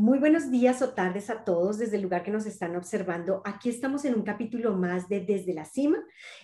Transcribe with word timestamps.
Muy 0.00 0.18
buenos 0.18 0.50
días 0.50 0.82
o 0.82 0.92
tardes 0.92 1.30
a 1.30 1.44
todos 1.44 1.78
desde 1.78 1.96
el 1.96 2.02
lugar 2.02 2.24
que 2.24 2.32
nos 2.32 2.46
están 2.46 2.74
observando. 2.74 3.42
Aquí 3.44 3.68
estamos 3.68 4.04
en 4.04 4.16
un 4.16 4.22
capítulo 4.22 4.74
más 4.74 5.08
de 5.08 5.20
Desde 5.20 5.54
la 5.54 5.64
Cima. 5.64 5.98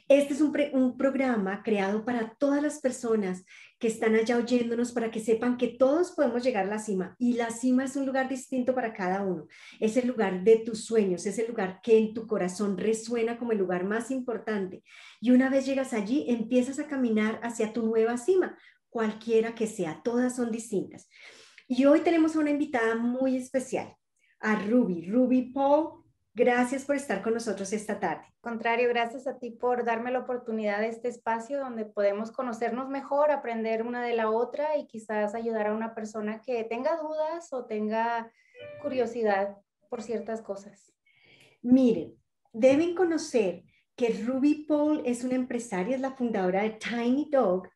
Este 0.08 0.34
es 0.34 0.40
un, 0.40 0.96
programa 0.96 1.60
creado 1.64 2.04
para 2.04 2.36
todas 2.38 2.62
las 2.62 2.78
personas 2.78 3.44
que 3.80 3.88
están 3.88 4.14
allá 4.14 4.36
oyéndonos 4.36 4.92
para 4.92 5.10
que 5.10 5.18
sepan 5.18 5.56
que 5.56 5.66
todos 5.66 6.12
podemos 6.12 6.44
llegar 6.44 6.66
a 6.66 6.68
la 6.68 6.78
cima 6.78 7.16
y 7.18 7.32
la 7.32 7.50
cima 7.50 7.84
es 7.84 7.96
un 7.96 8.06
lugar 8.06 8.28
distinto 8.28 8.72
para 8.72 8.94
cada 8.94 9.24
uno. 9.24 9.48
Es 9.80 9.96
el 9.96 10.06
lugar 10.06 10.44
de 10.44 10.58
tus 10.58 10.84
sueños, 10.84 11.26
es 11.26 11.36
el 11.40 11.48
lugar 11.48 11.80
que 11.82 11.98
en 11.98 12.14
tu 12.14 12.28
corazón 12.28 12.78
resuena 12.78 13.36
como 13.36 13.50
el 13.50 13.58
lugar 13.58 13.82
más 13.82 14.12
importante. 14.12 14.84
Y 15.20 15.32
una 15.32 15.50
vez 15.50 15.66
llegas 15.66 15.92
allí, 15.92 16.24
empiezas 16.28 16.78
a 16.78 16.86
caminar 16.86 17.40
hacia 17.42 17.72
tu 17.72 17.84
nueva 17.84 18.16
cima, 18.16 18.56
cualquiera 18.90 19.56
que 19.56 19.66
sea, 19.66 20.02
todas 20.04 20.36
son 20.36 20.52
distintas. 20.52 21.08
Y 21.72 21.84
hoy 21.84 22.00
tenemos 22.00 22.34
a 22.34 22.40
una 22.40 22.50
invitada 22.50 22.96
muy 22.96 23.36
especial, 23.36 23.94
a 24.40 24.56
Ruby. 24.56 25.08
Ruby 25.08 25.52
Paul, 25.52 26.02
gracias 26.34 26.84
por 26.84 26.96
estar 26.96 27.22
con 27.22 27.32
nosotros 27.32 27.72
esta 27.72 28.00
tarde. 28.00 28.24
Contrario, 28.40 28.88
gracias 28.88 29.28
a 29.28 29.38
ti 29.38 29.52
por 29.52 29.84
darme 29.84 30.10
la 30.10 30.18
oportunidad 30.18 30.80
de 30.80 30.88
este 30.88 31.06
espacio 31.06 31.60
donde 31.60 31.84
podemos 31.84 32.32
conocernos 32.32 32.88
mejor, 32.88 33.30
aprender 33.30 33.84
una 33.84 34.02
de 34.02 34.16
la 34.16 34.30
otra 34.30 34.76
y 34.78 34.88
quizás 34.88 35.36
ayudar 35.36 35.68
a 35.68 35.72
una 35.72 35.94
persona 35.94 36.42
que 36.42 36.64
tenga 36.64 36.96
dudas 36.96 37.52
o 37.52 37.66
tenga 37.66 38.32
curiosidad 38.82 39.56
por 39.88 40.02
ciertas 40.02 40.42
cosas. 40.42 40.92
Miren, 41.62 42.16
deben 42.52 42.96
conocer 42.96 43.62
que 43.94 44.24
Ruby 44.26 44.64
Paul 44.66 45.02
es 45.04 45.22
una 45.22 45.36
empresaria, 45.36 45.94
es 45.94 46.00
la 46.00 46.16
fundadora 46.16 46.62
de 46.62 46.70
Tiny 46.70 47.28
Dog 47.30 47.68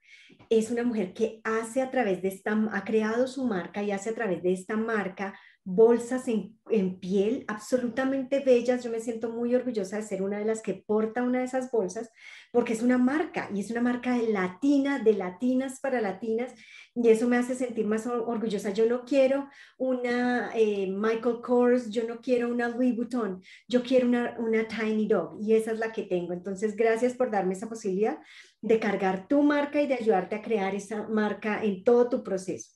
es 0.59 0.71
una 0.71 0.85
mujer 0.85 1.13
que 1.15 1.41
hace 1.45 1.83
a 1.83 1.91
través 1.91 2.23
de 2.23 2.29
esta, 2.29 2.53
ha 2.73 2.85
creado 2.85 3.27
su 3.27 3.45
marca 3.45 3.83
y 3.83 3.91
hace 3.91 4.11
a 4.11 4.15
través 4.15 4.43
de 4.43 4.53
esta 4.53 4.77
marca 4.77 5.39
bolsas 5.65 6.29
en, 6.29 6.59
en, 6.69 7.01
piel 7.01 7.45
absolutamente 7.49 8.41
bellas. 8.41 8.85
Yo 8.85 8.91
me 8.91 9.01
siento 9.01 9.31
muy 9.31 9.55
orgullosa 9.55 9.97
de 9.97 10.03
ser 10.03 10.23
una 10.23 10.39
de 10.39 10.45
las 10.45 10.61
que 10.61 10.75
porta 10.75 11.23
una 11.23 11.39
de 11.39 11.47
esas 11.47 11.71
bolsas 11.71 12.11
porque 12.53 12.75
es 12.75 12.83
una 12.83 12.99
marca 12.99 13.49
y 13.55 13.61
es 13.61 13.71
una 13.71 13.81
marca 13.81 14.17
de 14.17 14.31
latina, 14.31 14.99
de 14.99 15.15
latinas 15.15 15.81
para 15.81 16.01
latinas 16.01 16.53
y 16.97 17.09
eso 17.09 17.27
me 17.27 17.37
hace 17.37 17.57
sentir 17.57 17.87
más 17.87 18.07
orgullosa. 18.07 18.71
Yo 18.71 18.87
no 18.87 19.05
quiero 19.05 19.49
una 19.79 20.51
eh, 20.55 20.87
Michael 20.87 21.41
Kors, 21.43 21.91
yo 21.91 22.07
no 22.07 22.21
quiero 22.21 22.49
una 22.49 22.69
Louis 22.69 22.95
Vuitton, 22.95 23.43
yo 23.67 23.83
quiero 23.83 24.07
una, 24.07 24.37
una 24.39 24.69
Tiny 24.69 25.09
Dog 25.09 25.39
y 25.41 25.55
esa 25.55 25.73
es 25.73 25.79
la 25.81 25.93
que 25.93 26.05
tengo. 26.05 26.33
Entonces, 26.33 26.77
gracias 26.77 27.15
por 27.15 27.33
darme 27.33 27.55
esa 27.55 27.69
posibilidad 27.69 28.19
de 28.61 28.79
cargar 28.79 29.27
tu 29.27 29.43
marca 29.43 29.83
y 29.83 29.89
de 29.89 29.95
ayudarte 29.95 30.37
a 30.37 30.43
crear 30.43 30.75
esa 30.75 31.09
marca 31.09 31.65
en 31.65 31.83
todo 31.83 32.09
tu 32.09 32.23
proceso. 32.23 32.71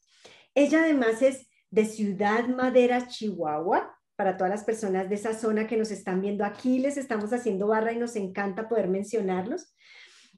Ella 0.53 0.81
además 0.81 1.23
es 1.23 1.49
de 1.71 1.85
Ciudad 1.85 2.49
Madera, 2.49 3.07
Chihuahua. 3.07 3.95
Para 4.17 4.37
todas 4.37 4.51
las 4.51 4.65
personas 4.65 5.09
de 5.09 5.15
esa 5.15 5.33
zona 5.33 5.69
que 5.69 5.77
nos 5.77 5.93
están 5.93 6.21
viendo 6.21 6.45
aquí, 6.45 6.81
les 6.81 6.97
estamos 6.97 7.33
haciendo 7.33 7.69
barra 7.69 7.93
y 7.93 7.99
nos 7.99 8.17
encanta 8.17 8.69
poder 8.69 8.89
mencionarlos. 8.89 9.77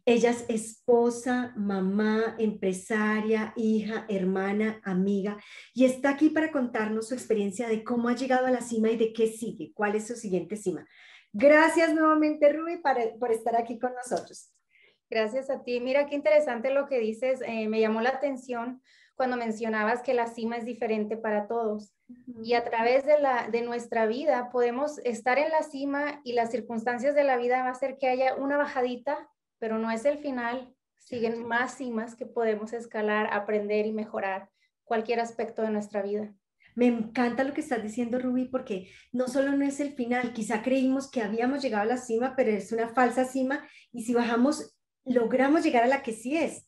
Ella 0.05 0.31
es 0.31 0.45
esposa, 0.49 1.53
mamá, 1.57 2.37
empresaria, 2.39 3.53
hija, 3.57 4.07
hermana, 4.09 4.81
amiga 4.85 5.39
y 5.75 5.85
está 5.85 6.11
aquí 6.11 6.31
para 6.31 6.51
contarnos 6.51 7.09
su 7.09 7.15
experiencia 7.15 7.69
de 7.69 7.85
cómo 7.85 8.09
ha 8.09 8.15
llegado 8.15 8.47
a 8.47 8.51
la 8.51 8.61
cima 8.61 8.91
y 8.91 8.97
de 8.97 9.13
qué 9.13 9.27
sigue, 9.27 9.73
cuál 9.75 9.95
es 9.95 10.07
su 10.07 10.15
siguiente 10.15 10.57
cima. 10.57 10.87
Gracias 11.33 11.95
nuevamente, 11.95 12.53
Ruby, 12.53 12.81
por 13.19 13.31
estar 13.31 13.57
aquí 13.57 13.79
con 13.79 13.95
nosotros. 13.95 14.53
Gracias 15.11 15.51
a 15.51 15.63
ti. 15.65 15.81
Mira 15.81 16.07
qué 16.07 16.15
interesante 16.15 16.73
lo 16.73 16.87
que 16.87 17.01
dices. 17.01 17.43
Eh, 17.45 17.69
me 17.69 17.81
llamó 17.81 18.01
la 18.01 18.11
atención 18.11 18.81
cuando 19.17 19.37
mencionabas 19.37 20.03
que 20.03 20.15
la 20.15 20.29
cima 20.29 20.57
es 20.57 20.65
diferente 20.65 21.17
para 21.17 21.49
todos. 21.49 21.93
Y 22.43 22.55
a 22.55 22.65
través 22.65 23.05
de, 23.05 23.21
la, 23.21 23.49
de 23.51 23.63
nuestra 23.63 24.07
vida 24.07 24.51
podemos 24.51 24.99
estar 24.99 25.39
en 25.39 25.51
la 25.51 25.63
cima 25.63 26.21
y 26.25 26.33
las 26.33 26.53
circunstancias 26.53 27.15
de 27.15 27.25
la 27.25 27.37
vida 27.37 27.63
va 27.63 27.69
a 27.69 27.73
hacer 27.73 27.99
que 27.99 28.09
haya 28.09 28.37
una 28.37 28.57
bajadita, 28.57 29.29
pero 29.61 29.79
no 29.79 29.93
es 29.93 30.05
el 30.05 30.19
final. 30.19 30.75
Siguen 30.99 31.47
más 31.47 31.77
cimas 31.77 32.17
que 32.17 32.27
podemos 32.27 32.73
escalar, 32.73 33.33
aprender 33.33 33.87
y 33.87 33.93
mejorar 33.93 34.51
cualquier 34.83 35.21
aspecto 35.21 35.63
de 35.63 35.71
nuestra 35.71 36.03
vida. 36.03 36.35
Me 36.75 36.87
encanta 36.87 37.45
lo 37.45 37.53
que 37.53 37.61
estás 37.61 37.83
diciendo, 37.83 38.19
Ruby, 38.19 38.47
porque 38.47 38.91
no 39.13 39.29
solo 39.29 39.53
no 39.53 39.65
es 39.65 39.81
el 39.81 39.93
final, 39.93 40.33
quizá 40.33 40.63
creímos 40.63 41.11
que 41.11 41.23
habíamos 41.23 41.63
llegado 41.63 41.83
a 41.83 41.95
la 41.95 41.97
cima, 41.97 42.35
pero 42.37 42.51
es 42.51 42.73
una 42.73 42.89
falsa 42.89 43.25
cima 43.25 43.69
y 43.93 44.03
si 44.03 44.15
bajamos 44.15 44.77
logramos 45.05 45.63
llegar 45.65 45.85
a 45.85 45.89
la 45.89 46.03
que 46.03 46.13
sí 46.13 46.37
es. 46.37 46.67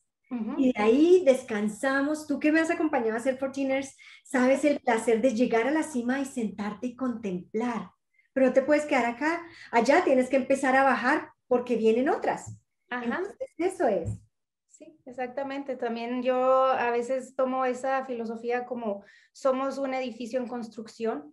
Y 0.57 0.73
de 0.73 0.83
ahí 0.83 1.23
descansamos. 1.27 2.27
Tú 2.27 2.39
que 2.41 2.53
me 2.53 2.61
has 2.61 2.71
acompañado 2.71 3.13
a 3.13 3.19
hacer 3.19 3.37
Fortiners, 3.37 3.95
sabes 4.25 4.65
el 4.65 4.81
placer 4.81 5.21
de 5.21 5.35
llegar 5.35 5.67
a 5.67 5.71
la 5.71 5.83
cima 5.83 6.21
y 6.21 6.25
sentarte 6.25 6.87
y 6.87 6.97
contemplar. 6.97 7.91
Pero 8.33 8.47
no 8.47 8.53
te 8.55 8.63
puedes 8.63 8.87
quedar 8.87 9.05
acá. 9.05 9.43
Allá 9.71 10.05
tienes 10.05 10.31
que 10.31 10.37
empezar 10.37 10.75
a 10.75 10.85
bajar 10.85 11.29
porque 11.49 11.77
vienen 11.77 12.09
otras. 12.09 12.57
Ajá. 12.93 13.23
eso 13.59 13.89
es. 13.89 14.21
Sí, 14.69 14.99
exactamente. 15.07 15.77
También 15.77 16.23
yo 16.23 16.65
a 16.65 16.91
veces 16.91 17.35
tomo 17.37 17.65
esa 17.65 18.05
filosofía 18.05 18.65
como 18.65 19.05
somos 19.33 19.79
un 19.79 19.95
edificio 19.95 20.41
en 20.41 20.49
construcción. 20.49 21.33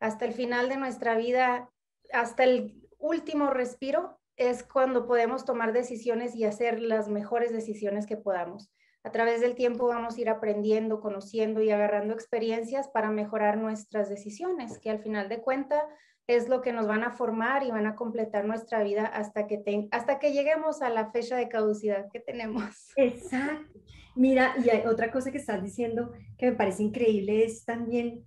Hasta 0.00 0.24
el 0.24 0.32
final 0.32 0.68
de 0.68 0.76
nuestra 0.76 1.16
vida, 1.16 1.70
hasta 2.12 2.44
el 2.44 2.82
último 2.98 3.50
respiro, 3.50 4.18
es 4.36 4.64
cuando 4.64 5.06
podemos 5.06 5.44
tomar 5.44 5.72
decisiones 5.72 6.34
y 6.34 6.44
hacer 6.44 6.80
las 6.80 7.08
mejores 7.08 7.52
decisiones 7.52 8.06
que 8.06 8.16
podamos. 8.16 8.72
A 9.04 9.12
través 9.12 9.40
del 9.40 9.54
tiempo 9.54 9.86
vamos 9.86 10.16
a 10.16 10.20
ir 10.20 10.30
aprendiendo, 10.30 11.00
conociendo 11.00 11.62
y 11.62 11.70
agarrando 11.70 12.14
experiencias 12.14 12.88
para 12.88 13.10
mejorar 13.10 13.58
nuestras 13.58 14.08
decisiones, 14.08 14.78
que 14.78 14.90
al 14.90 14.98
final 14.98 15.28
de 15.28 15.42
cuenta 15.42 15.86
es 16.26 16.48
lo 16.48 16.62
que 16.62 16.72
nos 16.72 16.86
van 16.86 17.04
a 17.04 17.10
formar 17.10 17.62
y 17.62 17.70
van 17.70 17.86
a 17.86 17.94
completar 17.94 18.44
nuestra 18.44 18.82
vida 18.82 19.06
hasta 19.06 19.46
que, 19.46 19.88
hasta 19.90 20.18
que 20.18 20.32
lleguemos 20.32 20.82
a 20.82 20.90
la 20.90 21.10
fecha 21.10 21.36
de 21.36 21.48
caducidad 21.48 22.06
que 22.12 22.20
tenemos. 22.20 22.92
Exacto. 22.96 23.80
Mira, 24.16 24.54
y 24.64 24.70
hay 24.70 24.86
otra 24.86 25.10
cosa 25.10 25.32
que 25.32 25.38
estás 25.38 25.62
diciendo 25.62 26.12
que 26.38 26.50
me 26.50 26.56
parece 26.56 26.82
increíble 26.82 27.44
es 27.44 27.64
también 27.64 28.24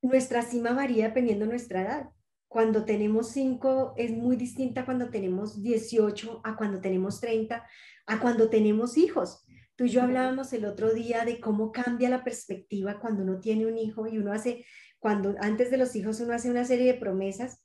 nuestra 0.00 0.42
cima 0.42 0.72
varía 0.72 1.08
dependiendo 1.08 1.44
de 1.44 1.50
nuestra 1.50 1.82
edad 1.82 2.10
cuando 2.54 2.84
tenemos 2.84 3.30
5 3.30 3.94
es 3.96 4.12
muy 4.12 4.36
distinta 4.36 4.84
cuando 4.84 5.10
tenemos 5.10 5.60
18 5.60 6.40
a 6.44 6.54
cuando 6.54 6.80
tenemos 6.80 7.20
30, 7.20 7.66
a 8.06 8.20
cuando 8.20 8.48
tenemos 8.48 8.96
hijos. 8.96 9.44
Tú 9.74 9.86
y 9.86 9.88
yo 9.88 10.02
hablábamos 10.02 10.52
el 10.52 10.64
otro 10.64 10.94
día 10.94 11.24
de 11.24 11.40
cómo 11.40 11.72
cambia 11.72 12.08
la 12.08 12.22
perspectiva 12.22 13.00
cuando 13.00 13.24
uno 13.24 13.40
tiene 13.40 13.66
un 13.66 13.76
hijo 13.76 14.06
y 14.06 14.18
uno 14.18 14.32
hace, 14.32 14.64
cuando 15.04 15.34
antes 15.38 15.70
de 15.70 15.76
los 15.76 15.94
hijos 15.96 16.18
uno 16.20 16.32
hace 16.32 16.50
una 16.50 16.64
serie 16.64 16.94
de 16.94 16.98
promesas, 16.98 17.62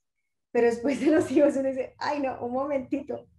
pero 0.52 0.68
después 0.68 1.00
de 1.00 1.06
los 1.06 1.32
hijos 1.32 1.56
uno 1.56 1.70
dice, 1.70 1.96
ay 1.98 2.20
no, 2.20 2.38
un 2.46 2.52
momentito, 2.52 3.30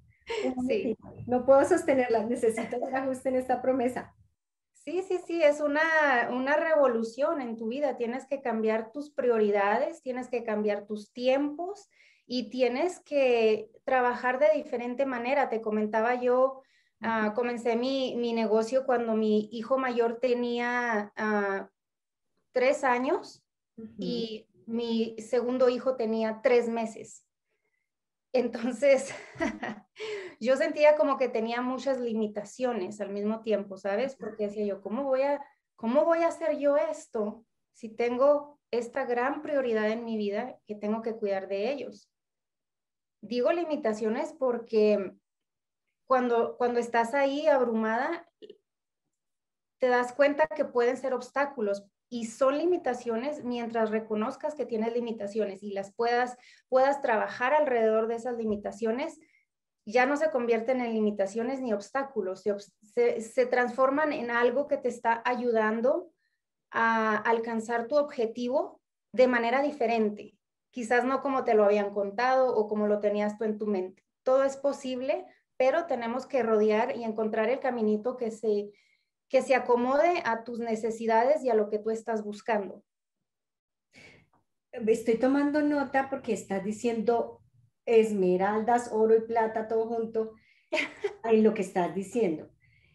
no 1.26 1.44
puedo 1.44 1.62
sostenerla, 1.66 2.24
necesito 2.24 2.78
un 2.78 2.96
ajuste 2.96 3.28
en 3.28 3.36
esta 3.36 3.60
promesa. 3.60 4.14
Sí, 4.72 5.02
sí, 5.06 5.18
sí, 5.26 5.42
es 5.42 5.60
una, 5.60 5.82
una 6.30 6.56
revolución 6.56 7.42
en 7.42 7.58
tu 7.58 7.68
vida. 7.68 7.98
Tienes 7.98 8.26
que 8.26 8.40
cambiar 8.40 8.90
tus 8.90 9.10
prioridades, 9.10 10.00
tienes 10.00 10.28
que 10.28 10.44
cambiar 10.44 10.86
tus 10.86 11.12
tiempos 11.12 11.90
y 12.24 12.48
tienes 12.48 13.00
que 13.00 13.68
trabajar 13.84 14.38
de 14.38 14.48
diferente 14.54 15.04
manera. 15.04 15.50
Te 15.50 15.60
comentaba 15.60 16.14
yo, 16.14 16.62
ah, 17.02 17.34
comencé 17.34 17.76
mi, 17.76 18.16
mi, 18.16 18.32
negocio 18.32 18.86
cuando 18.86 19.12
mi 19.12 19.50
hijo 19.52 19.76
mayor 19.76 20.20
tenía 20.22 21.12
uh, 21.18 21.66
tres 22.52 22.82
años 22.82 23.44
y 23.98 24.46
mi 24.66 25.16
segundo 25.18 25.68
hijo 25.68 25.96
tenía 25.96 26.40
tres 26.42 26.68
meses. 26.68 27.26
Entonces, 28.32 29.12
yo 30.40 30.56
sentía 30.56 30.96
como 30.96 31.18
que 31.18 31.28
tenía 31.28 31.60
muchas 31.60 31.98
limitaciones 31.98 33.00
al 33.00 33.10
mismo 33.10 33.42
tiempo, 33.42 33.76
¿sabes? 33.76 34.16
Porque 34.16 34.46
decía 34.46 34.64
yo, 34.64 34.80
¿cómo 34.80 35.04
voy 35.04 35.22
a, 35.22 35.44
cómo 35.76 36.04
voy 36.04 36.20
a 36.20 36.28
hacer 36.28 36.58
yo 36.58 36.76
esto 36.76 37.44
si 37.72 37.88
tengo 37.88 38.60
esta 38.70 39.04
gran 39.04 39.42
prioridad 39.42 39.90
en 39.90 40.04
mi 40.04 40.16
vida 40.16 40.58
que 40.66 40.76
tengo 40.76 41.02
que 41.02 41.16
cuidar 41.16 41.48
de 41.48 41.72
ellos? 41.72 42.10
Digo 43.20 43.52
limitaciones 43.52 44.32
porque 44.32 45.12
cuando, 46.06 46.56
cuando 46.56 46.80
estás 46.80 47.14
ahí 47.14 47.46
abrumada, 47.48 48.26
te 49.78 49.88
das 49.88 50.12
cuenta 50.12 50.46
que 50.46 50.64
pueden 50.64 50.96
ser 50.96 51.14
obstáculos, 51.14 51.84
y 52.10 52.26
son 52.26 52.58
limitaciones 52.58 53.44
mientras 53.44 53.90
reconozcas 53.90 54.56
que 54.56 54.66
tienes 54.66 54.92
limitaciones 54.92 55.62
y 55.62 55.72
las 55.72 55.94
puedas, 55.94 56.36
puedas 56.68 57.00
trabajar 57.00 57.54
alrededor 57.54 58.08
de 58.08 58.16
esas 58.16 58.36
limitaciones, 58.36 59.20
ya 59.86 60.06
no 60.06 60.16
se 60.16 60.30
convierten 60.30 60.80
en 60.80 60.92
limitaciones 60.92 61.60
ni 61.60 61.72
obstáculos, 61.72 62.42
se, 62.42 63.20
se, 63.20 63.46
transforman 63.46 64.12
en 64.12 64.32
algo 64.32 64.66
que 64.66 64.76
te 64.76 64.88
está 64.88 65.22
ayudando 65.24 66.10
a 66.72 67.16
alcanzar 67.16 67.86
tu 67.86 67.96
objetivo 67.96 68.80
de 69.12 69.28
manera 69.28 69.62
diferente, 69.62 70.36
quizás 70.70 71.04
no 71.04 71.22
como 71.22 71.44
te 71.44 71.54
lo 71.54 71.64
habían 71.64 71.94
contado 71.94 72.54
o 72.54 72.68
como 72.68 72.88
lo 72.88 72.98
tenías 72.98 73.38
tú 73.38 73.44
en 73.44 73.56
tu 73.56 73.66
mente. 73.66 74.04
Todo 74.24 74.42
es 74.42 74.56
posible, 74.56 75.26
pero 75.56 75.86
tenemos 75.86 76.26
que 76.26 76.42
rodear 76.42 76.96
y 76.96 77.04
encontrar 77.04 77.48
el 77.48 77.60
caminito 77.60 78.16
que 78.16 78.32
se, 78.32 78.70
que 79.30 79.42
se 79.42 79.54
acomode 79.54 80.22
a 80.24 80.42
tus 80.42 80.58
necesidades 80.58 81.42
y 81.44 81.50
a 81.50 81.54
lo 81.54 81.70
que 81.70 81.78
tú 81.78 81.90
estás 81.90 82.22
buscando. 82.22 82.84
estoy 84.72 85.18
tomando 85.18 85.62
nota 85.62 86.10
porque 86.10 86.32
estás 86.32 86.64
diciendo 86.64 87.40
esmeraldas, 87.86 88.90
oro 88.92 89.16
y 89.16 89.20
plata, 89.20 89.68
todo 89.68 89.86
junto 89.86 90.34
en 91.24 91.44
lo 91.44 91.54
que 91.54 91.62
estás 91.62 91.94
diciendo. 91.94 92.50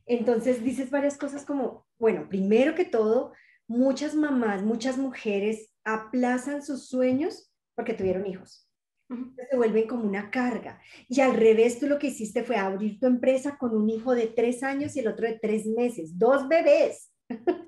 Entonces 0.06 0.62
dices 0.64 0.92
varias 0.92 1.18
cosas 1.18 1.46
como, 1.46 1.88
bueno, 1.98 2.28
primero 2.28 2.76
que 2.76 2.86
todo, 2.86 3.32
muchas 3.66 4.14
mamás, 4.14 4.62
muchas 4.62 4.98
mujeres 4.98 5.74
aplazan 5.86 6.62
sus 6.62 6.90
sueños 6.90 7.50
porque 7.76 7.94
tuvieron 7.94 8.26
hijos. 8.26 8.64
Se 9.07 9.56
vuelven 9.56 9.88
como 9.88 10.04
una 10.04 10.31
carga. 10.31 10.81
Y 11.07 11.22
al 11.22 11.36
revés, 11.36 11.80
tú 11.80 11.88
lo 11.88 12.00
que 12.00 12.07
hiciste 12.07 12.44
fue 12.44 12.57
abrir 12.57 13.00
tu 13.00 13.06
empresa 13.06 13.57
con 13.57 13.75
un 13.75 13.90
hijo 13.90 14.16
de 14.16 14.28
tres 14.28 14.63
años 14.63 14.96
y 14.96 15.00
el 15.00 15.07
otro 15.07 15.28
de 15.28 15.40
tres 15.40 15.66
meses. 15.68 16.18
Dos 16.18 16.48
bebés. 16.48 17.12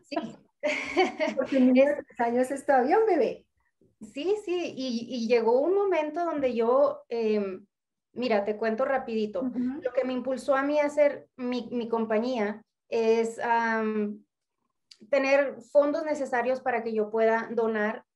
Sí. 0.03 0.15
porque 1.35 1.57
el 1.57 1.67
niño 1.73 1.85
de 1.85 2.03
tres 2.03 2.19
años 2.19 2.51
es 2.51 2.65
todavía 2.65 2.99
un 2.99 3.05
bebé. 3.05 3.45
Sí, 4.13 4.35
sí. 4.45 4.73
Y, 4.75 5.27
llegó 5.27 5.59
un 5.59 5.75
momento 5.75 6.25
donde 6.25 6.55
yo, 6.55 7.03
em, 7.09 7.65
mira, 8.13 8.43
te 8.43 8.57
cuento 8.57 8.85
rapidito. 8.85 9.43
Lo 9.43 9.93
que 9.93 10.05
me 10.05 10.13
impulsó 10.13 10.55
a 10.55 10.63
mí 10.63 10.79
a 10.79 10.85
hacer 10.85 11.27
mi, 11.35 11.69
mi 11.71 11.87
compañía 11.87 12.63
es 12.89 13.39
tener 15.09 15.61
fondos 15.71 16.03
necesarios 16.03 16.61
para 16.61 16.83
que 16.83 16.93
yo 16.93 17.09
pueda 17.09 17.49
donar 17.51 18.06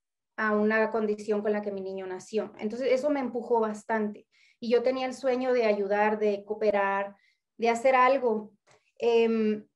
a 0.41 0.53
una 0.53 0.89
condición 0.89 1.43
con 1.43 1.51
la 1.51 1.61
que 1.61 1.71
mi 1.71 1.81
niño 1.81 2.07
nació. 2.07 2.51
Entonces, 2.57 2.88
eso 2.91 3.11
me 3.11 3.19
empujó 3.19 3.59
bastante. 3.59 4.25
Y 4.59 4.71
yo 4.71 4.81
tenía 4.81 5.05
el 5.05 5.13
sueño 5.13 5.53
de 5.53 5.65
ayudar, 5.65 6.17
de 6.17 6.43
cooperar, 6.43 7.15
de 7.57 7.69
hacer 7.69 7.93
algo. 7.93 8.51
Em, 8.97 9.67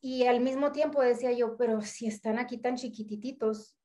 y 0.00 0.26
al 0.26 0.40
mismo 0.40 0.72
tiempo 0.72 1.00
decía 1.00 1.30
yo, 1.30 1.56
pero 1.56 1.82
si 1.82 2.08
están 2.08 2.40
aquí 2.40 2.58
tan 2.58 2.74
chiquititos 2.74 3.76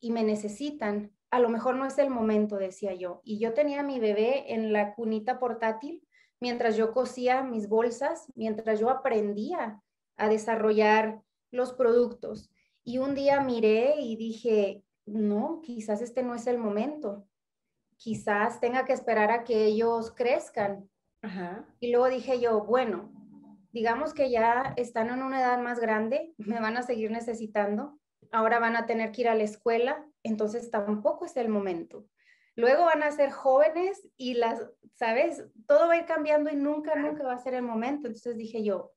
y 0.00 0.10
me 0.10 0.24
necesitan, 0.24 1.12
a 1.30 1.38
lo 1.38 1.48
mejor 1.48 1.76
no 1.76 1.86
es 1.86 1.96
el 1.98 2.10
momento, 2.10 2.56
decía 2.56 2.94
yo. 2.94 3.20
Y 3.22 3.38
yo 3.38 3.54
tenía 3.54 3.84
mi 3.84 4.00
bebé 4.00 4.52
en 4.52 4.72
la 4.72 4.96
cunita 4.96 5.38
portátil 5.38 6.02
mientras 6.40 6.76
yo 6.76 6.92
cosía 6.92 7.44
mis 7.44 7.68
bolsas, 7.68 8.26
mientras 8.34 8.80
yo 8.80 8.90
aprendía 8.90 9.80
a 10.16 10.28
desarrollar 10.28 11.22
los 11.52 11.72
productos. 11.72 12.50
Y 12.82 12.98
un 12.98 13.14
día 13.14 13.40
miré 13.40 14.00
y 14.00 14.16
dije, 14.16 14.82
no, 15.06 15.60
quizás 15.62 16.02
este 16.02 16.22
no 16.22 16.34
es 16.34 16.46
el 16.46 16.58
momento. 16.58 17.26
Quizás 17.96 18.60
tenga 18.60 18.84
que 18.84 18.92
esperar 18.92 19.30
a 19.30 19.44
que 19.44 19.64
ellos 19.64 20.12
crezcan. 20.12 20.88
Y 21.78 21.92
luego 21.92 22.08
dije 22.08 22.40
yo, 22.40 22.64
bueno, 22.64 23.12
digamos 23.70 24.12
que 24.12 24.30
ya 24.30 24.74
están 24.76 25.10
en 25.10 25.22
una 25.22 25.40
edad 25.40 25.58
más 25.62 25.78
grande, 25.78 26.34
me 26.36 26.60
van 26.60 26.76
a 26.76 26.82
seguir 26.82 27.12
necesitando, 27.12 28.00
ahora 28.32 28.58
van 28.58 28.74
a 28.74 28.86
tener 28.86 29.12
que 29.12 29.22
ir 29.22 29.28
a 29.28 29.36
la 29.36 29.44
escuela, 29.44 30.04
entonces 30.24 30.70
tampoco 30.70 31.24
es 31.24 31.36
el 31.36 31.48
momento. 31.48 32.06
Luego 32.56 32.86
van 32.86 33.04
a 33.04 33.12
ser 33.12 33.30
jóvenes 33.30 34.06
y 34.16 34.34
las, 34.34 34.68
¿sabes? 34.94 35.44
Todo 35.66 35.86
va 35.86 35.94
a 35.94 35.98
ir 35.98 36.06
cambiando 36.06 36.50
y 36.50 36.56
nunca, 36.56 36.96
nunca 36.96 37.22
va 37.22 37.34
a 37.34 37.38
ser 37.38 37.54
el 37.54 37.62
momento. 37.62 38.08
Entonces 38.08 38.36
dije 38.36 38.64
yo, 38.64 38.92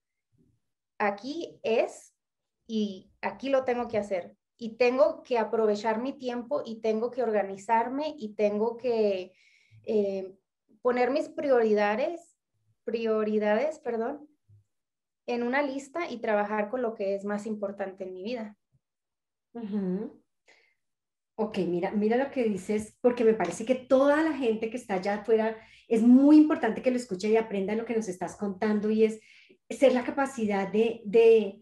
aquí 0.97 1.59
es 1.61 2.15
y 2.67 3.11
aquí 3.21 3.49
lo 3.49 3.65
tengo 3.65 3.87
que 3.87 3.99
hacer 3.99 4.35
y 4.57 4.77
tengo 4.77 5.23
que 5.23 5.37
aprovechar 5.37 6.01
mi 6.01 6.13
tiempo 6.13 6.61
y 6.65 6.81
tengo 6.81 7.11
que 7.11 7.23
organizarme 7.23 8.15
y 8.17 8.35
tengo 8.35 8.77
que 8.77 9.33
eh, 9.83 10.33
poner 10.81 11.11
mis 11.11 11.29
prioridades, 11.29 12.37
prioridades, 12.83 13.79
perdón, 13.79 14.29
en 15.27 15.43
una 15.43 15.61
lista 15.61 16.09
y 16.09 16.17
trabajar 16.17 16.69
con 16.69 16.81
lo 16.81 16.93
que 16.93 17.15
es 17.15 17.25
más 17.25 17.45
importante 17.45 18.03
en 18.03 18.13
mi 18.13 18.23
vida. 18.23 18.57
Ok, 21.37 21.57
mira, 21.67 21.91
mira 21.91 22.15
lo 22.15 22.31
que 22.31 22.43
dices, 22.43 22.97
porque 23.01 23.25
me 23.25 23.33
parece 23.33 23.65
que 23.65 23.75
toda 23.75 24.23
la 24.23 24.33
gente 24.33 24.69
que 24.69 24.77
está 24.77 24.95
allá 24.95 25.15
afuera 25.15 25.57
es 25.87 26.01
muy 26.01 26.37
importante 26.37 26.81
que 26.81 26.91
lo 26.91 26.97
escuche 26.97 27.29
y 27.29 27.35
aprenda 27.35 27.75
lo 27.75 27.85
que 27.85 27.95
nos 27.95 28.07
estás 28.07 28.37
contando 28.37 28.89
y 28.89 29.03
es 29.03 29.19
ser 29.69 29.93
la 29.93 30.05
capacidad 30.05 30.71
de, 30.71 31.01
de, 31.03 31.61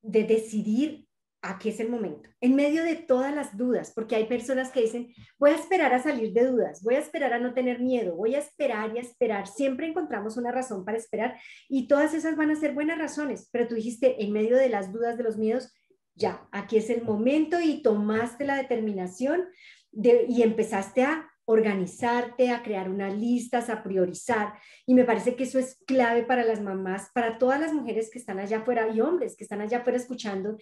de 0.00 0.24
decidir 0.24 1.08
aquí 1.42 1.70
es 1.70 1.80
el 1.80 1.90
momento, 1.90 2.30
en 2.40 2.54
medio 2.54 2.84
de 2.84 2.94
todas 2.94 3.34
las 3.34 3.56
dudas, 3.56 3.92
porque 3.94 4.14
hay 4.14 4.26
personas 4.26 4.70
que 4.70 4.82
dicen, 4.82 5.12
voy 5.38 5.50
a 5.50 5.56
esperar 5.56 5.92
a 5.92 6.02
salir 6.02 6.32
de 6.32 6.46
dudas, 6.46 6.82
voy 6.82 6.94
a 6.94 7.00
esperar 7.00 7.32
a 7.32 7.40
no 7.40 7.52
tener 7.52 7.80
miedo, 7.80 8.14
voy 8.14 8.36
a 8.36 8.38
esperar 8.38 8.94
y 8.94 8.98
a 8.98 9.02
esperar, 9.02 9.48
siempre 9.48 9.88
encontramos 9.88 10.36
una 10.36 10.52
razón 10.52 10.84
para 10.84 10.98
esperar 10.98 11.38
y 11.68 11.88
todas 11.88 12.14
esas 12.14 12.36
van 12.36 12.52
a 12.52 12.56
ser 12.56 12.72
buenas 12.72 12.98
razones, 12.98 13.48
pero 13.50 13.66
tú 13.66 13.74
dijiste, 13.74 14.22
en 14.22 14.32
medio 14.32 14.56
de 14.56 14.68
las 14.68 14.92
dudas, 14.92 15.18
de 15.18 15.24
los 15.24 15.36
miedos, 15.36 15.72
ya, 16.14 16.46
aquí 16.52 16.76
es 16.76 16.90
el 16.90 17.02
momento 17.02 17.60
y 17.60 17.82
tomaste 17.82 18.44
la 18.44 18.56
determinación 18.56 19.48
de, 19.90 20.26
y 20.28 20.42
empezaste 20.42 21.02
a 21.02 21.28
organizarte, 21.44 22.50
a 22.50 22.62
crear 22.62 22.88
unas 22.88 23.14
listas, 23.18 23.68
a 23.68 23.82
priorizar. 23.82 24.54
Y 24.86 24.94
me 24.94 25.04
parece 25.04 25.34
que 25.34 25.44
eso 25.44 25.58
es 25.58 25.76
clave 25.86 26.22
para 26.22 26.44
las 26.44 26.60
mamás, 26.60 27.10
para 27.12 27.38
todas 27.38 27.60
las 27.60 27.72
mujeres 27.72 28.10
que 28.10 28.18
están 28.18 28.38
allá 28.38 28.58
afuera 28.58 28.88
y 28.88 29.00
hombres 29.00 29.36
que 29.36 29.44
están 29.44 29.60
allá 29.60 29.78
afuera 29.78 29.98
escuchando 29.98 30.56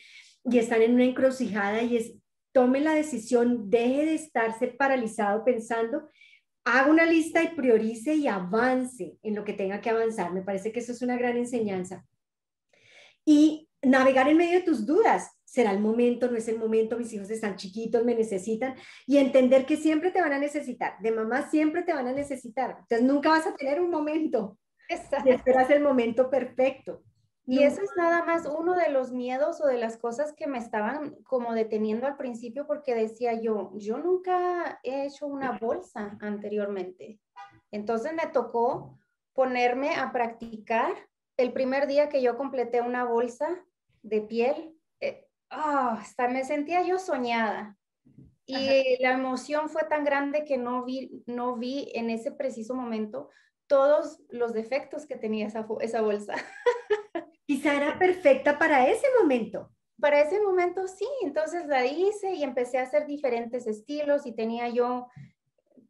y 0.44 0.58
están 0.58 0.82
en 0.82 0.94
una 0.94 1.04
encrucijada 1.04 1.82
y 1.82 1.96
es, 1.96 2.14
tome 2.52 2.80
la 2.80 2.94
decisión, 2.94 3.70
deje 3.70 4.06
de 4.06 4.14
estarse 4.14 4.68
paralizado 4.68 5.44
pensando, 5.44 6.08
haga 6.64 6.90
una 6.90 7.06
lista 7.06 7.42
y 7.42 7.48
priorice 7.48 8.14
y 8.14 8.26
avance 8.26 9.16
en 9.22 9.34
lo 9.34 9.44
que 9.44 9.52
tenga 9.52 9.80
que 9.80 9.90
avanzar. 9.90 10.32
Me 10.32 10.42
parece 10.42 10.72
que 10.72 10.80
eso 10.80 10.92
es 10.92 11.02
una 11.02 11.16
gran 11.16 11.36
enseñanza. 11.36 12.04
Y 13.24 13.68
navegar 13.82 14.28
en 14.28 14.36
medio 14.36 14.58
de 14.58 14.64
tus 14.64 14.86
dudas. 14.86 15.30
¿Será 15.44 15.72
el 15.72 15.80
momento? 15.80 16.30
¿No 16.30 16.36
es 16.36 16.46
el 16.48 16.58
momento? 16.58 16.96
Mis 16.96 17.12
hijos 17.12 17.30
están 17.30 17.56
chiquitos, 17.56 18.04
me 18.04 18.14
necesitan. 18.14 18.76
Y 19.06 19.16
entender 19.18 19.66
que 19.66 19.76
siempre 19.76 20.10
te 20.10 20.20
van 20.20 20.32
a 20.32 20.38
necesitar. 20.38 20.94
De 21.00 21.10
mamá 21.10 21.50
siempre 21.50 21.82
te 21.82 21.92
van 21.92 22.06
a 22.06 22.12
necesitar. 22.12 22.76
Entonces 22.80 23.02
nunca 23.02 23.30
vas 23.30 23.46
a 23.46 23.54
tener 23.54 23.80
un 23.80 23.90
momento. 23.90 24.58
Exacto. 24.88 25.28
Esperas 25.28 25.70
el 25.70 25.82
momento 25.82 26.30
perfecto. 26.30 27.02
Y 27.46 27.62
eso 27.64 27.82
es 27.82 27.90
nada 27.96 28.24
más 28.24 28.46
uno 28.46 28.74
de 28.74 28.90
los 28.90 29.12
miedos 29.12 29.60
o 29.60 29.66
de 29.66 29.78
las 29.78 29.96
cosas 29.96 30.32
que 30.34 30.46
me 30.46 30.58
estaban 30.58 31.16
como 31.24 31.52
deteniendo 31.52 32.06
al 32.06 32.16
principio 32.16 32.66
porque 32.66 32.94
decía 32.94 33.40
yo, 33.40 33.72
yo 33.74 33.98
nunca 33.98 34.78
he 34.84 35.06
hecho 35.06 35.26
una 35.26 35.58
bolsa 35.58 36.16
anteriormente. 36.20 37.18
Entonces 37.72 38.12
me 38.12 38.26
tocó 38.28 38.98
ponerme 39.32 39.96
a 39.96 40.12
practicar. 40.12 40.92
El 41.36 41.52
primer 41.52 41.86
día 41.86 42.08
que 42.08 42.22
yo 42.22 42.36
completé 42.36 42.82
una 42.82 43.04
bolsa 43.04 43.64
de 44.02 44.20
piel, 44.20 44.76
eh, 45.00 45.26
ah, 45.48 45.96
hasta 46.00 46.28
me 46.28 46.44
sentía 46.44 46.82
yo 46.82 46.98
soñada. 46.98 47.76
Y 48.44 49.00
la 49.00 49.12
emoción 49.12 49.68
fue 49.68 49.84
tan 49.84 50.04
grande 50.04 50.44
que 50.44 50.58
no 50.58 50.84
vi, 50.84 51.22
no 51.26 51.56
vi 51.56 51.90
en 51.94 52.10
ese 52.10 52.32
preciso 52.32 52.74
momento 52.74 53.30
todos 53.70 54.18
los 54.30 54.52
defectos 54.52 55.06
que 55.06 55.14
tenía 55.14 55.46
esa, 55.46 55.64
esa 55.80 56.02
bolsa. 56.02 56.34
Quizá 57.46 57.76
era 57.76 58.00
perfecta 58.00 58.58
para 58.58 58.88
ese 58.88 59.06
momento. 59.20 59.70
Para 60.00 60.20
ese 60.20 60.40
momento 60.40 60.88
sí, 60.88 61.06
entonces 61.22 61.68
la 61.68 61.86
hice 61.86 62.34
y 62.34 62.42
empecé 62.42 62.78
a 62.78 62.82
hacer 62.82 63.06
diferentes 63.06 63.68
estilos 63.68 64.26
y 64.26 64.32
tenía 64.32 64.68
yo, 64.70 65.06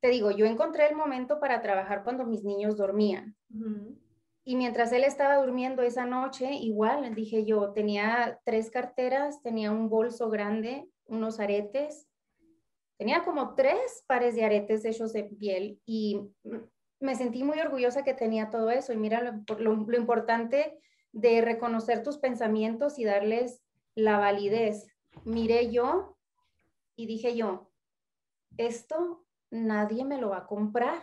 te 0.01 0.09
digo, 0.09 0.31
yo 0.31 0.45
encontré 0.45 0.89
el 0.89 0.95
momento 0.95 1.41
para 1.41 1.63
trabajar 1.63 2.05
cuando 2.05 2.27
mis 2.27 2.45
niños 2.45 2.77
dormían. 2.77 3.35
Y 4.45 4.57
mientras 4.57 4.93
él 4.93 5.05
estaba 5.05 5.37
durmiendo 5.37 5.81
esa 5.81 6.05
noche, 6.05 6.53
igual, 6.53 7.15
dije 7.15 7.47
yo, 7.47 7.73
tenía 7.73 8.41
tres 8.45 8.71
carteras, 8.71 9.41
tenía 9.43 9.71
un 9.71 9.89
bolso 9.89 10.29
grande, 10.29 10.87
unos 11.07 11.41
aretes, 11.41 12.07
tenía 12.99 13.23
como 13.23 13.55
tres 13.55 14.05
pares 14.07 14.35
de 14.35 14.45
aretes 14.45 14.85
hechos 14.85 15.15
de 15.15 15.25
piel 15.25 15.81
y 15.87 16.21
me 17.01 17.17
sentí 17.17 17.43
muy 17.43 17.59
orgullosa 17.59 18.05
que 18.05 18.15
tenía 18.15 18.51
todo 18.51 18.71
eso. 18.71 18.93
Y 18.93 18.97
mira, 18.97 19.21
lo, 19.23 19.59
lo, 19.59 19.75
lo 19.75 19.97
importante 19.97 20.79
de 21.13 21.41
reconocer 21.41 22.03
tus 22.03 22.19
pensamientos 22.19 22.99
y 22.99 23.05
darles 23.05 23.63
la 23.95 24.19
validez. 24.19 24.87
Miré 25.25 25.71
yo 25.71 26.17
y 26.95 27.07
dije 27.07 27.37
yo, 27.37 27.71
esto 28.57 29.25
nadie 29.51 30.05
me 30.05 30.19
lo 30.19 30.31
va 30.31 30.39
a 30.39 30.47
comprar. 30.47 31.03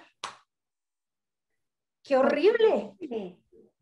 ¡Qué 2.04 2.16
horrible! 2.16 2.96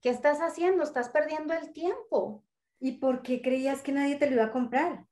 ¿Qué 0.01 0.09
estás 0.09 0.39
haciendo? 0.39 0.83
Estás 0.83 1.09
perdiendo 1.09 1.53
el 1.53 1.73
tiempo. 1.73 2.43
¿Y 2.79 2.93
por 2.93 3.21
qué 3.21 3.41
creías 3.41 3.81
que 3.81 3.91
nadie 3.91 4.15
te 4.15 4.27
lo 4.27 4.33
iba 4.33 4.45
a 4.45 4.51
comprar? 4.51 5.05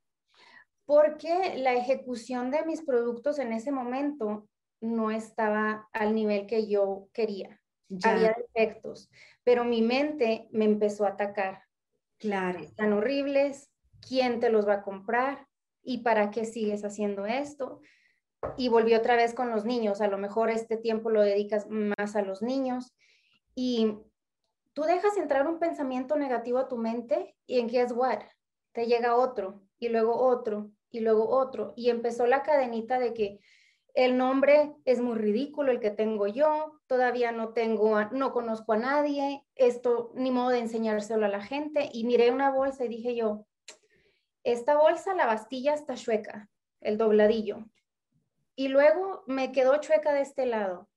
Porque 0.85 1.55
la 1.57 1.73
ejecución 1.73 2.51
de 2.51 2.65
mis 2.65 2.81
productos 2.81 3.39
en 3.39 3.53
ese 3.53 3.71
momento 3.71 4.47
no 4.83 5.11
estaba 5.11 5.89
al 5.93 6.13
nivel 6.13 6.45
que 6.45 6.67
yo 6.67 7.07
quería. 7.13 7.59
Había 8.03 8.35
defectos 8.37 9.09
pero 9.43 9.63
mi 9.65 9.81
mente 9.81 10.47
me 10.51 10.65
empezó 10.65 11.05
a 11.05 11.09
atacar. 11.09 11.63
Claro. 12.17 12.59
Están 12.59 12.93
horribles, 12.93 13.69
¿quién 14.07 14.39
te 14.39 14.49
los 14.49 14.67
va 14.67 14.75
a 14.75 14.83
comprar? 14.83 15.47
¿Y 15.81 15.99
para 15.99 16.31
qué 16.31 16.45
sigues 16.45 16.85
haciendo 16.85 17.25
esto? 17.25 17.81
Y 18.57 18.69
volví 18.69 18.93
otra 18.93 19.15
vez 19.15 19.33
con 19.33 19.51
los 19.51 19.65
niños, 19.65 20.01
a 20.01 20.07
lo 20.07 20.17
mejor 20.17 20.49
este 20.49 20.77
tiempo 20.77 21.09
lo 21.09 21.21
dedicas 21.21 21.67
más 21.69 22.15
a 22.15 22.21
los 22.21 22.41
niños 22.41 22.93
y 23.55 23.97
tú 24.73 24.83
dejas 24.83 25.15
entrar 25.17 25.47
un 25.47 25.59
pensamiento 25.59 26.17
negativo 26.17 26.57
a 26.59 26.67
tu 26.67 26.77
mente 26.77 27.35
y 27.45 27.59
en 27.59 27.67
guess 27.67 27.91
what? 27.93 28.19
Te 28.73 28.85
llega 28.85 29.15
otro 29.15 29.61
y 29.79 29.89
luego 29.89 30.17
otro 30.17 30.71
y 30.89 30.99
luego 30.99 31.29
otro. 31.29 31.73
Y 31.75 31.89
empezó 31.89 32.25
la 32.25 32.43
cadenita 32.43 32.99
de 32.99 33.13
que 33.13 33.39
el 33.93 34.17
nombre 34.17 34.73
es 34.85 35.01
muy 35.01 35.17
ridículo, 35.17 35.71
el 35.71 35.79
que 35.79 35.91
tengo 35.91 36.27
yo, 36.27 36.79
todavía 36.87 37.31
no 37.31 37.53
tengo, 37.53 38.03
no 38.05 38.33
conozco 38.33 38.73
a 38.73 38.77
nadie, 38.77 39.43
esto 39.55 40.11
ni 40.15 40.31
modo 40.31 40.49
de 40.49 40.59
enseñárselo 40.59 41.25
a 41.25 41.29
la 41.29 41.41
gente. 41.41 41.89
Y 41.93 42.03
miré 42.05 42.31
una 42.31 42.49
bolsa 42.51 42.85
y 42.85 42.89
dije 42.89 43.15
yo, 43.15 43.45
esta 44.43 44.77
bolsa, 44.77 45.13
la 45.13 45.27
bastilla 45.27 45.73
está 45.73 45.93
chueca, 45.93 46.49
el 46.81 46.97
dobladillo. 46.97 47.65
Y 48.55 48.67
luego 48.67 49.23
me 49.27 49.51
quedó 49.51 49.77
chueca 49.77 50.11
de 50.13 50.21
este 50.21 50.45
lado. 50.45 50.89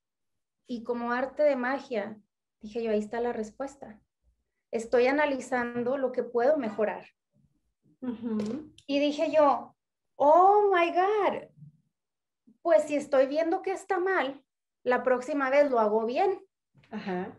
Y 0.67 0.83
como 0.83 1.12
arte 1.12 1.43
de 1.43 1.55
magia, 1.55 2.19
dije 2.61 2.83
yo, 2.83 2.91
ahí 2.91 2.99
está 2.99 3.21
la 3.21 3.33
respuesta. 3.33 4.00
Estoy 4.71 5.07
analizando 5.07 5.97
lo 5.97 6.12
que 6.12 6.23
puedo 6.23 6.57
mejorar. 6.57 7.07
Y 8.87 9.00
dije 9.00 9.31
yo, 9.31 9.76
oh 10.17 10.71
my 10.73 10.93
God, 10.93 11.49
pues 12.67 12.83
si 12.83 12.97
estoy 12.97 13.29
viendo 13.29 13.63
que 13.63 13.71
está 13.71 14.01
mal, 14.01 14.43
la 14.83 15.05
próxima 15.05 15.51
vez 15.51 15.71
lo 15.71 15.79
hago 15.79 16.05
bien. 16.05 16.45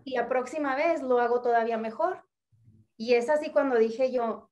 Y 0.05 0.15
la 0.15 0.29
próxima 0.29 0.73
vez 0.73 1.01
lo 1.01 1.19
hago 1.19 1.41
todavía 1.41 1.77
mejor. 1.77 2.23
Y 2.95 3.15
es 3.15 3.27
así 3.29 3.49
cuando 3.51 3.77
dije 3.77 4.09
yo, 4.09 4.49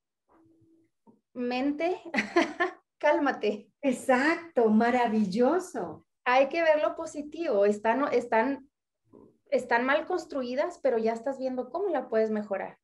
mente, 1.31 2.01
cálmate. 2.97 3.71
Exacto, 3.81 4.67
maravilloso. 4.67 6.05
Hay 6.25 6.49
que 6.49 6.61
ver 6.61 6.81
lo 6.81 6.97
positivo. 6.97 7.65
Están, 7.65 8.11
están, 8.11 8.69
están 9.51 9.85
mal 9.85 10.05
construidas, 10.05 10.79
pero 10.83 10.97
ya 10.97 11.13
estás 11.13 11.39
viendo 11.39 11.69
cómo 11.69 11.87
la 11.87 12.09
puedes 12.09 12.31
mejorar. 12.31 12.79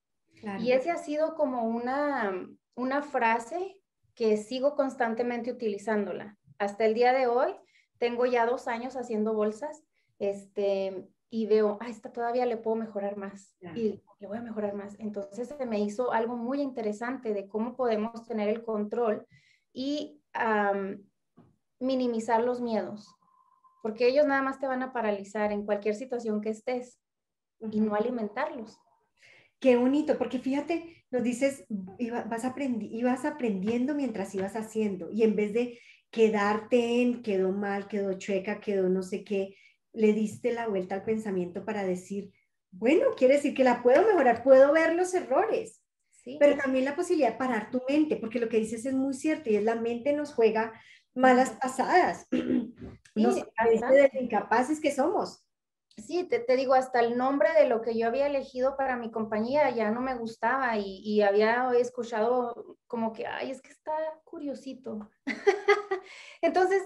Y 0.59 0.71
ese 0.71 0.91
ha 0.91 0.97
sido 0.97 1.35
como 1.35 1.63
una, 1.65 2.47
una 2.73 3.01
frase 3.01 3.81
que 4.15 4.37
sigo 4.37 4.77
constantemente 4.77 5.51
utilizándola. 5.51 6.37
Hasta 6.57 6.85
el 6.85 6.93
día 6.93 7.11
de 7.11 7.27
hoy, 7.27 7.53
tengo 8.01 8.25
ya 8.25 8.47
dos 8.47 8.67
años 8.67 8.95
haciendo 8.95 9.35
bolsas, 9.35 9.83
este, 10.17 11.07
y 11.29 11.45
veo, 11.45 11.77
ah, 11.79 11.87
esta 11.87 12.11
todavía 12.11 12.47
le 12.47 12.57
puedo 12.57 12.75
mejorar 12.75 13.15
más 13.15 13.55
y 13.75 14.01
le 14.19 14.27
voy 14.27 14.39
a 14.39 14.41
mejorar 14.41 14.73
más. 14.73 14.95
Entonces 14.97 15.49
se 15.49 15.65
me 15.67 15.79
hizo 15.79 16.11
algo 16.11 16.35
muy 16.35 16.61
interesante 16.61 17.31
de 17.31 17.47
cómo 17.47 17.75
podemos 17.75 18.25
tener 18.25 18.49
el 18.49 18.63
control 18.63 19.27
y 19.71 20.19
minimizar 21.79 22.43
los 22.43 22.59
miedos, 22.59 23.07
porque 23.83 24.07
ellos 24.07 24.25
nada 24.25 24.41
más 24.41 24.59
te 24.59 24.65
van 24.65 24.81
a 24.81 24.93
paralizar 24.93 25.51
en 25.51 25.63
cualquier 25.63 25.93
situación 25.93 26.41
que 26.41 26.49
estés 26.49 26.99
y 27.71 27.81
no 27.81 27.93
alimentarlos. 27.93 28.79
Qué 29.59 29.77
bonito, 29.77 30.17
porque 30.17 30.39
fíjate, 30.39 31.05
nos 31.11 31.21
dices, 31.21 31.65
vas, 31.69 32.45
aprendi 32.45 32.87
ibas 32.87 33.25
aprendiendo 33.25 33.93
mientras 33.93 34.33
ibas 34.33 34.55
haciendo 34.55 35.11
y 35.11 35.21
en 35.21 35.35
vez 35.35 35.53
de 35.53 35.77
quedarte 36.11 37.01
en, 37.01 37.23
quedó 37.23 37.51
mal, 37.51 37.87
quedó 37.87 38.13
chueca, 38.13 38.59
quedó 38.59 38.89
no 38.89 39.01
sé 39.01 39.23
qué, 39.23 39.55
le 39.93 40.13
diste 40.13 40.51
la 40.53 40.67
vuelta 40.67 40.95
al 40.95 41.03
pensamiento 41.03 41.65
para 41.65 41.83
decir, 41.83 42.31
bueno, 42.71 43.07
quiere 43.17 43.35
decir 43.35 43.53
que 43.53 43.63
la 43.63 43.81
puedo 43.81 44.05
mejorar, 44.05 44.43
puedo 44.43 44.71
ver 44.73 44.95
los 44.95 45.13
errores, 45.13 45.81
pero 46.39 46.55
también 46.57 46.85
la 46.85 46.95
posibilidad 46.95 47.31
de 47.31 47.37
parar 47.37 47.71
tu 47.71 47.81
mente, 47.89 48.17
porque 48.17 48.39
lo 48.39 48.47
que 48.47 48.57
dices 48.57 48.85
es 48.85 48.93
muy 48.93 49.13
cierto 49.13 49.49
y 49.49 49.55
es 49.55 49.63
la 49.63 49.75
mente 49.75 50.13
nos 50.13 50.33
juega 50.33 50.71
malas 51.13 51.51
pasadas, 51.61 52.27
nos 53.15 53.35
de 53.35 54.11
incapaces 54.19 54.79
que 54.79 54.91
somos 54.91 55.43
sí, 55.97 56.23
te, 56.23 56.55
digo, 56.55 56.73
hasta 56.73 56.99
el 56.99 57.17
nombre 57.17 57.49
de 57.53 57.67
lo 57.67 57.81
que 57.81 57.97
yo 57.97 58.07
había 58.07 58.27
elegido 58.27 58.75
para 58.77 58.95
mi 58.95 59.11
compañía 59.11 59.69
ya 59.71 59.91
no 59.91 60.01
me 60.01 60.15
gustaba 60.15 60.77
y, 60.77 61.21
había 61.21 61.71
escuchado 61.77 62.77
como 62.87 63.13
que, 63.13 63.27
ay, 63.27 63.51
es 63.51 63.61
que 63.61 63.71
está 63.71 63.93
curiosito. 64.23 65.09
Entonces, 66.41 66.83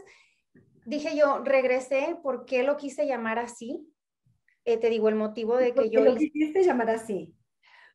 dije 0.86 1.16
yo, 1.16 1.44
regresé, 1.44 2.18
¿por 2.22 2.46
qué 2.46 2.64
lo 2.64 2.78
quise 2.78 3.08
llamar 3.08 3.40
así? 3.40 3.92
Eh, 4.66 4.78
te 4.78 4.90
digo, 4.90 5.10
el 5.10 5.16
motivo 5.16 5.58
de 5.58 5.74
que 5.74 5.90
yo... 5.90 6.02
lo 6.02 6.16
quisiste 6.16 6.64
llamar 6.64 6.90
así? 6.90 7.36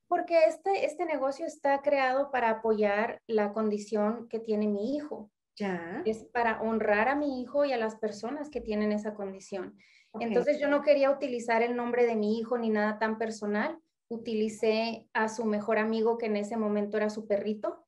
Porque 0.07 0.45
este, 0.45 0.85
este 0.85 1.05
negocio 1.05 1.47
está 1.47 1.83
creado 1.83 2.31
para 2.31 2.51
apoyar 2.51 3.23
la 3.27 3.53
condición 3.53 4.29
que 4.29 4.41
tiene 4.41 4.67
mi 4.67 4.97
hijo. 4.97 5.31
Ya. 5.57 6.03
Es 6.05 6.25
para 6.25 6.61
honrar 6.63 7.09
a 7.09 7.17
mi 7.17 7.43
hijo 7.43 7.65
y 7.65 7.73
a 7.73 7.77
las 7.77 7.97
personas 7.97 8.51
que 8.51 8.61
tienen 8.61 8.93
esa 8.93 9.15
condición. 9.15 9.77
Entonces 10.19 10.59
yo 10.59 10.69
no 10.69 10.83
quería 10.83 11.11
utilizar 11.11 11.63
el 11.63 11.77
nombre 11.77 12.05
de 12.05 12.17
mi 12.17 12.39
hijo 12.39 12.59
ni 12.59 12.71
nada 12.71 12.99
tan 12.99 13.19
personal. 13.19 13.79
Utilicé 14.09 15.09
a 15.13 15.29
su 15.29 15.45
mejor 15.45 15.79
amigo 15.79 16.19
que 16.19 16.27
en 16.27 16.37
ese 16.37 16.57
momento 16.57 16.97
era 16.97 17.11
su 17.11 17.27
perrito 17.27 17.87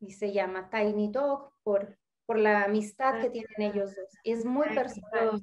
y 0.00 0.12
se 0.12 0.32
llama 0.32 0.68
Tiny 0.68 1.10
Dog 1.10 1.52
por, 1.62 1.98
por 2.26 2.38
la 2.38 2.64
amistad 2.64 3.20
que 3.20 3.30
tienen 3.30 3.72
ellos 3.72 3.96
dos. 3.96 4.12
Es 4.22 4.44
muy 4.44 4.66
personal. 4.74 5.42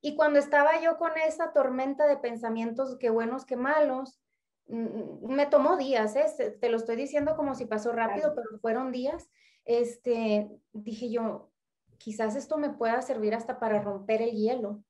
Y 0.00 0.16
cuando 0.16 0.38
estaba 0.38 0.80
yo 0.80 0.98
con 0.98 1.12
esa 1.26 1.52
tormenta 1.52 2.06
de 2.06 2.16
pensamientos, 2.16 2.96
que 2.98 3.08
buenos, 3.08 3.46
que 3.46 3.56
malos, 3.56 4.20
mm, 4.66 5.32
me 5.32 5.46
tomó 5.46 5.76
días, 5.76 6.16
¿eh? 6.16 6.58
te 6.60 6.68
lo 6.68 6.76
estoy 6.76 6.96
diciendo 6.96 7.36
como 7.36 7.54
si 7.54 7.66
pasó 7.66 7.92
rápido, 7.92 8.34
pero 8.34 8.58
fueron 8.60 8.90
días. 8.90 9.30
Este, 9.64 10.50
dije 10.72 11.10
yo, 11.10 11.52
quizás 11.98 12.34
esto 12.34 12.58
me 12.58 12.70
pueda 12.70 13.00
servir 13.00 13.34
hasta 13.34 13.60
para 13.60 13.80
romper 13.80 14.20
el 14.20 14.32
hielo 14.32 14.84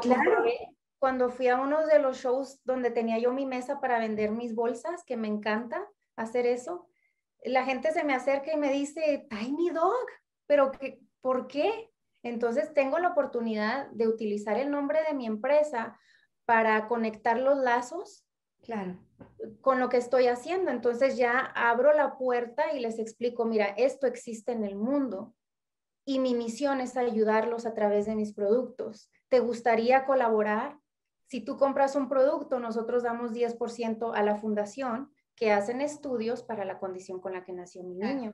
claro. 0.00 0.44
Cuando 0.98 1.30
fui 1.30 1.48
a 1.48 1.60
uno 1.60 1.86
de 1.86 2.00
los 2.00 2.18
shows 2.18 2.60
donde 2.64 2.90
tenía 2.90 3.18
yo 3.18 3.32
mi 3.32 3.46
mesa 3.46 3.80
para 3.80 4.00
vender 4.00 4.32
mis 4.32 4.54
bolsas, 4.54 5.04
que 5.04 5.16
me 5.16 5.28
encanta 5.28 5.86
hacer 6.16 6.44
eso, 6.46 6.88
la 7.44 7.64
gente 7.64 7.92
se 7.92 8.04
me 8.04 8.14
acerca 8.14 8.52
y 8.52 8.56
me 8.56 8.72
dice, 8.72 9.26
Tiny 9.30 9.70
Dog, 9.70 10.06
pero 10.46 10.72
que, 10.72 11.00
¿por 11.20 11.46
qué? 11.46 11.90
Entonces 12.22 12.74
tengo 12.74 12.98
la 12.98 13.10
oportunidad 13.10 13.88
de 13.92 14.08
utilizar 14.08 14.58
el 14.58 14.70
nombre 14.70 15.00
de 15.06 15.14
mi 15.14 15.26
empresa 15.26 15.98
para 16.44 16.88
conectar 16.88 17.38
los 17.38 17.58
lazos 17.58 18.26
claro. 18.62 18.98
con 19.60 19.78
lo 19.78 19.88
que 19.88 19.98
estoy 19.98 20.26
haciendo. 20.26 20.70
Entonces 20.70 21.16
ya 21.16 21.38
abro 21.38 21.92
la 21.92 22.18
puerta 22.18 22.72
y 22.72 22.80
les 22.80 22.98
explico, 22.98 23.44
mira, 23.44 23.66
esto 23.76 24.06
existe 24.06 24.52
en 24.52 24.64
el 24.64 24.74
mundo 24.74 25.34
y 26.04 26.18
mi 26.18 26.34
misión 26.34 26.80
es 26.80 26.96
ayudarlos 26.96 27.66
a 27.66 27.74
través 27.74 28.06
de 28.06 28.16
mis 28.16 28.32
productos. 28.32 29.10
¿Te 29.28 29.40
gustaría 29.40 30.04
colaborar? 30.04 30.78
Si 31.26 31.40
tú 31.42 31.56
compras 31.56 31.94
un 31.96 32.08
producto, 32.08 32.58
nosotros 32.58 33.02
damos 33.02 33.32
10% 33.32 34.12
a 34.14 34.22
la 34.22 34.36
fundación 34.36 35.10
que 35.34 35.52
hacen 35.52 35.80
estudios 35.80 36.42
para 36.42 36.64
la 36.64 36.78
condición 36.78 37.20
con 37.20 37.32
la 37.32 37.44
que 37.44 37.52
nació 37.52 37.82
mi 37.84 37.94
niño. 37.94 38.32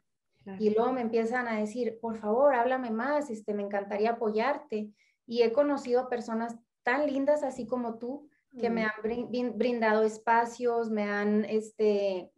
Y 0.58 0.70
luego 0.70 0.92
me 0.92 1.00
empiezan 1.00 1.48
a 1.48 1.58
decir, 1.58 1.98
por 2.00 2.16
favor, 2.18 2.54
háblame 2.54 2.90
más, 2.90 3.30
este, 3.30 3.54
me 3.54 3.62
encantaría 3.62 4.10
apoyarte. 4.10 4.90
Y 5.26 5.42
he 5.42 5.52
conocido 5.52 6.08
personas 6.08 6.56
tan 6.82 7.06
lindas 7.06 7.42
así 7.42 7.66
como 7.66 7.98
tú, 7.98 8.28
que 8.58 8.70
me 8.70 8.84
mm. 8.84 8.88
han 8.88 9.58
brindado 9.58 10.04
espacios, 10.04 10.90
me 10.90 11.04
han 11.04 11.44
este, 11.46 12.30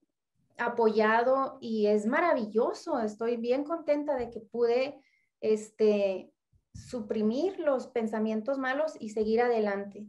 apoyado 0.57 1.59
y 1.61 1.87
es 1.87 2.07
maravilloso. 2.07 3.01
Estoy 3.01 3.37
bien 3.37 3.65
contenta 3.65 4.17
de 4.17 4.31
que 4.31 4.41
pude 4.41 5.01
este, 5.41 6.33
suprimir 6.77 7.59
los 7.59 7.89
pensamientos 7.89 8.59
malos 8.59 8.95
y 9.01 9.11
seguir 9.11 9.41
adelante. 9.41 10.07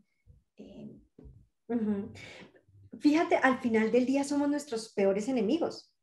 Eh, 0.57 1.00
Fíjate, 3.00 3.36
al 3.36 3.59
final 3.59 3.91
del 3.91 4.05
día 4.05 4.24
somos 4.24 4.50
nuestros 4.50 4.93
peores 4.93 5.27
enemigos. 5.27 5.93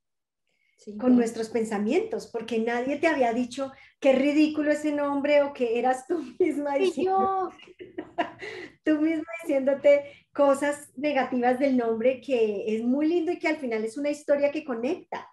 con 0.99 1.17
nuestros 1.17 1.49
pensamientos, 1.49 2.27
porque 2.27 2.59
nadie 2.59 2.99
te 2.99 3.07
había 3.07 3.33
dicho 3.33 3.73
qué 4.01 4.13
ridículo 4.13 4.71
ese 4.71 4.93
nombre 4.93 5.43
o 5.43 5.55
que 5.55 5.79
eras 5.79 6.07
tú 6.07 6.19
misma 6.39 6.75
diciendo, 6.75 7.51
tú 8.85 9.01
misma 9.01 9.33
diciéndote 9.43 10.27
cosas 10.35 10.91
negativas 10.97 11.59
del 11.59 11.79
nombre 11.79 12.21
que 12.21 12.77
es 12.77 12.83
muy 12.83 13.07
lindo 13.07 13.33
y 13.33 13.39
que 13.39 13.49
al 13.49 13.57
final 13.57 13.83
es 13.85 13.97
una 13.97 14.11
historia 14.11 14.51
que 14.51 14.65
conecta. 14.65 15.27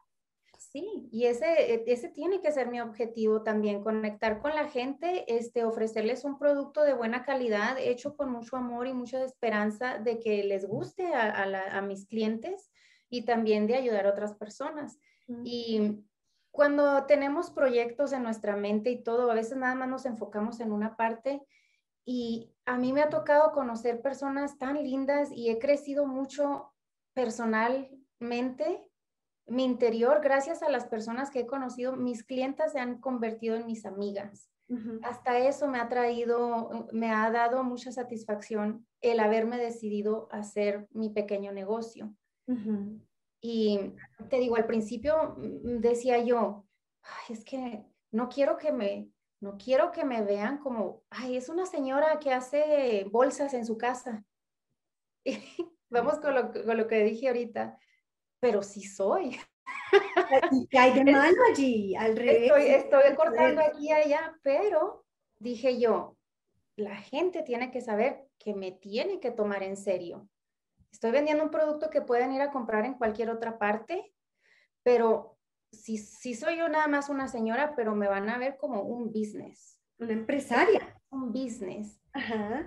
Sí, 0.72 1.10
y 1.12 1.26
ese, 1.26 1.74
e, 1.74 1.84
ese 1.88 2.08
tiene 2.08 2.40
que 2.40 2.54
ser 2.54 2.70
mi 2.70 2.80
objetivo 2.80 3.44
también, 3.44 3.84
conectar 3.84 4.40
con 4.42 4.56
la 4.56 4.70
gente, 4.70 5.26
este, 5.28 5.66
ofrecerles 5.66 6.24
un 6.24 6.40
producto 6.40 6.84
de 6.84 6.94
buena 6.94 7.26
calidad, 7.26 7.78
hecho 7.78 8.16
con 8.16 8.32
mucho 8.32 8.56
amor 8.56 8.88
y 8.88 8.94
mucha 8.94 9.22
esperanza 9.22 9.98
de 9.98 10.20
que 10.20 10.46
les 10.46 10.66
guste 10.66 11.14
a, 11.14 11.82
mis 11.82 12.06
clientes 12.06 12.72
y 13.10 13.26
también 13.26 13.68
de 13.68 13.76
ayudar 13.76 14.06
a 14.06 14.12
otras 14.12 14.34
personas. 14.36 14.98
Y 15.44 16.06
cuando 16.52 17.06
tenemos 17.06 17.50
proyectos 17.50 18.14
en 18.14 18.24
nuestra 18.24 18.56
mente 18.56 18.92
y 18.92 19.04
todo, 19.04 19.30
a 19.30 19.36
veces 19.36 19.58
nada 19.58 19.76
más 19.76 19.90
nos 19.90 20.06
enfocamos 20.06 20.62
en 20.62 20.72
una 20.72 20.96
parte 20.96 21.42
y 22.06 22.50
a 22.66 22.78
mí 22.78 22.94
me 22.94 23.02
ha 23.02 23.10
tocado 23.10 23.52
conocer 23.52 24.02
personas 24.02 24.58
tan 24.58 24.82
lindas 24.82 25.34
y 25.34 25.50
he 25.50 25.60
crecido 25.60 26.06
mucho 26.06 26.74
personalmente 27.14 28.91
mi 29.48 29.64
interior, 29.66 30.22
gracias 30.22 30.64
a 30.64 30.70
las 30.70 30.86
personas 30.86 31.30
que 31.30 31.42
he 31.42 31.46
conocido, 31.48 31.96
mis 31.96 32.24
clientas 32.24 32.74
se 32.74 32.80
han 32.80 33.00
convertido 33.00 33.56
en 33.56 33.66
mis 33.66 33.86
amigas. 33.86 34.50
Hasta 35.04 35.38
eso 35.38 35.68
me 35.68 35.80
ha 35.80 35.90
traído, 35.90 36.88
me 36.94 37.12
ha 37.12 37.30
dado 37.30 37.62
mucha 37.62 37.92
satisfacción 37.92 38.88
el 39.02 39.20
haberme 39.20 39.58
decidido 39.58 40.30
hacer 40.32 40.88
mi 40.92 41.10
pequeño 41.10 41.52
negocio. 41.52 42.16
Y 43.42 43.80
te 44.30 44.38
digo, 44.38 44.56
al 44.56 44.66
principio 44.66 45.36
mm, 45.38 45.80
decía 45.80 46.24
yo, 46.24 46.66
ay, 47.02 47.36
es 47.36 47.44
que 47.44 47.84
no 48.12 48.30
quiero 48.30 48.58
que 48.58 48.72
me, 48.72 49.10
no 49.42 49.58
quiero 49.58 49.92
que 49.92 50.06
me 50.06 50.22
vean 50.22 50.60
como, 50.60 51.04
ay, 51.10 51.36
es 51.36 51.50
una 51.50 51.66
señora 51.66 52.20
que 52.20 52.32
hace 52.32 53.06
bolsas 53.12 53.54
en 53.54 53.66
su 53.66 53.78
casa. 53.78 54.24
Vamos 55.90 56.20
con 56.20 56.34
lo, 56.34 56.52
con 56.52 56.78
lo 56.78 56.88
que 56.88 57.04
dije 57.04 57.28
ahorita, 57.28 57.78
pero 58.42 58.62
sí 58.62 58.82
soy. 58.82 59.40
¿Qué 60.70 60.78
hay 60.78 60.94
de 60.94 61.12
malo 61.12 61.38
allí? 61.50 61.96
Al 61.96 62.18
revés. 62.18 62.44
Estoy, 62.44 62.68
estoy 62.68 63.16
cortando 63.16 63.62
aquí 63.62 63.88
y 63.88 63.92
allá, 63.92 64.38
pero 64.44 65.06
dije 65.40 65.80
yo, 65.80 66.18
la 66.76 66.96
gente 66.96 67.44
tiene 67.44 67.72
que 67.72 67.80
saber 67.80 68.28
que 68.38 68.54
me 68.54 68.72
tiene 68.72 69.20
que 69.20 69.32
tomar 69.32 69.64
en 69.64 69.78
serio. 69.78 70.28
Estoy 70.92 71.12
vendiendo 71.12 71.44
un 71.44 71.52
producto 71.52 71.90
que 71.90 72.02
pueden 72.02 72.34
ir 72.34 72.42
a 72.42 72.52
comprar 72.52 72.84
en 72.86 72.96
cualquier 72.96 73.30
otra 73.30 73.58
parte, 73.58 74.14
pero 74.84 75.38
si, 75.72 75.98
si 75.98 76.34
soy 76.34 76.58
yo 76.58 76.68
nada 76.68 76.88
más 76.88 77.08
una 77.08 77.28
señora, 77.28 77.76
pero 77.76 77.96
me 77.96 78.08
van 78.08 78.30
a 78.30 78.38
ver 78.38 78.58
como 78.58 78.82
un 78.82 79.12
business. 79.12 79.80
Una 80.00 80.14
empresaria. 80.14 81.01
Un 81.12 81.32
business. 81.32 82.02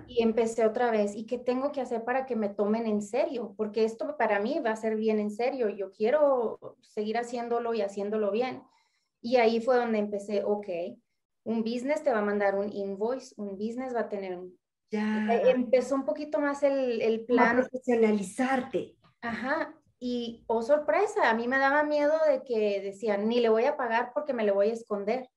Y 0.07 0.23
empecé 0.23 0.65
otra 0.65 0.91
vez. 0.91 1.15
¿Y 1.15 1.25
qué 1.25 1.37
tengo 1.37 1.71
que 1.71 1.81
hacer 1.81 2.03
para 2.03 2.25
que 2.25 2.35
me 2.35 2.49
tomen 2.49 2.85
en 2.87 3.01
serio? 3.01 3.53
Porque 3.57 3.83
esto 3.83 4.15
para 4.17 4.39
mí 4.39 4.59
va 4.65 4.71
a 4.71 4.75
ser 4.75 4.95
bien 4.95 5.19
en 5.19 5.31
serio. 5.31 5.69
Yo 5.69 5.91
quiero 5.91 6.77
seguir 6.81 7.17
haciéndolo 7.17 7.73
y 7.73 7.81
haciéndolo 7.81 8.31
bien. 8.31 8.63
Y 9.21 9.37
ahí 9.37 9.59
fue 9.61 9.77
donde 9.77 9.97
empecé, 9.97 10.43
ok, 10.43 10.67
un 11.43 11.63
business 11.63 12.03
te 12.03 12.11
va 12.11 12.19
a 12.19 12.25
mandar 12.25 12.55
un 12.55 12.71
invoice, 12.71 13.33
un 13.37 13.57
business 13.57 13.95
va 13.95 14.01
a 14.01 14.09
tener 14.09 14.37
un... 14.37 14.57
Ya. 14.91 15.27
Eh, 15.33 15.51
empezó 15.51 15.95
un 15.95 16.05
poquito 16.05 16.39
más 16.39 16.61
el, 16.61 17.01
el 17.01 17.25
plan. 17.25 17.57
profesionalizarte. 17.57 18.95
Ajá. 19.21 19.75
Y, 19.99 20.43
oh 20.47 20.61
sorpresa, 20.61 21.29
a 21.29 21.33
mí 21.33 21.47
me 21.47 21.57
daba 21.57 21.83
miedo 21.83 22.13
de 22.27 22.43
que 22.43 22.81
decían, 22.81 23.27
ni 23.27 23.39
le 23.39 23.49
voy 23.49 23.65
a 23.65 23.77
pagar 23.77 24.11
porque 24.13 24.33
me 24.33 24.43
le 24.43 24.51
voy 24.51 24.69
a 24.69 24.73
esconder. 24.73 25.29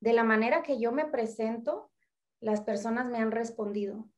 De 0.00 0.12
la 0.12 0.24
manera 0.24 0.62
que 0.62 0.78
yo 0.78 0.92
me 0.92 1.06
presento, 1.06 1.90
las 2.40 2.60
personas 2.60 3.06
me 3.06 3.18
han 3.18 3.30
respondido. 3.30 4.08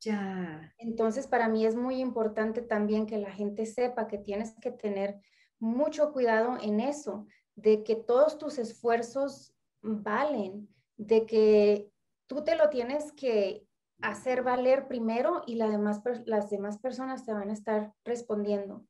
Ya. 0.00 0.74
Entonces, 0.78 1.26
para 1.26 1.48
mí 1.48 1.66
es 1.66 1.76
muy 1.76 2.00
importante 2.00 2.62
también 2.62 3.06
que 3.06 3.18
la 3.18 3.30
gente 3.30 3.66
sepa 3.66 4.06
que 4.06 4.18
tienes 4.18 4.54
que 4.60 4.70
tener 4.70 5.20
mucho 5.58 6.12
cuidado 6.12 6.58
en 6.60 6.80
eso, 6.80 7.26
de 7.54 7.82
que 7.82 7.96
todos 7.96 8.38
tus 8.38 8.58
esfuerzos 8.58 9.54
valen, 9.82 10.68
de 10.96 11.26
que 11.26 11.90
tú 12.26 12.44
te 12.44 12.56
lo 12.56 12.68
tienes 12.68 13.12
que 13.12 13.66
hacer 14.02 14.42
valer 14.42 14.88
primero 14.88 15.42
y 15.46 15.54
las 15.54 16.50
demás 16.50 16.78
personas 16.78 17.24
te 17.24 17.32
van 17.32 17.50
a 17.50 17.54
estar 17.54 17.94
respondiendo. 18.04 18.86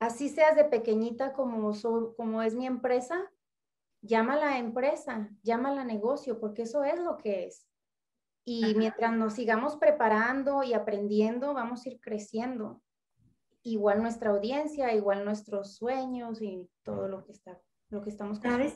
Así 0.00 0.28
seas 0.28 0.56
de 0.56 0.64
pequeñita 0.64 1.32
como, 1.32 1.72
como 2.16 2.42
es 2.42 2.54
mi 2.54 2.66
empresa, 2.66 3.30
llama 4.00 4.34
a 4.34 4.36
la 4.36 4.58
empresa, 4.58 5.30
llama 5.42 5.68
a 5.70 5.74
la 5.74 5.84
negocio, 5.84 6.40
porque 6.40 6.62
eso 6.62 6.82
es 6.82 6.98
lo 6.98 7.18
que 7.18 7.44
es. 7.46 7.68
Y 8.44 8.74
mientras 8.74 9.12
nos 9.16 9.34
sigamos 9.34 9.76
preparando 9.76 10.62
y 10.62 10.74
aprendiendo, 10.74 11.54
vamos 11.54 11.86
a 11.86 11.90
ir 11.90 12.00
creciendo. 12.00 12.82
Igual 13.62 14.02
nuestra 14.02 14.30
audiencia, 14.30 14.92
igual 14.94 15.24
nuestros 15.24 15.76
sueños 15.76 16.42
y 16.42 16.68
todo 16.82 17.06
lo 17.06 17.24
que 17.24 17.32
está, 17.32 17.60
lo 17.90 18.02
que 18.02 18.10
estamos 18.10 18.38
¿Sabes? 18.38 18.74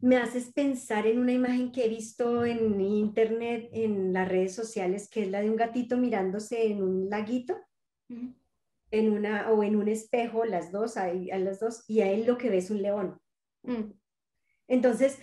Me 0.00 0.16
haces 0.16 0.52
pensar 0.52 1.08
en 1.08 1.18
una 1.18 1.32
imagen 1.32 1.72
que 1.72 1.86
he 1.86 1.88
visto 1.88 2.44
en 2.44 2.80
internet, 2.80 3.68
en 3.72 4.12
las 4.12 4.28
redes 4.28 4.54
sociales, 4.54 5.08
que 5.10 5.22
es 5.22 5.30
la 5.30 5.40
de 5.40 5.50
un 5.50 5.56
gatito 5.56 5.96
mirándose 5.96 6.70
en 6.70 6.84
un 6.84 7.10
laguito, 7.10 7.56
en 8.90 9.12
una, 9.12 9.50
o 9.50 9.64
en 9.64 9.74
un 9.74 9.88
espejo, 9.88 10.44
las 10.44 10.70
dos, 10.70 10.96
ahí, 10.96 11.32
a 11.32 11.38
las 11.38 11.58
dos, 11.58 11.82
y 11.88 12.00
a 12.00 12.12
él 12.12 12.26
lo 12.26 12.38
que 12.38 12.48
ve 12.48 12.58
es 12.58 12.70
un 12.70 12.80
león. 12.80 13.20
Mm. 13.64 13.97
Entonces, 14.68 15.18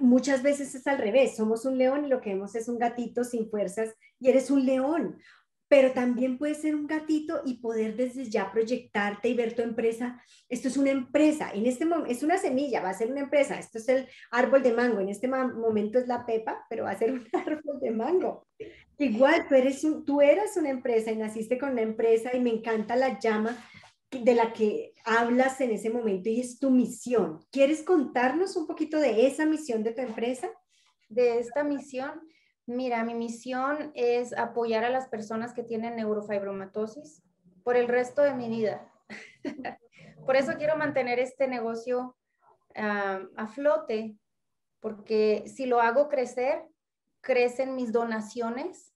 muchas 0.00 0.42
veces 0.42 0.74
es 0.74 0.86
al 0.86 0.98
revés, 0.98 1.36
somos 1.36 1.64
un 1.64 1.78
león 1.78 2.04
y 2.04 2.08
lo 2.08 2.20
que 2.20 2.30
vemos 2.30 2.54
es 2.54 2.68
un 2.68 2.78
gatito 2.78 3.22
sin 3.22 3.50
fuerzas 3.50 3.94
y 4.18 4.30
eres 4.30 4.50
un 4.50 4.64
león, 4.64 5.18
pero 5.68 5.92
también 5.92 6.38
puedes 6.38 6.62
ser 6.62 6.74
un 6.74 6.86
gatito 6.86 7.42
y 7.44 7.60
poder 7.60 7.94
desde 7.94 8.30
ya 8.30 8.50
proyectarte 8.50 9.28
y 9.28 9.34
ver 9.34 9.54
tu 9.54 9.60
empresa. 9.60 10.22
Esto 10.48 10.68
es 10.68 10.78
una 10.78 10.90
empresa, 10.90 11.50
en 11.52 11.66
este 11.66 11.84
momento 11.84 12.10
es 12.10 12.22
una 12.22 12.38
semilla, 12.38 12.80
va 12.80 12.88
a 12.88 12.94
ser 12.94 13.10
una 13.10 13.20
empresa, 13.20 13.58
esto 13.58 13.76
es 13.76 13.88
el 13.90 14.08
árbol 14.30 14.62
de 14.62 14.72
mango, 14.72 15.00
en 15.00 15.10
este 15.10 15.28
momento 15.28 15.98
es 15.98 16.08
la 16.08 16.24
pepa, 16.24 16.64
pero 16.70 16.84
va 16.84 16.92
a 16.92 16.98
ser 16.98 17.12
un 17.12 17.28
árbol 17.34 17.78
de 17.80 17.90
mango. 17.90 18.46
Igual, 18.96 19.46
tú, 19.48 19.54
eres 19.54 19.86
tú 20.06 20.20
eras 20.20 20.56
una 20.56 20.70
empresa 20.70 21.12
y 21.12 21.16
naciste 21.16 21.58
con 21.58 21.72
una 21.72 21.82
empresa 21.82 22.34
y 22.34 22.40
me 22.40 22.50
encanta 22.50 22.96
la 22.96 23.18
llama 23.20 23.56
de 24.10 24.34
la 24.34 24.52
que 24.52 24.94
hablas 25.04 25.60
en 25.60 25.70
ese 25.70 25.90
momento 25.90 26.28
y 26.28 26.40
es 26.40 26.58
tu 26.58 26.70
misión. 26.70 27.40
¿Quieres 27.50 27.82
contarnos 27.82 28.56
un 28.56 28.66
poquito 28.66 28.98
de 28.98 29.26
esa 29.26 29.44
misión 29.44 29.82
de 29.82 29.92
tu 29.92 30.00
empresa? 30.00 30.48
De 31.08 31.38
esta 31.38 31.62
misión, 31.62 32.20
mira, 32.66 33.04
mi 33.04 33.14
misión 33.14 33.92
es 33.94 34.32
apoyar 34.32 34.84
a 34.84 34.90
las 34.90 35.08
personas 35.08 35.52
que 35.52 35.62
tienen 35.62 35.96
neurofibromatosis 35.96 37.22
por 37.62 37.76
el 37.76 37.88
resto 37.88 38.22
de 38.22 38.34
mi 38.34 38.48
vida. 38.48 38.90
por 40.26 40.36
eso 40.36 40.52
quiero 40.56 40.76
mantener 40.76 41.18
este 41.18 41.48
negocio 41.48 42.16
ah, 42.74 43.20
a 43.36 43.46
flote, 43.46 44.16
porque 44.80 45.44
si 45.46 45.66
lo 45.66 45.80
hago 45.80 46.08
crecer, 46.08 46.64
crecen 47.20 47.74
mis 47.74 47.92
donaciones 47.92 48.94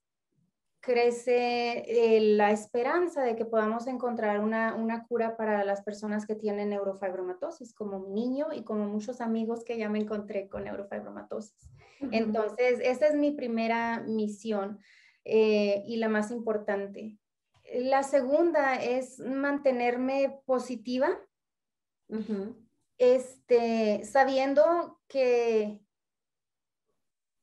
crece 0.83 1.85
eh, 1.87 2.21
la 2.21 2.51
esperanza 2.51 3.23
de 3.23 3.37
que 3.37 3.45
podamos 3.45 3.87
encontrar 3.87 4.41
una, 4.41 5.07
cura 5.09 5.37
para 5.37 5.65
las 5.65 5.81
personas 5.83 6.27
que 6.27 6.35
tienen 6.35 6.71
neurofibromatosis, 6.71 7.73
como 7.73 8.01
mi 8.01 8.11
niño 8.11 8.49
y 8.53 8.65
como 8.65 8.87
muchos 8.87 9.21
amigos 9.21 9.65
que 9.65 9.79
ya 9.79 9.89
me 9.89 10.01
encontré 10.01 10.49
con 10.49 10.65
neurofibromatosis. 10.65 11.71
Entonces, 12.11 12.81
esa 12.83 13.07
es 13.07 13.15
mi 13.15 13.31
primera 13.31 14.01
misión 14.01 14.81
eh, 15.25 15.85
y 15.87 15.97
la 15.99 16.09
más 16.09 16.33
importante. 16.33 17.17
La 17.73 18.03
segunda 18.03 18.75
es 18.75 19.21
mantenerme 19.21 20.41
positiva, 20.45 21.09
este, 22.99 24.05
sabiendo 24.05 25.01
que 25.07 25.81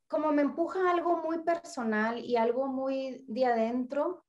como 0.09 0.31
me 0.31 0.41
empuja 0.41 0.91
algo 0.91 1.17
muy 1.17 1.43
personal 1.43 2.19
y 2.19 2.35
algo 2.35 2.67
muy 2.67 3.23
de 3.27 3.45
adentro, 3.45 4.25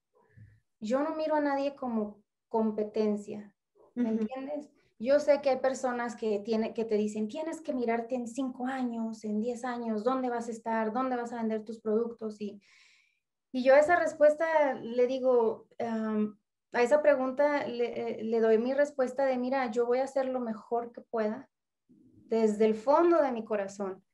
yo 0.78 1.02
no 1.02 1.16
miro 1.16 1.34
a 1.34 1.40
nadie 1.40 1.74
como 1.74 2.22
competencia, 2.48 3.54
¿me 3.94 4.10
entiendes? 4.10 4.70
Yo 4.98 5.18
sé 5.18 5.40
que 5.40 5.48
hay 5.48 5.56
personas 5.58 6.16
que, 6.16 6.40
tiene, 6.40 6.74
que 6.74 6.84
te 6.84 6.96
dicen, 6.96 7.28
tienes 7.28 7.62
que 7.62 7.72
mirarte 7.72 8.14
en 8.14 8.28
cinco 8.28 8.66
años, 8.66 9.24
en 9.24 9.40
diez 9.40 9.64
años, 9.64 10.04
dónde 10.04 10.28
vas 10.28 10.48
a 10.48 10.50
estar, 10.50 10.92
dónde 10.92 11.16
vas 11.16 11.32
a 11.32 11.36
vender 11.36 11.64
tus 11.64 11.80
productos. 11.80 12.38
Y, 12.42 12.60
y 13.50 13.64
yo 13.64 13.74
a 13.74 13.78
esa 13.78 13.96
respuesta 13.96 14.74
le 14.74 15.06
digo, 15.06 15.66
a 15.78 16.82
esa 16.82 17.00
pregunta 17.00 17.66
le, 17.66 18.22
le 18.22 18.40
doy 18.40 18.58
mi 18.58 18.74
respuesta 18.74 19.24
de, 19.24 19.38
mira, 19.38 19.70
yo 19.70 19.86
voy 19.86 20.00
a 20.00 20.04
hacer 20.04 20.26
lo 20.26 20.40
mejor 20.40 20.92
que 20.92 21.00
pueda 21.00 21.48
desde 21.88 22.66
el 22.66 22.74
fondo 22.74 23.22
de 23.22 23.32
mi 23.32 23.44
corazón 23.44 24.04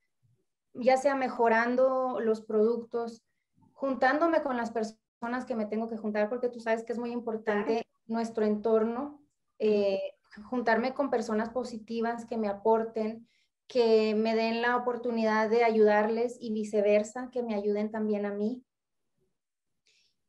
ya 0.79 0.97
sea 0.97 1.15
mejorando 1.15 2.21
los 2.21 2.41
productos, 2.41 3.23
juntándome 3.73 4.43
con 4.43 4.57
las 4.57 4.71
personas 4.71 5.45
que 5.47 5.55
me 5.55 5.67
tengo 5.67 5.89
que 5.89 5.97
juntar, 5.97 6.29
porque 6.29 6.49
tú 6.49 6.61
sabes 6.61 6.85
que 6.85 6.93
es 6.93 6.99
muy 6.99 7.13
importante 7.13 7.87
nuestro 8.07 8.45
entorno, 8.45 9.21
eh, 9.59 10.01
juntarme 10.45 10.95
con 10.95 11.11
personas 11.11 11.51
positivas 11.51 12.27
que 12.27 12.37
me 12.37 12.49
aporten, 12.49 13.27
que 13.67 14.15
me 14.15 14.35
den 14.35 14.63
la 14.63 14.77
oportunidad 14.77 15.51
de 15.51 15.65
ayudarles 15.65 16.37
y 16.41 16.53
viceversa, 16.53 17.31
que 17.31 17.43
me 17.43 17.55
ayuden 17.55 17.91
también 17.91 18.27
a 18.27 18.33
mí. 18.33 18.63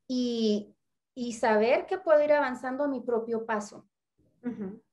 Y, 0.07 0.73
saber 1.33 1.85
que 1.85 1.97
puedo 1.97 2.23
ir 2.23 2.31
avanzando 2.31 2.85
a 2.85 2.87
mi 2.87 3.01
propio 3.01 3.45
paso. 3.45 3.85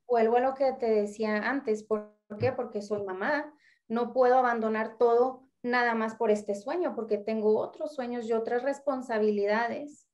Vuelvo 0.06 0.36
a 0.36 0.40
lo 0.40 0.54
que 0.54 0.72
te 0.72 0.86
decía 0.86 1.36
antes, 1.48 1.84
¿por 1.84 2.12
qué? 2.38 2.52
Porque 2.52 2.82
soy 2.82 3.02
mamá, 3.02 3.54
no 3.88 4.12
puedo 4.12 4.38
abandonar 4.38 4.96
todo 4.98 5.43
nada 5.64 5.94
más 5.94 6.14
por 6.14 6.31
este 6.31 6.55
sueño, 6.55 6.94
porque 6.94 7.18
tengo 7.18 7.59
otros 7.59 7.94
sueños 7.94 8.27
y 8.29 8.33
otras 8.33 8.62
responsabilidades. 8.62 10.07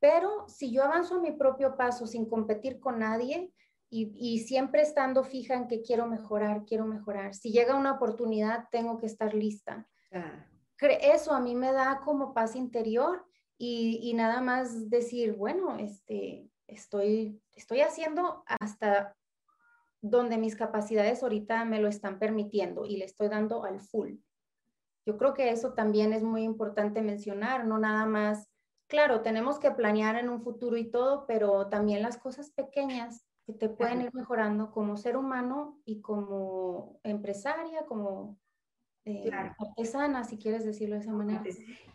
Pero 0.00 0.48
si 0.48 0.72
yo 0.72 0.82
avanzo 0.82 1.16
a 1.16 1.20
mi 1.20 1.32
propio 1.32 1.76
paso 1.76 2.06
sin 2.06 2.26
competir 2.28 2.80
con 2.80 2.98
nadie 2.98 3.52
y, 3.90 4.38
siempre 4.38 4.80
estando 4.80 5.22
fija 5.22 5.54
en 5.54 5.68
que 5.68 5.82
quiero 5.82 6.06
mejorar, 6.06 6.64
quiero 6.64 6.86
mejorar, 6.86 7.34
si 7.34 7.52
llega 7.52 7.76
una 7.76 7.92
oportunidad, 7.92 8.64
tengo 8.70 8.98
que 8.98 9.04
estar 9.04 9.34
lista. 9.34 9.86
Eso 10.80 11.32
a 11.32 11.40
mí 11.40 11.54
me 11.54 11.72
da 11.72 12.00
como 12.02 12.32
paz 12.32 12.56
interior 12.56 13.26
y, 13.58 14.00
y, 14.02 14.14
nada 14.14 14.40
más 14.40 14.88
decir, 14.88 15.34
bueno, 15.34 15.76
este, 15.76 16.50
estoy, 16.66 17.40
estoy 17.54 17.82
haciendo 17.82 18.42
hasta 18.46 19.14
donde 20.00 20.38
mis 20.38 20.56
capacidades 20.56 21.22
ahorita 21.22 21.64
me 21.66 21.80
lo 21.80 21.88
están 21.88 22.18
permitiendo 22.18 22.86
y 22.86 22.96
le 22.96 23.04
estoy 23.04 23.28
dando 23.28 23.64
al 23.64 23.80
full. 23.80 24.14
Yo 25.06 25.18
creo 25.18 25.34
que 25.34 25.50
eso 25.50 25.74
también 25.74 26.12
es 26.12 26.22
muy 26.22 26.42
importante 26.42 27.02
mencionar, 27.02 27.66
no 27.66 27.78
nada 27.78 28.06
más, 28.06 28.48
claro, 28.86 29.22
tenemos 29.22 29.58
que 29.58 29.70
planear 29.70 30.16
en 30.16 30.28
un 30.28 30.42
futuro 30.42 30.76
y 30.76 30.90
todo, 30.90 31.26
pero 31.26 31.68
también 31.68 32.02
las 32.02 32.18
cosas 32.18 32.50
pequeñas 32.50 33.24
que 33.46 33.52
te 33.52 33.68
pueden 33.68 34.02
ir 34.02 34.14
mejorando 34.14 34.70
como 34.70 34.96
ser 34.96 35.16
humano 35.16 35.80
y 35.84 36.00
como 36.00 37.00
empresaria, 37.02 37.84
como 37.86 38.38
eh, 39.04 39.30
artesana, 39.32 40.22
si 40.22 40.38
quieres 40.38 40.64
decirlo 40.64 40.94
de 40.94 41.00
esa 41.00 41.12
manera. 41.12 41.42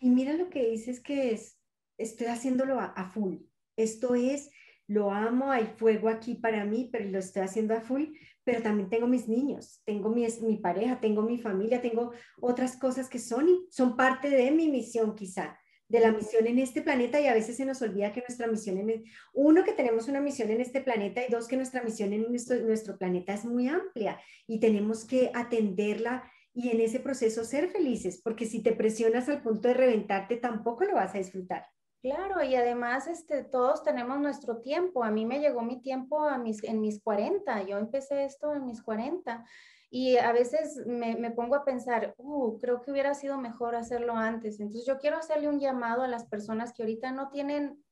Y 0.00 0.10
mira 0.10 0.34
lo 0.34 0.50
que 0.50 0.68
dices 0.68 1.00
que 1.00 1.32
es, 1.32 1.58
estoy 1.96 2.26
haciéndolo 2.26 2.78
a, 2.80 3.04
full. 3.06 3.36
Esto 3.76 4.14
es, 4.14 4.50
lo 4.86 5.10
amo, 5.10 5.50
hay 5.50 5.66
fuego 5.66 6.10
aquí 6.10 6.34
para 6.34 6.64
mí, 6.64 6.88
pero 6.92 7.08
lo 7.08 7.18
estoy 7.18 7.42
haciendo 7.42 7.74
a 7.74 7.80
full, 7.80 8.08
pero 8.48 8.62
también 8.62 8.88
tengo 8.88 9.06
mis 9.06 9.28
niños, 9.28 9.82
tengo 9.84 10.08
mi, 10.08 10.26
mi 10.40 10.56
pareja, 10.56 11.00
tengo 11.00 11.20
mi 11.20 11.36
familia, 11.36 11.82
tengo 11.82 12.12
otras 12.40 12.78
cosas 12.78 13.10
que 13.10 13.18
son, 13.18 13.46
son 13.68 13.94
parte 13.94 14.30
de 14.30 14.50
mi 14.50 14.70
misión 14.70 15.14
quizá 15.14 15.58
de 15.86 16.00
la 16.00 16.12
misión 16.12 16.46
en 16.46 16.58
este 16.58 16.80
planeta 16.80 17.20
y 17.20 17.26
a 17.26 17.34
veces 17.34 17.58
se 17.58 17.66
nos 17.66 17.82
olvida 17.82 18.10
que 18.10 18.24
nuestra 18.26 18.46
misión 18.46 18.78
en, 18.78 19.04
uno, 19.34 19.64
que 19.64 19.74
tenemos 19.74 20.08
una 20.08 20.22
misión 20.22 20.50
en 20.50 20.62
este 20.62 20.80
planeta 20.80 21.20
y 21.26 21.30
dos, 21.30 21.46
que 21.46 21.56
nuestra 21.56 21.82
misión 21.82 22.14
en 22.14 22.24
nuestro 22.32 22.96
planeta 22.96 23.34
es 23.34 23.44
muy 23.44 23.68
amplia 23.68 24.18
y 24.46 24.60
tenemos 24.60 25.04
que 25.04 25.30
atenderla 25.34 26.24
y 26.54 26.70
en 26.70 26.80
ese 26.80 27.00
proceso 27.00 27.44
ser 27.44 27.68
felices, 27.68 28.18
porque 28.24 28.46
si 28.46 28.62
te 28.62 28.72
presionas 28.72 29.28
al 29.28 29.42
punto 29.42 29.68
de 29.68 29.74
reventarte, 29.74 30.38
tampoco 30.38 30.84
lo 30.84 30.94
vas 30.94 31.14
a 31.14 31.18
disfrutar. 31.18 31.66
Claro, 32.00 32.44
y 32.44 32.54
además 32.54 33.08
este, 33.08 33.42
todos 33.42 33.82
tenemos 33.82 34.20
nuestro 34.20 34.60
tiempo. 34.60 35.02
A 35.02 35.10
mí 35.10 35.26
me 35.26 35.40
llegó 35.40 35.62
mi 35.62 35.80
tiempo 35.80 36.22
a 36.22 36.38
mis, 36.38 36.62
en 36.62 36.80
mis 36.80 37.00
40, 37.02 37.64
yo 37.64 37.78
empecé 37.78 38.24
esto 38.24 38.54
en 38.54 38.66
mis 38.66 38.82
40 38.82 39.44
y 39.90 40.16
a 40.16 40.32
veces 40.32 40.76
me, 40.86 41.16
me, 41.16 41.30
pongo 41.30 41.56
a 41.56 41.64
pensar, 41.64 42.14
uh, 42.18 42.58
creo 42.58 42.82
que 42.82 42.92
hubiera 42.92 43.14
sido 43.14 43.38
mejor 43.38 43.74
hacerlo 43.74 44.14
antes. 44.14 44.60
Entonces 44.60 44.86
yo 44.86 44.98
quiero 44.98 45.16
hacerle 45.16 45.48
un 45.48 45.58
llamado 45.58 46.02
a 46.02 46.08
las 46.08 46.26
personas 46.26 46.72
que 46.72 46.82
ahorita 46.82 47.10
no 47.10 47.30
tienen 47.30 47.82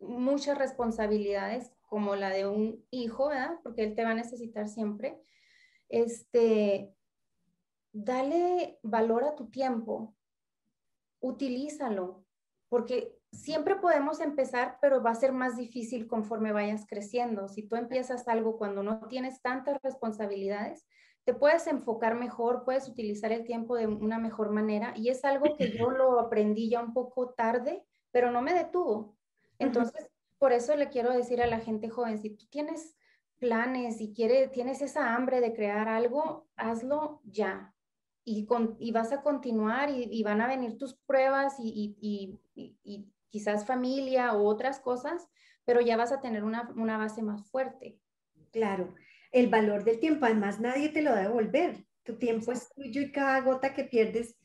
muchas 0.00 0.58
responsabilidades 0.58 1.72
como 1.88 2.14
la 2.14 2.30
de 2.30 2.46
un 2.46 2.84
hijo, 2.90 3.28
¿verdad? 3.28 3.58
Porque 3.62 3.84
él 3.84 3.94
te 3.94 4.04
va 4.04 4.10
a 4.10 4.14
necesitar 4.14 4.68
siempre. 4.68 5.20
Este, 5.88 6.92
dale 7.92 8.78
valor 8.82 9.24
a 9.24 9.34
tu 9.34 9.48
tiempo, 9.48 10.14
utilízalo, 11.20 12.24
porque 12.68 13.15
siempre 13.32 13.76
podemos 13.76 14.20
empezar, 14.20 14.78
pero 14.80 15.02
va 15.02 15.10
a 15.10 15.14
ser 15.14 15.32
más 15.32 15.56
difícil 15.56 16.06
conforme 16.06 16.52
vayas 16.52 16.86
creciendo. 16.86 17.48
Si 17.48 17.62
tú 17.62 17.76
empiezas 17.76 18.28
algo 18.28 18.56
cuando 18.58 18.82
no 18.82 19.06
tienes 19.08 19.42
tantas 19.42 19.80
responsabilidades, 19.82 20.86
te 21.24 21.34
puedes 21.34 21.66
enfocar 21.66 22.14
mejor, 22.14 22.64
puedes 22.64 22.88
utilizar 22.88 23.32
el 23.32 23.44
tiempo 23.44 23.76
de 23.76 23.88
una 23.88 24.18
mejor 24.18 24.50
manera 24.50 24.92
y 24.96 25.08
es 25.08 25.24
algo 25.24 25.56
que 25.56 25.76
yo 25.76 25.90
lo 25.90 26.20
aprendí 26.20 26.70
ya 26.70 26.80
un 26.80 26.94
poco 26.94 27.30
tarde, 27.30 27.84
pero 28.12 28.30
no 28.30 28.42
me 28.42 28.54
detuvo. 28.54 29.16
Entonces, 29.58 30.08
por 30.38 30.52
eso 30.52 30.76
le 30.76 30.88
quiero 30.88 31.12
decir 31.12 31.42
a 31.42 31.46
la 31.46 31.58
gente 31.58 31.88
joven, 31.88 32.18
si 32.18 32.30
tú 32.30 32.46
tienes 32.48 32.96
planes 33.38 34.00
y 34.00 34.12
quiere, 34.12 34.48
tienes 34.48 34.82
esa 34.82 35.14
hambre 35.14 35.40
de 35.40 35.52
crear 35.52 35.88
algo, 35.88 36.46
hazlo 36.56 37.20
ya. 37.24 37.74
Y, 38.24 38.46
con, 38.46 38.76
y 38.78 38.92
vas 38.92 39.12
a 39.12 39.22
continuar 39.22 39.90
y, 39.90 40.22
van 40.24 40.40
a 40.40 40.48
venir 40.48 40.78
tus 40.78 40.94
pruebas 40.94 41.56
y, 41.60 41.96
y, 42.00 43.12
quizás 43.36 43.66
familia 43.66 44.32
o 44.32 44.44
otras 44.44 44.80
cosas, 44.80 45.28
pero 45.64 45.80
ya 45.80 45.96
vas 45.96 46.12
a 46.12 46.20
tener 46.20 46.44
una, 46.44 46.72
una 46.76 46.96
base 46.96 47.22
más 47.22 47.50
fuerte. 47.50 47.98
Claro 48.50 48.94
el 49.36 49.48
valor 49.48 49.84
del 49.84 50.00
tiempo. 50.00 50.24
Además, 50.24 50.60
nadie 50.60 50.88
te 50.88 51.02
lo 51.02 51.10
va 51.10 51.18
a 51.18 51.28
devolver. 51.28 51.84
Tu 52.04 52.18
tiempo 52.18 52.52
es 52.52 52.68
tuyo 52.74 53.02
y 53.02 53.12
cada 53.12 53.40
gota 53.40 53.74
que 53.74 53.84
pierdes 53.84 54.36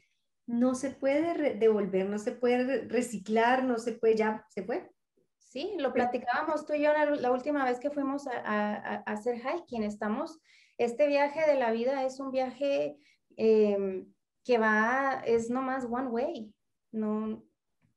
no 0.46 0.76
se 0.76 0.90
puede 0.90 1.56
devolver, 1.56 2.10
no 2.10 2.18
se 2.18 2.34
puede 2.34 2.88
reciclar, 2.90 3.64
no 3.64 3.78
se 3.78 3.94
puede, 3.94 4.16
ya 4.16 4.46
se 4.50 4.64
fue. 4.64 4.92
Sí, 5.38 5.76
lo 5.78 5.94
platicábamos 5.94 6.66
tú 6.66 6.74
y 6.74 6.82
yo 6.82 6.92
la, 6.94 7.32
última 7.32 7.64
vez 7.64 7.80
que 7.80 7.92
fuimos 7.92 8.28
a, 8.28 9.04
hacer 9.06 9.38
hiking. 9.38 9.84
Estamos, 9.84 10.40
este 10.78 11.08
viaje 11.08 11.50
de 11.50 11.58
la 11.58 11.72
vida 11.72 12.04
es 12.04 12.20
un 12.20 12.32
viaje 12.32 12.98
em, 13.38 14.12
que 14.44 14.58
va, 14.58 15.22
es 15.26 15.50
nomás 15.50 15.86
one 15.86 16.08
way, 16.08 16.54
no, 16.92 17.44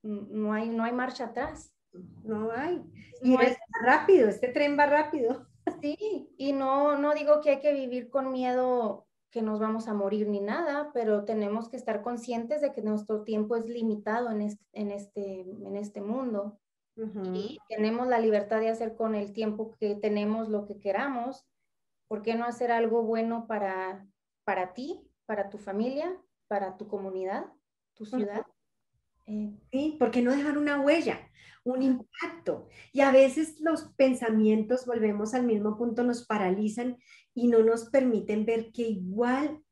no, 0.04 0.52
hay, 0.52 0.68
no 0.68 0.84
hay 0.84 0.92
marcha 0.92 1.26
atrás. 1.26 1.74
No 2.22 2.50
hay. 2.52 2.82
Y 3.22 3.34
es 3.40 3.56
rápido, 3.82 4.28
este 4.28 4.48
tren 4.48 4.78
va 4.78 4.86
rápido. 4.86 5.46
Sí, 5.80 6.28
y 6.36 6.52
no, 6.52 6.98
no 6.98 7.14
digo 7.14 7.40
que 7.40 7.50
hay 7.50 7.60
que 7.60 7.72
vivir 7.72 8.10
con 8.10 8.32
miedo 8.32 9.06
que 9.30 9.42
nos 9.42 9.58
vamos 9.58 9.88
a 9.88 9.94
morir 9.94 10.28
ni 10.28 10.40
nada, 10.40 10.90
pero 10.92 11.24
tenemos 11.24 11.68
que 11.68 11.76
estar 11.76 12.02
conscientes 12.02 12.60
de 12.60 12.72
que 12.72 12.82
nuestro 12.82 13.24
tiempo 13.24 13.56
es 13.56 13.66
limitado 13.66 14.30
en 14.30 14.42
este, 14.42 14.64
en 14.72 14.92
este, 14.92 15.40
en 15.40 15.76
este 15.76 16.00
mundo. 16.00 16.60
Y 17.32 17.58
tenemos 17.68 18.06
la 18.06 18.20
libertad 18.20 18.60
de 18.60 18.68
hacer 18.68 18.94
con 18.94 19.16
el 19.16 19.32
tiempo 19.32 19.72
que 19.80 19.96
tenemos 19.96 20.48
lo 20.48 20.64
que 20.64 20.78
queramos. 20.78 21.44
¿Por 22.06 22.22
qué 22.22 22.36
no 22.36 22.44
hacer 22.44 22.70
algo 22.70 23.02
bueno 23.02 23.48
para, 23.48 24.06
para 24.44 24.72
ti, 24.74 25.00
para 25.26 25.50
tu 25.50 25.58
familia, 25.58 26.16
para 26.46 26.76
tu 26.76 26.86
comunidad, 26.86 27.46
tu 27.94 28.06
ciudad? 28.06 28.46
Sí, 29.26 29.96
¿por 29.98 30.10
qué 30.10 30.22
no 30.22 30.34
dejar 30.34 30.58
una 30.58 30.80
huella? 30.80 31.20
un 31.64 31.82
impacto. 31.82 32.68
Y 32.92 33.00
a 33.00 33.10
veces 33.10 33.60
los 33.60 33.84
pensamientos, 33.96 34.86
volvemos 34.86 35.34
al 35.34 35.44
mismo 35.44 35.76
punto, 35.76 36.04
nos 36.04 36.26
paralizan 36.26 36.98
y 37.34 37.48
no 37.48 37.60
nos 37.60 37.88
permiten 37.88 38.44
ver 38.44 38.70
que 38.70 38.82
igual 38.82 39.62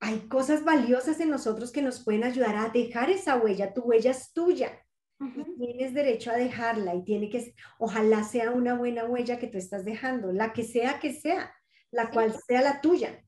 hay 0.00 0.20
cosas 0.28 0.64
valiosas 0.64 1.20
en 1.20 1.30
nosotros 1.30 1.72
que 1.72 1.82
nos 1.82 2.04
pueden 2.04 2.24
ayudar 2.24 2.56
a 2.56 2.68
dejar 2.68 3.10
esa 3.10 3.36
huella. 3.36 3.74
Tu 3.74 3.82
huella 3.82 4.12
es 4.12 4.32
tuya. 4.32 4.80
tienes 5.58 5.94
derecho 5.94 6.30
a 6.30 6.36
dejarla 6.36 6.94
y 6.94 7.02
tiene 7.02 7.30
que, 7.30 7.54
ojalá 7.78 8.22
sea 8.22 8.50
una 8.50 8.74
buena 8.74 9.04
huella 9.06 9.38
que 9.38 9.48
tú 9.48 9.58
estás 9.58 9.84
dejando, 9.84 10.32
la 10.32 10.52
que 10.52 10.62
sea 10.62 11.00
que 11.00 11.14
sea, 11.14 11.52
la 11.90 12.10
cual 12.10 12.34
sea 12.46 12.60
la 12.60 12.80
tuya. 12.80 13.24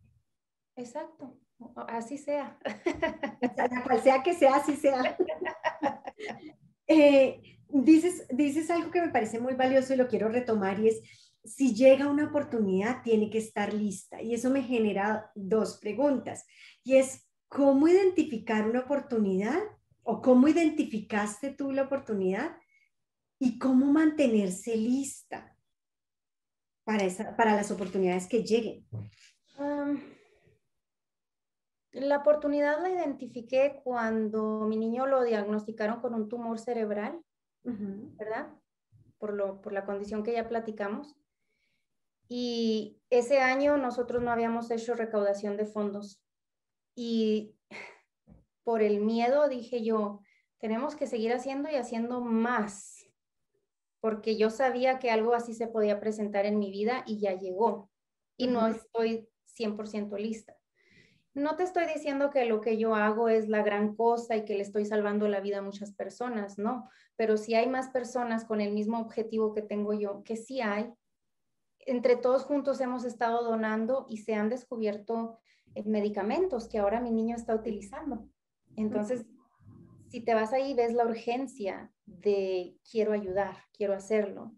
Exacto, 0.77 1.41
así 1.89 2.19
sea. 2.19 2.59
La 3.57 3.83
cual 3.85 4.03
sea 4.03 4.23
que 4.23 4.35
sea, 4.35 4.57
así 4.57 4.77
sea. 4.77 5.17
Eh, 6.91 7.59
dices, 7.69 8.27
dices 8.31 8.71
algo 8.71 8.91
que 8.91 9.03
me 9.03 9.11
parece 9.11 9.39
muy 9.39 9.53
valioso 9.53 9.93
y 9.93 9.99
lo 9.99 10.09
quiero 10.09 10.31
retomar 10.31 10.81
y 10.81 10.89
es, 10.89 11.03
si 11.45 11.75
llega 11.75 12.11
una 12.11 12.29
oportunidad, 12.29 13.03
tiene 13.03 13.31
que 13.31 13.39
estar 13.39 13.73
lista. 13.73 14.23
Y 14.23 14.35
eso 14.35 14.51
me 14.51 14.63
genera 14.63 15.31
dos 15.35 15.79
preguntas. 15.79 16.47
Y 16.83 16.97
es, 16.97 17.29
¿cómo 17.49 17.89
identificar 17.89 18.69
una 18.69 18.81
oportunidad? 18.81 19.59
¿O 20.03 20.21
cómo 20.23 20.49
identificaste 20.49 21.51
tú 21.51 21.73
la 21.73 21.83
oportunidad? 21.83 22.57
¿Y 23.39 23.59
cómo 23.59 23.87
mantenerse 23.93 24.77
lista 24.77 25.57
para, 26.85 27.05
esa, 27.05 27.37
para 27.37 27.55
las 27.55 27.71
oportunidades 27.71 28.27
que 28.27 28.43
lleguen? 28.43 28.87
La 32.01 32.19
oportunidad 32.19 32.81
la 32.81 32.91
identifiqué 32.91 33.81
cuando 33.83 34.61
mi 34.67 34.77
niño 34.77 35.07
lo 35.07 35.23
diagnosticaron 35.23 36.01
con 36.01 36.15
un 36.15 36.29
tumor 36.29 36.59
cerebral, 36.59 37.21
¿verdad? 37.65 38.49
Por, 39.19 39.35
lo, 39.35 39.61
por 39.61 39.73
la 39.73 39.85
condición 39.85 40.23
que 40.23 40.33
ya 40.33 40.49
platicamos. 40.49 41.17
Y 42.29 43.01
ese 43.11 43.41
año 43.41 43.77
nosotros 43.79 44.23
no 44.23 44.31
habíamos 44.31 44.71
hecho 44.71 44.95
recaudación 44.95 45.57
de 45.57 45.67
fondos. 45.67 46.23
Y 46.95 47.57
por 48.65 48.83
el 48.83 49.01
miedo 49.01 49.49
dije 49.49 49.83
yo, 49.83 50.21
tenemos 50.59 50.95
que 50.95 51.07
seguir 51.07 51.33
haciendo 51.33 51.71
y 51.71 51.77
haciendo 51.77 52.21
más, 52.21 53.07
porque 54.01 54.37
yo 54.37 54.51
sabía 54.51 54.99
que 54.99 55.11
algo 55.11 55.35
así 55.35 55.55
se 55.55 55.69
podía 55.69 56.01
presentar 56.01 56.45
en 56.45 56.59
mi 56.59 56.71
vida 56.71 57.03
y 57.07 57.19
ya 57.19 57.33
llegó. 57.33 57.91
Y 58.37 58.47
no 58.47 58.67
estoy 58.67 59.29
100% 59.59 60.19
lista. 60.19 60.58
No 61.39 61.55
te 61.55 61.63
estoy 61.63 61.87
diciendo 61.87 62.31
que 62.31 62.45
lo 62.47 62.61
que 62.61 62.79
yo 62.79 62.97
hago 62.97 63.29
es 63.29 63.49
la 63.49 63.63
gran 63.63 63.95
cosa 63.95 64.37
y 64.37 64.45
que 64.45 64.55
le 64.55 64.63
estoy 64.63 64.85
salvando 64.85 65.29
la 65.29 65.41
vida 65.41 65.59
a 65.59 65.63
muchas 65.63 65.93
personas, 65.93 66.59
no, 66.59 66.89
pero 67.15 67.37
si 67.37 67.55
hay 67.55 67.69
más 67.69 67.91
personas 67.91 68.45
con 68.45 68.61
el 68.61 68.73
mismo 68.73 68.99
objetivo 68.99 69.53
que 69.53 69.63
tengo 69.63 69.95
yo, 69.95 70.25
que 70.25 70.37
sí 70.37 70.61
hay, 70.61 70.93
entre 71.79 72.17
todos 72.17 72.43
juntos 72.43 72.81
hemos 72.81 73.05
estado 73.05 73.45
donando 73.45 74.07
y 74.09 74.19
se 74.19 74.35
han 74.35 74.49
descubierto 74.49 75.39
eh, 75.77 75.85
medicamentos 75.85 76.69
que 76.69 76.79
ahora 76.79 77.01
mi 77.01 77.13
niño 77.13 77.37
está 77.37 77.55
utilizando. 77.55 78.29
Entonces, 78.77 79.25
si 80.09 80.21
te 80.21 80.35
vas 80.35 80.53
ahí, 80.53 80.75
ves 80.75 80.93
la 80.93 81.07
urgencia 81.07 81.93
de 82.05 82.77
quiero 82.91 83.13
ayudar, 83.13 83.57
quiero 83.73 83.95
hacerlo. 83.95 84.53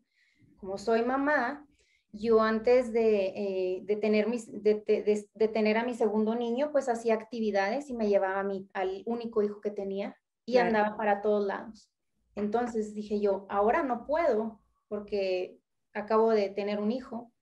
Como 0.56 0.78
soy 0.78 1.04
mamá, 1.04 1.66
yo 2.12 2.40
antes 2.42 2.92
de, 2.92 3.33
eh, 3.37 3.96
tener 4.01 4.27
de, 4.29 5.49
tener 5.49 5.79
a 5.79 5.85
mi 5.85 5.94
segundo 5.94 6.35
niño, 6.35 6.73
pues 6.73 6.88
hacía 6.88 7.14
actividades 7.14 7.88
y 7.88 7.94
me 7.94 8.09
llevaba 8.09 8.40
a 8.40 8.44
mi, 8.44 8.68
al 8.73 9.03
único 9.07 9.42
hijo 9.42 9.61
que 9.61 9.70
tenía 9.70 10.16
y 10.44 10.59
andaba 10.59 10.96
para 10.96 11.23
todos 11.23 11.46
lados. 11.46 11.88
Entonces 12.35 12.94
dije 12.94 13.20
yo, 13.20 13.46
ahora 13.49 13.83
no 13.83 14.07
puedo 14.07 14.61
porque 14.88 15.59
acabo 15.92 16.31
de 16.31 16.51
tener 16.51 16.81
un 16.81 16.90
hijo. 16.90 17.33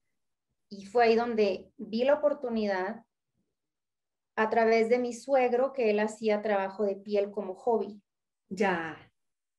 Y 0.71 0.85
fue 0.85 1.05
ahí 1.05 1.17
donde 1.17 1.73
vi 1.79 2.05
la 2.05 2.15
oportunidad 2.15 3.05
a 4.37 4.51
través 4.51 4.91
de 4.91 4.99
mi 4.99 5.15
suegro, 5.15 5.73
que 5.73 5.91
él 5.91 5.99
hacía 5.99 6.43
trabajo 6.43 6.85
de 6.85 6.97
piel 6.97 7.31
como 7.31 7.55
hobby. 7.55 8.03
Ya. 8.51 9.11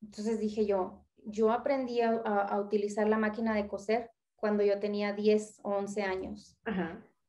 Entonces 0.03 0.39
dije 0.39 0.67
yo, 0.67 1.03
yo 1.25 1.51
aprendí 1.51 2.01
a 2.01 2.61
utilizar 2.63 3.09
la 3.09 3.17
máquina 3.17 3.55
de 3.55 3.67
coser 3.67 4.11
cuando 4.39 4.63
yo 4.63 4.79
tenía 4.79 5.13
10 5.13 5.59
o 5.63 5.71
11 5.71 6.03
años. 6.03 6.57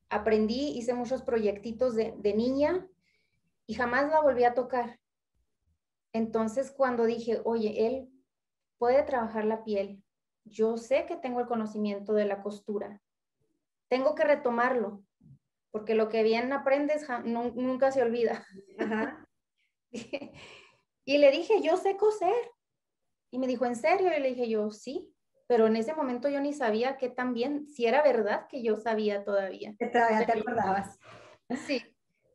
Aprendí, 0.09 0.77
hice 0.77 0.95
muchos 0.95 1.23
proyectitos 1.23 1.95
de, 1.95 2.15
de 2.19 2.35
niña 2.35 2.89
y 3.67 3.75
jamás 3.75 4.11
la 4.11 4.21
volví 4.21 4.45
a 4.45 4.55
tocar. 4.55 4.99
Entonces, 6.13 6.71
cuando 6.71 7.05
dije, 7.05 7.41
oye, 7.45 7.87
él 7.87 8.11
puede 8.79 9.03
trabajar 9.03 9.45
la 9.45 9.63
piel, 9.63 10.03
yo 10.45 10.77
sé 10.77 11.07
que 11.07 11.17
tengo 11.17 11.41
el 11.41 11.47
conocimiento 11.47 12.13
de 12.13 12.25
la 12.25 12.43
costura, 12.43 13.01
tengo 13.89 14.15
que 14.15 14.25
retomarlo, 14.25 15.05
porque 15.71 15.95
lo 15.95 16.09
que 16.09 16.23
bien 16.23 16.53
aprendes 16.53 17.07
nunca 17.25 17.93
se 17.93 18.03
olvida. 18.03 18.45
y 21.05 21.19
le 21.19 21.31
dije, 21.31 21.63
yo 21.63 21.77
sé 21.77 21.97
coser. 21.97 22.51
Y 23.31 23.39
me 23.39 23.47
dijo, 23.47 23.65
¿en 23.65 23.77
serio? 23.77 24.11
Y 24.17 24.21
le 24.21 24.31
dije 24.31 24.49
yo, 24.49 24.71
sí, 24.71 25.15
pero 25.51 25.67
en 25.67 25.75
ese 25.75 25.95
momento 25.95 26.29
yo 26.29 26.41
ni 26.41 26.53
sabía 26.53 26.97
que 26.97 27.09
también, 27.09 27.67
si 27.67 27.85
era 27.85 28.05
verdad 28.05 28.47
que 28.47 28.63
yo 28.63 28.77
sabía 28.77 29.25
todavía. 29.25 29.75
Que 29.81 29.89
todavía 29.89 30.25
te 30.25 30.39
acordabas. 30.39 30.97
Sí, 31.67 31.83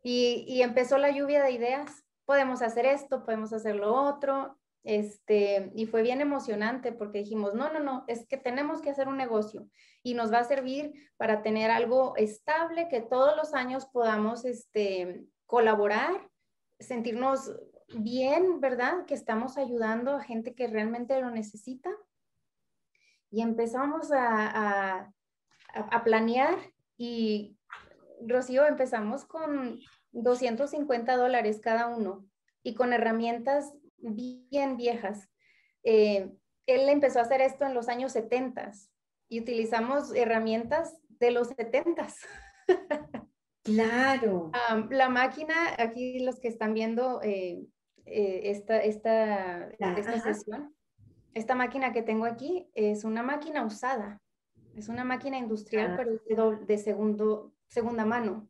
y, 0.03 0.43
y 0.45 0.63
empezó 0.63 0.97
la 0.97 1.11
lluvia 1.11 1.41
de 1.41 1.51
ideas. 1.51 2.03
Podemos 2.25 2.61
hacer 2.61 2.85
esto, 2.85 3.23
podemos 3.23 3.53
hacer 3.53 3.77
lo 3.77 3.93
otro. 3.93 4.57
Este, 4.83 5.71
y 5.75 5.85
fue 5.85 6.01
bien 6.01 6.19
emocionante 6.19 6.91
porque 6.91 7.19
dijimos, 7.19 7.53
no, 7.53 7.71
no, 7.71 7.79
no, 7.79 8.03
es 8.09 8.27
que 8.27 8.35
tenemos 8.35 8.81
que 8.81 8.89
hacer 8.89 9.07
un 9.07 9.15
negocio 9.15 9.65
y 10.03 10.13
nos 10.13 10.33
va 10.33 10.39
a 10.39 10.43
servir 10.43 10.91
para 11.15 11.41
tener 11.41 11.71
algo 11.71 12.17
estable, 12.17 12.89
que 12.89 12.99
todos 12.99 13.37
los 13.37 13.53
años 13.53 13.85
podamos 13.85 14.43
este, 14.43 15.23
colaborar, 15.45 16.29
sentirnos 16.81 17.55
bien, 17.95 18.59
¿verdad? 18.59 19.05
Que 19.05 19.13
estamos 19.13 19.57
ayudando 19.57 20.17
a 20.17 20.21
gente 20.21 20.53
que 20.53 20.67
realmente 20.67 21.17
lo 21.21 21.31
necesita. 21.31 21.89
Y 23.35 23.41
empezamos 23.41 24.13
a, 24.13 25.01
a, 25.01 25.13
a 25.73 26.03
planear 26.05 26.55
y, 26.97 27.57
Rocío, 28.25 28.65
empezamos 28.65 29.25
con 29.25 29.79
250 30.13 31.17
dólares 31.17 31.59
cada 31.61 31.87
uno 31.87 32.25
y 32.63 32.73
con 32.75 32.93
herramientas 32.93 33.73
bien 33.97 34.77
viejas. 34.77 35.29
Eh, 35.83 36.31
él 36.65 36.89
empezó 36.89 37.19
a 37.19 37.23
hacer 37.23 37.41
esto 37.41 37.65
en 37.65 37.73
los 37.73 37.89
años 37.89 38.13
70 38.13 38.71
y 39.29 39.41
utilizamos 39.41 40.15
herramientas 40.15 40.97
de 41.09 41.31
los 41.31 41.49
70. 41.49 42.07
Claro. 43.63 44.51
la 44.89 45.09
máquina, 45.09 45.55
aquí 45.77 46.19
los 46.19 46.39
que 46.39 46.47
están 46.47 46.73
viendo 46.73 47.21
eh, 47.21 47.65
eh, 48.05 48.41
esta, 48.45 48.77
esta, 48.77 49.69
esta 49.69 50.21
sesión, 50.21 50.74
esta 51.35 51.53
máquina 51.53 51.93
que 51.93 52.01
tengo 52.01 52.25
aquí 52.25 52.67
es 52.73 53.03
una 53.03 53.21
máquina 53.21 53.63
usada. 53.63 54.21
Es 54.75 54.89
una 54.89 55.03
máquina 55.03 55.37
industrial, 55.37 55.95
pero 55.95 56.57
de, 56.57 56.65
de 56.65 56.77
segundo, 56.79 57.53
segunda 57.67 58.05
mano. 58.05 58.49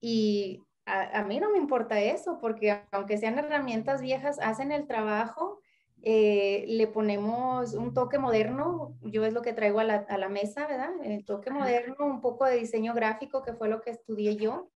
Y 0.00 0.62
a, 0.86 1.24
mí 1.24 1.40
no 1.40 1.50
me 1.50 1.58
importa 1.58 2.00
eso, 2.00 2.38
porque 2.40 2.80
aunque 2.92 3.18
sean 3.18 3.38
herramientas 3.38 4.00
viejas, 4.00 4.38
hacen 4.40 4.70
el 4.70 4.86
trabajo, 4.86 5.60
eh, 6.02 6.64
le 6.68 6.86
ponemos 6.86 7.74
un 7.74 7.92
toque 7.92 8.18
moderno, 8.18 8.96
yo 9.02 9.24
es 9.24 9.32
lo 9.32 9.42
que 9.42 9.52
traigo 9.52 9.80
a 9.80 9.84
la, 9.84 10.28
mesa, 10.28 10.66
¿verdad? 10.66 10.92
El 11.02 11.24
toque 11.24 11.50
moderno, 11.50 11.96
un 11.98 12.20
poco 12.20 12.44
de 12.44 12.56
diseño 12.56 12.94
gráfico, 12.94 13.42
que 13.42 13.52
fue 13.52 13.68
lo 13.68 13.80
que 13.80 13.90
estudié 13.90 14.36
yo, 14.36 14.70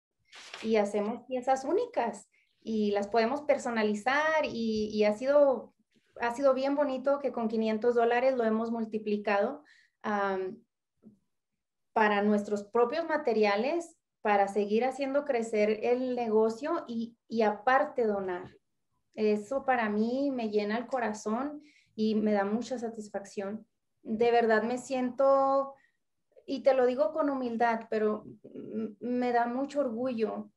y 0.63 0.77
hacemos 0.77 1.25
piezas 1.27 1.65
únicas 1.65 2.29
y 2.61 2.91
las 2.91 3.09
podemos 3.09 3.43
personalizar 3.43 4.45
y, 4.45 5.05
ha, 5.05 5.13
sido, 5.15 5.73
ha 6.21 6.35
sido 6.35 6.55
bien 6.55 6.75
bonito 6.75 7.19
que 7.19 7.33
con 7.33 7.49
500 7.49 7.95
dólares 7.95 8.37
lo 8.37 8.45
hemos 8.45 8.71
multiplicado 8.71 9.63
para 11.93 12.23
nuestros 12.23 12.63
propios 12.65 13.07
materiales 13.07 13.97
para 14.21 14.49
seguir 14.49 14.85
haciendo 14.85 15.25
crecer 15.25 15.81
el 15.85 16.15
negocio 16.17 16.85
y, 16.89 17.17
aparte 17.43 18.07
donar. 18.07 18.57
Eso 19.15 19.65
para 19.65 19.89
mí 19.89 20.31
me 20.31 20.51
llena 20.51 20.79
el 20.79 20.87
corazón 20.87 21.63
y 21.95 22.17
me 22.17 22.33
da 22.33 22.45
mucha 22.45 22.79
satisfacción. 22.79 23.67
De 24.03 24.31
verdad 24.31 24.63
me 24.63 24.79
siento, 24.79 25.75
y 26.45 26.65
te 26.65 26.75
lo 26.75 26.87
digo 26.87 27.13
con 27.13 27.31
humildad, 27.31 27.87
pero 27.89 28.25
me 29.01 29.33
da 29.33 29.47
mucho 29.47 29.81
orgullo. 29.81 30.51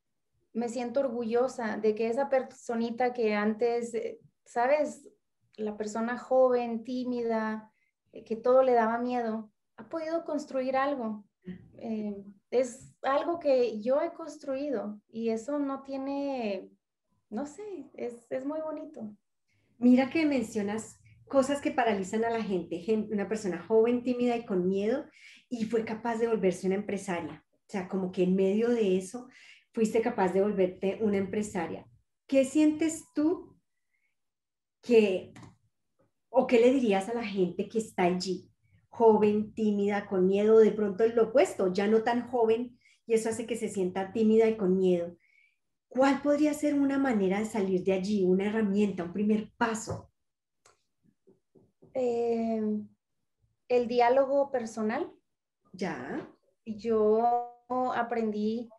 Me 0.51 0.67
siento 0.67 1.01
orgullosa 1.01 1.77
de 1.77 1.95
que 1.95 2.07
esa 2.09 2.27
personita 2.27 3.13
que 3.13 3.35
antes, 3.35 3.93
eh, 3.93 4.19
sabes, 4.45 5.07
la 5.59 5.77
persona 5.77 6.17
joven, 6.17 6.83
tímida, 6.83 7.71
eh, 8.11 8.23
que 8.23 8.35
todo 8.35 8.63
le 8.63 8.73
daba 8.73 8.97
miedo, 8.97 9.51
ha 9.77 9.89
podido 9.89 10.25
construir 10.25 10.75
algo. 10.75 11.25
Eh, 11.77 12.23
es 12.51 12.95
algo 13.01 13.39
que 13.39 13.79
yo 13.81 14.01
he 14.01 14.13
construido 14.13 14.99
y 15.09 15.29
eso 15.29 15.59
no 15.59 15.83
tiene, 15.83 16.69
no 17.29 17.45
sé, 17.45 17.89
es, 17.93 18.45
muy 18.45 18.59
bonito. 18.61 19.15
Mira 19.77 20.09
que 20.09 20.25
mencionas 20.25 20.99
cosas 21.27 21.61
que 21.61 21.71
paralizan 21.71 22.25
a 22.25 22.29
la 22.29 22.43
gente, 22.43 22.83
una 23.11 23.29
persona 23.29 23.61
joven, 23.61 24.03
tímida 24.03 24.35
y 24.35 24.45
con 24.45 24.67
miedo, 24.67 25.05
y 25.47 25.65
fue 25.65 25.85
capaz 25.85 26.17
de 26.17 26.27
volverse 26.27 26.67
una 26.67 26.75
empresaria. 26.75 27.45
O 27.53 27.71
sea, 27.71 27.87
como 27.87 28.11
que 28.11 28.23
en 28.23 28.35
medio 28.35 28.69
de 28.69 28.97
eso 28.97 29.29
fuiste 29.73 30.01
capaz 30.01 30.33
de 30.33 30.41
volverte 30.41 30.97
una 31.01 31.17
empresaria. 31.17 31.85
¿Qué 32.27 32.45
sientes 32.45 33.05
tú 33.13 33.55
que, 34.81 35.33
o 36.39 36.47
qué 36.47 36.57
le 36.57 36.71
dirías 36.71 37.09
a 37.09 37.13
la 37.13 37.25
gente 37.25 37.67
que 37.67 37.79
está 37.79 38.03
allí, 38.03 38.49
joven, 38.87 39.53
tímida, 39.53 40.07
con 40.07 40.25
miedo, 40.25 40.59
de 40.59 40.71
pronto 40.71 41.03
es 41.03 41.13
lo 41.13 41.23
opuesto, 41.23 41.73
ya 41.73 41.85
no 41.87 42.01
tan 42.01 42.29
joven, 42.29 42.79
y 43.05 43.13
eso 43.13 43.27
hace 43.27 43.45
que 43.45 43.57
se 43.57 43.67
sienta 43.67 44.13
tímida 44.13 44.47
y 44.47 44.55
con 44.55 44.77
miedo. 44.77 45.17
¿Cuál 45.89 46.21
podría 46.21 46.53
ser 46.53 46.75
una 46.75 46.97
manera 46.97 47.39
de 47.39 47.45
salir 47.45 47.83
de 47.83 47.91
allí, 47.91 48.23
una 48.23 48.45
herramienta, 48.45 49.03
un 49.03 49.11
primer 49.11 49.51
paso? 49.57 50.09
Eh, 51.93 52.61
el 53.67 53.87
diálogo 53.89 54.49
personal. 54.49 55.11
Ya. 55.73 56.25
Yo 56.65 57.67
aprendí 57.93 58.69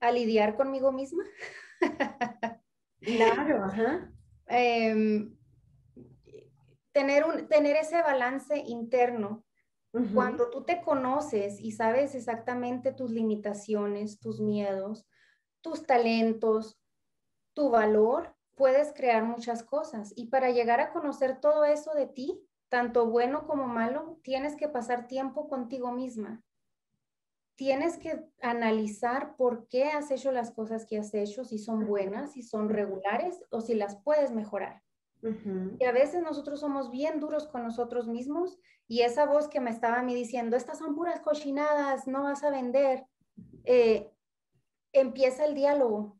a 0.00 0.12
lidiar 0.12 0.54
conmigo 0.54 0.92
misma. 0.92 1.24
claro, 3.00 3.64
ajá. 3.64 4.12
Em, 4.48 5.39
tener, 6.92 7.24
un, 7.24 7.48
tener 7.48 7.76
ese 7.76 8.02
balance 8.02 8.56
interno 8.66 9.44
cuando 10.14 10.50
tú 10.50 10.62
te 10.62 10.82
conoces 10.82 11.60
y 11.60 11.72
sabes 11.72 12.14
exactamente 12.14 12.92
tus 12.92 13.10
limitaciones, 13.10 14.20
tus 14.20 14.40
miedos, 14.40 15.04
tus 15.62 15.84
talentos, 15.84 16.80
tu 17.54 17.70
valor, 17.70 18.36
puedes 18.54 18.92
crear 18.92 19.24
muchas 19.24 19.64
cosas. 19.64 20.12
Y 20.14 20.26
para 20.26 20.50
llegar 20.50 20.80
a 20.80 20.92
conocer 20.92 21.40
todo 21.40 21.64
eso 21.64 21.92
de 21.94 22.06
ti, 22.06 22.40
tanto 22.68 23.06
bueno 23.06 23.46
como 23.48 23.66
malo, 23.66 24.20
tienes 24.22 24.54
que 24.54 24.68
pasar 24.68 25.08
tiempo 25.08 25.48
contigo 25.48 25.90
misma. 25.90 26.40
Tienes 27.56 27.98
que 27.98 28.24
analizar 28.40 29.34
por 29.36 29.66
qué 29.66 29.84
has 29.84 30.10
hecho 30.12 30.30
las 30.30 30.52
cosas 30.52 30.86
que 30.86 30.98
has 30.98 31.12
hecho, 31.14 31.44
si 31.44 31.58
son 31.58 31.86
buenas, 31.86 32.32
si 32.32 32.42
son 32.42 32.68
regulares 32.68 33.42
o 33.50 33.60
si 33.60 33.74
las 33.74 33.96
puedes 33.96 34.30
mejorar. 34.30 34.82
Y 35.22 35.84
a 35.84 35.92
veces 35.92 36.22
nosotros 36.22 36.60
somos 36.60 36.90
bien 36.90 37.20
duros 37.20 37.46
con 37.46 37.62
nosotros 37.62 38.08
mismos 38.08 38.58
y 38.88 39.02
esa 39.02 39.26
voz 39.26 39.48
que 39.48 39.60
me 39.60 39.70
estaba 39.70 39.98
a 39.98 40.02
mí 40.02 40.14
diciendo, 40.14 40.56
estas 40.56 40.78
son 40.78 40.94
puras 40.94 41.20
cochinadas, 41.20 42.06
no 42.06 42.22
vas 42.22 42.42
a 42.42 42.50
vender, 42.50 43.04
eh, 43.64 44.10
empieza 44.92 45.44
el 45.44 45.54
diálogo. 45.54 46.18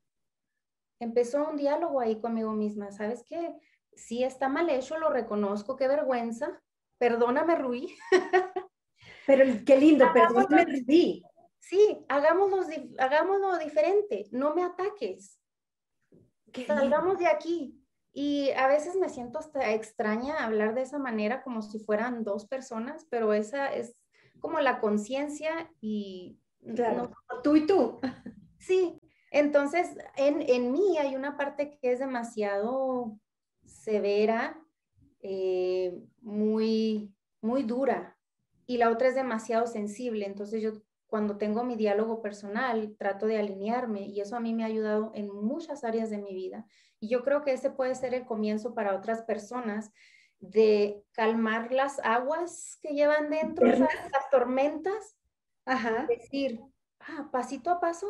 Empezó 1.00 1.48
un 1.48 1.56
diálogo 1.56 2.00
ahí 2.00 2.20
conmigo 2.20 2.52
misma. 2.52 2.92
¿Sabes 2.92 3.24
qué? 3.24 3.54
Si 3.94 4.22
está 4.22 4.48
mal 4.48 4.68
hecho, 4.68 4.98
lo 4.98 5.08
reconozco, 5.08 5.76
qué 5.76 5.88
vergüenza. 5.88 6.62
Perdóname, 6.98 7.56
Rui. 7.56 7.94
Pero 9.26 9.44
qué 9.64 9.76
lindo, 9.78 10.06
perdóname, 10.12 10.82
Rui. 10.86 11.24
Sí, 11.58 12.04
hagámoslo, 12.08 12.64
hagámoslo 12.98 13.58
diferente, 13.58 14.26
no 14.32 14.54
me 14.54 14.64
ataques. 14.64 15.40
Salgamos 16.66 17.18
de 17.18 17.26
aquí, 17.26 17.79
y 18.12 18.50
a 18.50 18.66
veces 18.66 18.96
me 18.96 19.08
siento 19.08 19.38
hasta 19.38 19.72
extraña 19.72 20.44
hablar 20.44 20.74
de 20.74 20.82
esa 20.82 20.98
manera 20.98 21.42
como 21.42 21.62
si 21.62 21.78
fueran 21.78 22.24
dos 22.24 22.46
personas, 22.46 23.06
pero 23.08 23.32
esa 23.32 23.72
es 23.72 23.96
como 24.40 24.60
la 24.60 24.80
conciencia 24.80 25.70
y... 25.80 26.38
Claro, 26.74 27.10
tú 27.42 27.56
y 27.56 27.66
tú. 27.66 28.00
Sí, 28.58 29.00
entonces 29.30 29.96
en, 30.16 30.42
en, 30.42 30.70
mí 30.72 30.98
hay 30.98 31.16
una 31.16 31.38
parte 31.38 31.78
que 31.80 31.92
es 31.92 31.98
demasiado 31.98 33.18
severa, 33.64 34.60
eh, 35.22 35.98
muy, 36.20 37.14
muy 37.40 37.62
dura, 37.62 38.18
y 38.66 38.76
la 38.76 38.90
otra 38.90 39.08
es 39.08 39.14
demasiado 39.14 39.66
sensible. 39.66 40.26
Entonces 40.26 40.62
yo 40.62 40.72
cuando 41.10 41.36
tengo 41.36 41.64
mi 41.64 41.74
diálogo 41.74 42.22
personal 42.22 42.94
trato 42.96 43.26
de 43.26 43.38
alinearme 43.38 44.02
y 44.02 44.20
eso 44.20 44.36
a 44.36 44.40
mí 44.40 44.54
me 44.54 44.62
ha 44.62 44.66
ayudado 44.66 45.10
en 45.14 45.28
muchas 45.28 45.82
áreas 45.82 46.08
de 46.08 46.18
mi 46.18 46.32
vida. 46.32 46.64
Y 47.00 47.08
yo 47.08 47.24
creo 47.24 47.42
que 47.42 47.52
ese 47.52 47.70
puede 47.70 47.96
ser 47.96 48.14
el 48.14 48.24
comienzo 48.24 48.74
para 48.74 48.96
otras 48.96 49.22
personas 49.22 49.90
de 50.38 51.02
calmar 51.12 51.72
las 51.72 51.98
aguas 52.04 52.78
que 52.80 52.94
llevan 52.94 53.28
dentro, 53.28 53.66
las 53.66 54.30
tormentas. 54.30 55.18
Ajá. 55.66 56.06
Decir, 56.06 56.60
ah, 57.00 57.28
pasito 57.32 57.70
a 57.70 57.80
paso, 57.80 58.06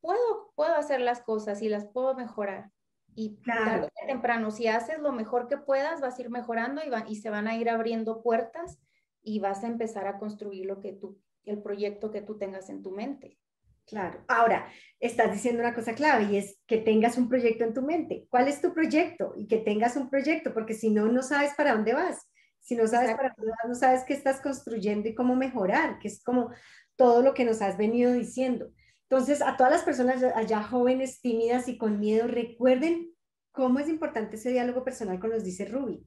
puedo, 0.00 0.52
puedo 0.54 0.74
hacer 0.74 1.00
las 1.00 1.20
cosas 1.20 1.62
y 1.62 1.68
las 1.68 1.86
puedo 1.86 2.14
mejorar. 2.14 2.70
Y 3.14 3.40
tarde 3.44 3.88
o 3.88 4.06
temprano, 4.06 4.50
si 4.50 4.68
haces 4.68 4.98
lo 5.00 5.12
mejor 5.12 5.48
que 5.48 5.58
puedas, 5.58 6.00
vas 6.00 6.18
a 6.18 6.22
ir 6.22 6.30
mejorando 6.30 6.80
y, 6.82 6.88
va, 6.88 7.04
y 7.06 7.16
se 7.16 7.28
van 7.28 7.48
a 7.48 7.56
ir 7.56 7.68
abriendo 7.68 8.22
puertas 8.22 8.78
y 9.20 9.40
vas 9.40 9.64
a 9.64 9.66
empezar 9.66 10.06
a 10.06 10.18
construir 10.18 10.66
lo 10.66 10.80
que 10.80 10.92
tú, 10.92 11.20
el 11.44 11.62
proyecto 11.62 12.10
que 12.10 12.22
tú 12.22 12.38
tengas 12.38 12.68
en 12.70 12.82
tu 12.82 12.90
mente. 12.90 13.38
Claro. 13.86 14.24
Ahora, 14.28 14.68
estás 15.00 15.32
diciendo 15.32 15.60
una 15.60 15.74
cosa 15.74 15.94
clave 15.94 16.32
y 16.32 16.36
es 16.36 16.58
que 16.66 16.78
tengas 16.78 17.18
un 17.18 17.28
proyecto 17.28 17.64
en 17.64 17.74
tu 17.74 17.82
mente. 17.82 18.26
¿Cuál 18.30 18.48
es 18.48 18.60
tu 18.60 18.72
proyecto? 18.72 19.34
Y 19.36 19.48
que 19.48 19.58
tengas 19.58 19.96
un 19.96 20.08
proyecto, 20.08 20.54
porque 20.54 20.74
si 20.74 20.90
no, 20.90 21.06
no 21.06 21.22
sabes 21.22 21.52
para 21.56 21.72
dónde 21.72 21.92
vas. 21.92 22.28
Si 22.60 22.76
no 22.76 22.86
sabes 22.86 23.14
para 23.16 23.34
dónde 23.36 23.50
vas, 23.50 23.68
no 23.68 23.74
sabes 23.74 24.04
qué 24.04 24.14
estás 24.14 24.40
construyendo 24.40 25.08
y 25.08 25.14
cómo 25.14 25.34
mejorar, 25.34 25.98
que 25.98 26.08
es 26.08 26.22
como 26.22 26.50
todo 26.96 27.22
lo 27.22 27.34
que 27.34 27.44
nos 27.44 27.60
has 27.60 27.76
venido 27.76 28.12
diciendo. 28.12 28.70
Entonces, 29.08 29.42
a 29.42 29.56
todas 29.56 29.72
las 29.72 29.82
personas 29.82 30.22
allá 30.22 30.62
jóvenes, 30.62 31.20
tímidas 31.20 31.68
y 31.68 31.76
con 31.76 31.98
miedo, 31.98 32.28
recuerden 32.28 33.10
cómo 33.50 33.78
es 33.78 33.88
importante 33.88 34.36
ese 34.36 34.52
diálogo 34.52 34.84
personal 34.84 35.18
con 35.18 35.30
los 35.30 35.44
dice 35.44 35.64
Ruby. 35.64 36.06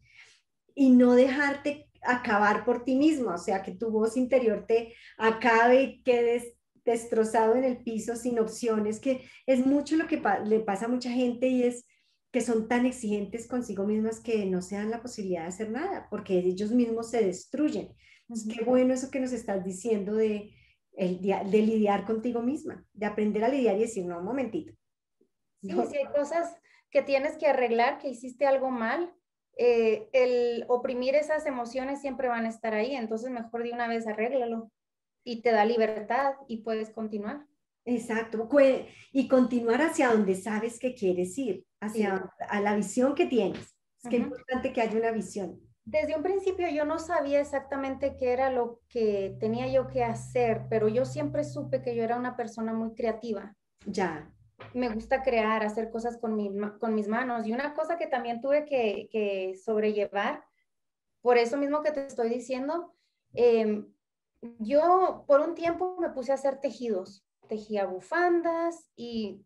Y 0.73 0.91
no 0.91 1.13
dejarte 1.13 1.89
acabar 2.05 2.65
por 2.65 2.83
ti 2.83 2.95
mismo, 2.95 3.31
o 3.31 3.37
sea, 3.37 3.61
que 3.63 3.71
tu 3.73 3.89
voz 3.89 4.17
interior 4.17 4.65
te 4.67 4.93
acabe 5.17 5.81
y 5.81 6.03
quedes 6.03 6.53
destrozado 6.85 7.55
en 7.55 7.63
el 7.63 7.83
piso 7.83 8.15
sin 8.15 8.39
opciones, 8.39 8.99
que 8.99 9.21
es 9.45 9.65
mucho 9.65 9.95
lo 9.95 10.07
que 10.07 10.21
le 10.45 10.59
pasa 10.59 10.85
a 10.85 10.89
mucha 10.89 11.09
gente 11.09 11.47
y 11.47 11.63
es 11.63 11.85
que 12.31 12.41
son 12.41 12.67
tan 12.67 12.85
exigentes 12.85 13.47
consigo 13.47 13.85
mismas 13.85 14.19
que 14.19 14.45
no 14.45 14.61
se 14.61 14.75
dan 14.75 14.91
la 14.91 15.01
posibilidad 15.01 15.43
de 15.43 15.47
hacer 15.47 15.71
nada, 15.71 16.07
porque 16.09 16.37
ellos 16.37 16.71
mismos 16.71 17.09
se 17.09 17.23
destruyen. 17.23 17.95
Entonces, 18.27 18.53
qué 18.53 18.63
bueno 18.63 18.93
eso 18.93 19.09
que 19.09 19.19
nos 19.19 19.31
estás 19.31 19.63
diciendo 19.63 20.15
de, 20.15 20.53
el, 20.93 21.21
de 21.21 21.61
lidiar 21.61 22.05
contigo 22.05 22.41
misma, 22.41 22.85
de 22.93 23.05
aprender 23.05 23.43
a 23.43 23.49
lidiar 23.49 23.77
y 23.77 23.81
decir, 23.81 24.05
no, 24.05 24.19
un 24.19 24.25
momentito. 24.25 24.73
Sí, 25.61 25.71
si 25.89 25.97
hay 25.97 26.11
cosas 26.13 26.55
que 26.91 27.01
tienes 27.01 27.37
que 27.37 27.47
arreglar, 27.47 27.99
que 27.99 28.09
hiciste 28.09 28.45
algo 28.45 28.69
mal, 28.69 29.13
eh, 29.57 30.09
el 30.11 30.65
oprimir 30.67 31.15
esas 31.15 31.45
emociones 31.45 32.01
siempre 32.01 32.27
van 32.27 32.45
a 32.45 32.49
estar 32.49 32.73
ahí, 32.73 32.95
entonces 32.95 33.31
mejor 33.31 33.63
de 33.63 33.71
una 33.71 33.87
vez 33.87 34.07
arréglalo 34.07 34.71
y 35.23 35.41
te 35.41 35.51
da 35.51 35.65
libertad 35.65 36.33
y 36.47 36.57
puedes 36.57 36.89
continuar. 36.89 37.45
Exacto, 37.85 38.49
y 39.11 39.27
continuar 39.27 39.81
hacia 39.81 40.09
donde 40.09 40.35
sabes 40.35 40.79
que 40.79 40.95
quieres 40.95 41.37
ir, 41.37 41.65
hacia 41.79 42.31
a 42.49 42.59
la 42.59 42.75
visión 42.75 43.13
que 43.13 43.27
tienes. 43.27 43.75
Es 44.03 44.09
que 44.09 44.17
importante 44.17 44.73
que 44.73 44.81
haya 44.81 44.97
una 44.97 45.11
visión. 45.11 45.59
Desde 45.83 46.15
un 46.15 46.23
principio 46.23 46.67
yo 46.69 46.83
no 46.83 46.97
sabía 46.97 47.39
exactamente 47.39 48.17
qué 48.17 48.33
era 48.33 48.49
lo 48.49 48.81
que 48.89 49.37
tenía 49.39 49.67
yo 49.71 49.87
que 49.87 50.03
hacer, 50.03 50.63
pero 50.67 50.87
yo 50.87 51.05
siempre 51.05 51.43
supe 51.43 51.83
que 51.83 51.95
yo 51.95 52.03
era 52.03 52.17
una 52.17 52.35
persona 52.35 52.73
muy 52.73 52.95
creativa. 52.95 53.55
Ya. 53.85 54.31
Me 54.73 54.89
gusta 54.89 55.23
crear, 55.23 55.63
hacer 55.63 55.89
cosas 55.89 56.17
con, 56.17 56.35
mi, 56.35 56.51
con 56.79 56.95
mis 56.95 57.07
manos. 57.07 57.45
Y 57.45 57.53
una 57.53 57.73
cosa 57.73 57.97
que 57.97 58.07
también 58.07 58.41
tuve 58.41 58.65
que, 58.65 59.59
sobrellevar, 59.63 60.43
por 61.21 61.37
eso 61.37 61.57
mismo 61.57 61.81
que 61.81 61.91
te 61.91 62.05
estoy 62.05 62.29
diciendo, 62.29 62.93
eh, 63.33 63.83
yo 64.59 65.23
por 65.27 65.41
un 65.41 65.55
tiempo 65.55 65.97
me 65.99 66.09
puse 66.09 66.31
a 66.31 66.35
hacer 66.35 66.59
tejidos, 66.59 67.25
tejía 67.47 67.85
bufandas 67.85 68.89
y 68.95 69.43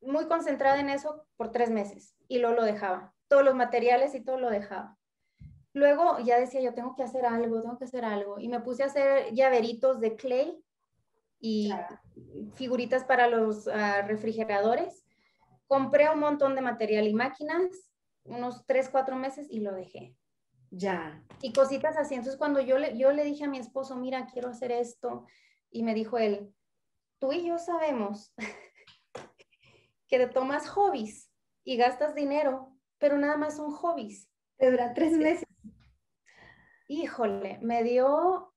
muy 0.00 0.26
concentrada 0.26 0.80
en 0.80 0.90
eso 0.90 1.24
por 1.36 1.52
tres 1.52 1.70
meses 1.70 2.16
y 2.28 2.38
luego 2.38 2.56
lo 2.56 2.64
dejaba, 2.64 3.14
todos 3.28 3.44
los 3.44 3.54
materiales 3.54 4.14
y 4.14 4.20
todo 4.20 4.38
lo 4.38 4.50
dejaba. 4.50 4.98
Luego 5.74 6.18
ya 6.18 6.38
decía 6.38 6.60
yo 6.60 6.74
tengo 6.74 6.94
que 6.96 7.02
hacer 7.02 7.24
algo, 7.24 7.62
tengo 7.62 7.78
que 7.78 7.84
hacer 7.84 8.04
algo 8.04 8.38
y 8.38 8.48
me 8.48 8.60
puse 8.60 8.82
a 8.82 8.86
hacer 8.86 9.32
llaveritos 9.32 10.00
de 10.00 10.16
clay 10.16 10.62
y 11.42 11.72
figuritas 12.54 13.04
para 13.04 13.26
los 13.26 13.66
ah, 13.68 14.02
refrigeradores. 14.02 15.04
Compré 15.66 16.08
un 16.08 16.20
montón 16.20 16.54
de 16.54 16.62
material 16.62 17.08
y 17.08 17.14
máquinas, 17.14 17.90
unos 18.24 18.64
tres, 18.64 18.88
cuatro 18.88 19.16
meses 19.16 19.48
y 19.50 19.60
lo 19.60 19.74
dejé. 19.74 20.16
Ya. 20.70 21.22
Y 21.42 21.52
cositas 21.52 21.96
así. 21.98 22.14
Entonces, 22.14 22.38
cuando 22.38 22.60
yo 22.60 22.78
le, 22.78 22.96
yo 22.96 23.10
le 23.10 23.24
dije 23.24 23.44
a 23.44 23.48
mi 23.48 23.58
esposo, 23.58 23.96
mira, 23.96 24.26
quiero 24.32 24.50
hacer 24.50 24.70
esto, 24.70 25.26
y 25.72 25.82
me 25.82 25.94
dijo 25.94 26.16
él, 26.16 26.54
tú 27.18 27.32
y 27.32 27.46
yo 27.46 27.58
sabemos 27.58 28.32
que 30.06 30.18
te 30.18 30.28
tomas 30.28 30.68
hobbies 30.68 31.30
y 31.64 31.76
gastas 31.76 32.14
dinero, 32.14 32.76
pero 32.98 33.18
nada 33.18 33.36
más 33.36 33.56
son 33.56 33.72
hobbies. 33.72 34.28
Te 34.58 34.70
dura 34.70 34.94
tres 34.94 35.12
meses. 35.12 35.48
Híjole, 36.86 37.58
me 37.62 37.82
dio 37.82 38.54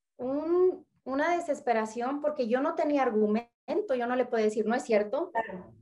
una 1.06 1.36
desesperación 1.36 2.20
porque 2.20 2.48
yo 2.48 2.60
no 2.60 2.76
tenía 2.76 3.04
argumento, 3.04 3.96
yo 3.96 4.08
no 4.08 4.15
le 4.15 4.26
puedo 4.26 4.44
decir, 4.44 4.65
no 4.65 4.76
es 4.76 4.84
cierto. 4.84 5.32
Claro. 5.32 5.74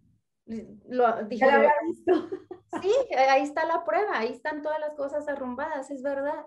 Lo, 0.45 1.23
dije, 1.23 1.45
visto. 1.87 2.11
Sí, 2.81 2.91
ahí 3.15 3.43
está 3.43 3.65
la 3.65 3.85
prueba, 3.85 4.17
ahí 4.17 4.31
están 4.31 4.63
todas 4.63 4.79
las 4.79 4.95
cosas 4.95 5.27
arrumbadas, 5.27 5.91
es 5.91 6.01
verdad. 6.01 6.43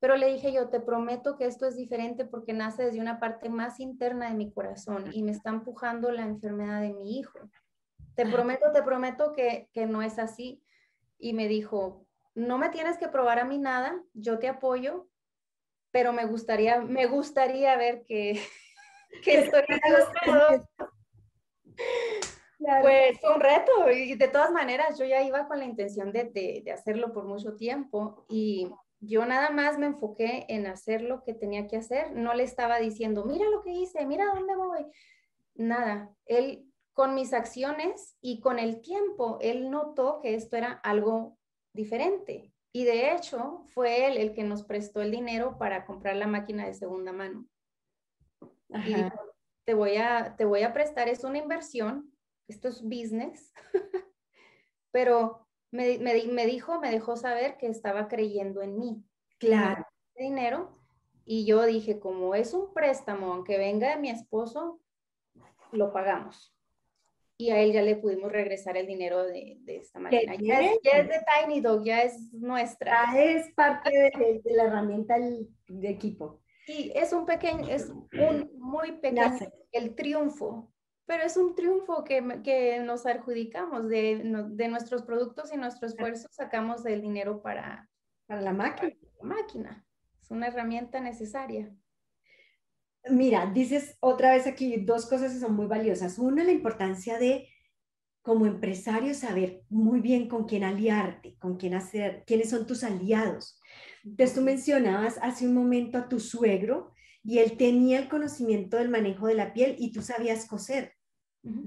Pero 0.00 0.16
le 0.16 0.32
dije 0.32 0.50
yo, 0.50 0.70
te 0.70 0.80
prometo 0.80 1.36
que 1.36 1.44
esto 1.44 1.66
es 1.66 1.76
diferente 1.76 2.24
porque 2.24 2.54
nace 2.54 2.84
desde 2.84 3.00
una 3.00 3.20
parte 3.20 3.50
más 3.50 3.78
interna 3.78 4.28
de 4.28 4.34
mi 4.34 4.50
corazón 4.50 5.10
y 5.12 5.22
me 5.22 5.32
está 5.32 5.50
empujando 5.50 6.10
la 6.10 6.22
enfermedad 6.22 6.80
de 6.80 6.94
mi 6.94 7.18
hijo. 7.18 7.38
Te 8.14 8.26
prometo, 8.26 8.72
te 8.72 8.82
prometo 8.82 9.34
que, 9.34 9.68
que 9.72 9.86
no 9.86 10.00
es 10.00 10.18
así. 10.18 10.62
Y 11.18 11.34
me 11.34 11.46
dijo, 11.46 12.06
no 12.34 12.56
me 12.56 12.70
tienes 12.70 12.96
que 12.96 13.08
probar 13.08 13.38
a 13.38 13.44
mí 13.44 13.58
nada, 13.58 14.02
yo 14.14 14.38
te 14.38 14.48
apoyo, 14.48 15.08
pero 15.96 16.12
me 16.12 16.26
gustaría, 16.26 16.78
me 16.82 17.06
gustaría 17.06 17.74
ver 17.78 18.04
que, 18.04 18.38
que 19.24 19.38
estoy 19.38 19.62
pues 22.82 23.18
fue 23.18 23.34
un 23.34 23.40
reto 23.40 23.90
y 23.90 24.14
de 24.14 24.28
todas 24.28 24.50
maneras 24.50 24.98
yo 24.98 25.06
ya 25.06 25.22
iba 25.22 25.48
con 25.48 25.58
la 25.58 25.64
intención 25.64 26.12
de, 26.12 26.24
de, 26.62 26.70
hacerlo 26.70 27.14
por 27.14 27.24
mucho 27.24 27.56
tiempo 27.56 28.26
y 28.28 28.70
yo 29.00 29.24
nada 29.24 29.48
más 29.48 29.78
me 29.78 29.86
enfoqué 29.86 30.44
en 30.50 30.66
hacer 30.66 31.00
lo 31.00 31.22
que 31.22 31.32
tenía 31.32 31.66
que 31.66 31.78
hacer. 31.78 32.12
No 32.12 32.34
le 32.34 32.42
estaba 32.42 32.78
diciendo, 32.78 33.24
mira 33.24 33.48
lo 33.48 33.62
que 33.62 33.72
hice, 33.72 34.04
mira 34.04 34.26
dónde 34.34 34.54
voy. 34.54 34.84
Nada, 35.54 36.14
él 36.26 36.70
con 36.92 37.14
mis 37.14 37.32
acciones 37.32 38.18
y 38.20 38.40
con 38.40 38.58
el 38.58 38.82
tiempo, 38.82 39.38
él 39.40 39.70
notó 39.70 40.20
que 40.20 40.34
esto 40.34 40.58
era 40.58 40.72
algo 40.72 41.38
diferente. 41.72 42.52
Y 42.76 42.84
de 42.84 43.14
hecho 43.14 43.62
fue 43.72 44.06
él 44.06 44.18
el 44.18 44.34
que 44.34 44.44
nos 44.44 44.62
prestó 44.62 45.00
el 45.00 45.10
dinero 45.10 45.56
para 45.56 45.86
comprar 45.86 46.14
la 46.14 46.26
máquina 46.26 46.66
de 46.66 46.74
segunda 46.74 47.10
mano. 47.10 47.46
Y 48.68 48.94
te 49.64 49.72
voy 49.72 49.96
a, 49.96 50.36
te 50.36 50.44
voy 50.44 50.62
a 50.62 50.74
prestar, 50.74 51.08
es 51.08 51.24
una 51.24 51.38
inversión, 51.38 52.12
esto 52.48 52.68
es 52.68 52.82
business, 52.82 53.50
pero 54.92 55.48
me, 55.70 55.96
me, 56.00 56.44
dijo, 56.44 56.78
me 56.78 56.90
dejó 56.90 57.16
saber 57.16 57.56
que 57.56 57.68
estaba 57.68 58.08
creyendo 58.08 58.60
en 58.60 58.78
mí. 58.78 59.02
Claro. 59.38 59.86
Dinero. 60.14 60.78
Y 61.24 61.46
yo 61.46 61.64
dije, 61.64 61.98
como 61.98 62.34
es 62.34 62.52
un 62.52 62.74
préstamo, 62.74 63.32
aunque 63.32 63.56
venga 63.56 63.88
de 63.88 64.02
mi 64.02 64.10
esposo, 64.10 64.82
lo 65.72 65.94
pagamos. 65.94 66.54
Y 67.38 67.50
a 67.50 67.60
él 67.60 67.72
ya 67.72 67.82
le 67.82 67.96
pudimos 67.96 68.32
regresar 68.32 68.76
el 68.76 68.86
dinero 68.86 69.24
de, 69.24 69.58
de 69.60 69.76
esta 69.76 69.98
manera. 69.98 70.34
Ya 70.40 70.60
es, 70.60 70.80
de 70.82 71.20
Tiny 71.44 71.60
Dog, 71.60 71.84
ya 71.84 72.02
es 72.02 72.32
nuestra. 72.32 73.12
Ya 73.12 73.22
es 73.22 73.52
parte 73.54 73.90
de, 73.90 74.40
la 74.44 74.64
herramienta 74.64 75.16
de 75.18 75.88
equipo. 75.88 76.40
Y 76.66 76.92
es 76.94 77.12
un 77.12 77.26
pequeño, 77.26 77.68
es 77.68 77.90
un 77.90 78.50
muy 78.58 78.92
pequeño, 78.92 79.36
el 79.72 79.94
triunfo 79.94 80.72
pero 81.06 81.22
es 81.22 81.36
un 81.36 81.54
triunfo 81.54 82.04
que, 82.04 82.42
que 82.42 82.80
nos 82.80 83.06
adjudicamos 83.06 83.88
de, 83.88 84.22
de, 84.50 84.68
nuestros 84.68 85.02
productos 85.02 85.52
y 85.54 85.56
nuestro 85.56 85.86
esfuerzo, 85.86 86.28
sacamos 86.32 86.84
el 86.84 87.00
dinero 87.00 87.42
para, 87.42 87.88
para 88.26 88.42
la 88.42 88.52
máquina. 88.52 88.92
la 89.20 89.24
máquina. 89.24 89.86
Es 90.20 90.30
una 90.32 90.48
herramienta 90.48 91.00
necesaria. 91.00 91.72
Mira, 93.08 93.50
dices 93.54 93.96
otra 94.00 94.32
vez 94.32 94.46
aquí 94.46 94.76
dos 94.78 95.06
cosas 95.06 95.32
que 95.32 95.40
son 95.40 95.54
muy 95.54 95.66
valiosas. 95.66 96.18
Una, 96.18 96.44
la 96.44 96.52
importancia 96.52 97.18
de 97.18 97.48
como 98.22 98.46
empresario 98.46 99.14
saber 99.14 99.62
muy 99.68 100.00
bien 100.00 100.28
con 100.28 100.46
quién 100.46 100.64
aliarte, 100.64 101.36
con 101.38 101.56
quién 101.56 101.74
hacer, 101.74 102.24
quiénes 102.26 102.50
son 102.50 102.66
tus 102.66 102.82
aliados. 102.82 103.60
Entonces 104.04 104.34
tú 104.34 104.42
mencionabas 104.42 105.18
hace 105.22 105.46
un 105.46 105.54
momento 105.54 105.96
a 105.96 106.08
tu 106.08 106.18
suegro 106.18 106.92
y 107.22 107.38
él 107.38 107.56
tenía 107.56 108.00
el 108.00 108.08
conocimiento 108.08 108.78
del 108.78 108.88
manejo 108.88 109.28
de 109.28 109.34
la 109.34 109.52
piel 109.52 109.76
y 109.78 109.92
tú 109.92 110.02
sabías 110.02 110.46
coser. 110.46 110.92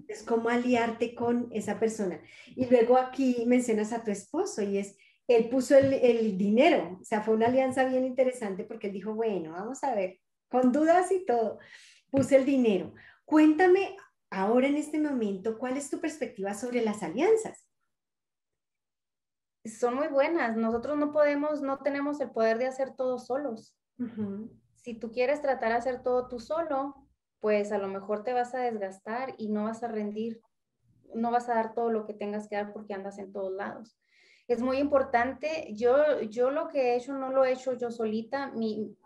Es 0.10 0.24
como 0.24 0.50
aliarte 0.50 1.16
con 1.16 1.48
esa 1.54 1.80
persona. 1.80 2.22
Y 2.48 2.66
luego 2.66 2.98
aquí 2.98 3.46
mencionas 3.46 3.94
a 3.94 4.04
tu 4.04 4.12
esposo 4.12 4.62
y 4.62 4.80
es, 4.80 4.98
él 5.28 5.48
puso 5.48 5.78
el, 5.78 6.38
dinero, 6.38 6.98
o 7.00 7.06
sea, 7.06 7.22
fue 7.22 7.36
una 7.36 7.48
alianza 7.48 7.86
bien 7.86 8.04
interesante 8.04 8.66
porque 8.66 8.88
él 8.88 8.94
dijo, 8.94 9.14
bueno, 9.14 9.52
vamos 9.52 9.82
a 9.84 9.96
ver, 9.96 10.20
con 10.50 10.72
dudas 10.72 11.12
y 11.12 11.26
todo, 11.26 11.60
puse 12.10 12.36
el 12.36 12.46
dinero. 12.46 12.94
Cuéntame 13.26 13.96
ahora 14.30 14.68
en 14.68 14.76
este 14.76 15.00
momento, 15.00 15.58
¿cuál 15.58 15.78
es 15.78 15.90
tu 15.90 16.00
perspectiva 16.00 16.54
sobre 16.54 16.82
las 16.84 17.04
alianzas? 17.04 17.70
son 19.66 19.96
muy 19.96 20.08
buenas. 20.08 20.56
Nosotros 20.56 20.98
no 20.98 21.12
podemos, 21.12 21.62
no 21.62 21.80
tenemos 21.80 22.20
el 22.22 22.32
poder 22.32 22.58
de 22.58 22.68
hacer 22.68 22.96
todo 22.96 23.20
solos. 23.20 23.76
Si 24.76 24.94
tú 24.94 25.12
quieres 25.12 25.42
tratar 25.42 25.70
de 25.70 25.78
hacer 25.78 26.02
todo 26.04 26.28
tú 26.28 26.40
solo, 26.40 26.96
pues 27.40 27.72
a 27.72 27.78
lo 27.78 27.88
mejor 27.88 28.24
te 28.24 28.34
vas 28.34 28.54
a 28.56 28.60
desgastar 28.60 29.36
y 29.38 29.50
no 29.50 29.66
vas 29.66 29.84
a 29.84 29.88
rendir, 29.88 30.42
no 31.14 31.32
vas 31.32 31.50
a 31.50 31.56
dar 31.56 31.74
todo 31.74 31.90
lo 31.92 32.06
que 32.06 32.14
tengas 32.14 32.48
que 32.48 32.56
dar 32.56 32.72
porque 32.72 32.94
andas 32.94 33.18
en 33.18 33.32
todos 33.32 33.52
lados. 33.52 34.00
Es 34.48 34.62
muy 34.62 34.78
importante, 34.78 35.74
yo, 35.76 36.22
yo 36.22 36.50
lo 36.50 36.70
que 36.70 36.94
he 36.94 36.96
hecho 36.96 37.14
no 37.14 37.30
lo 37.30 37.46
he 37.46 37.52
hecho 37.52 37.74
yo 37.74 37.92
solita, 37.92 38.52
mi, 38.52 38.98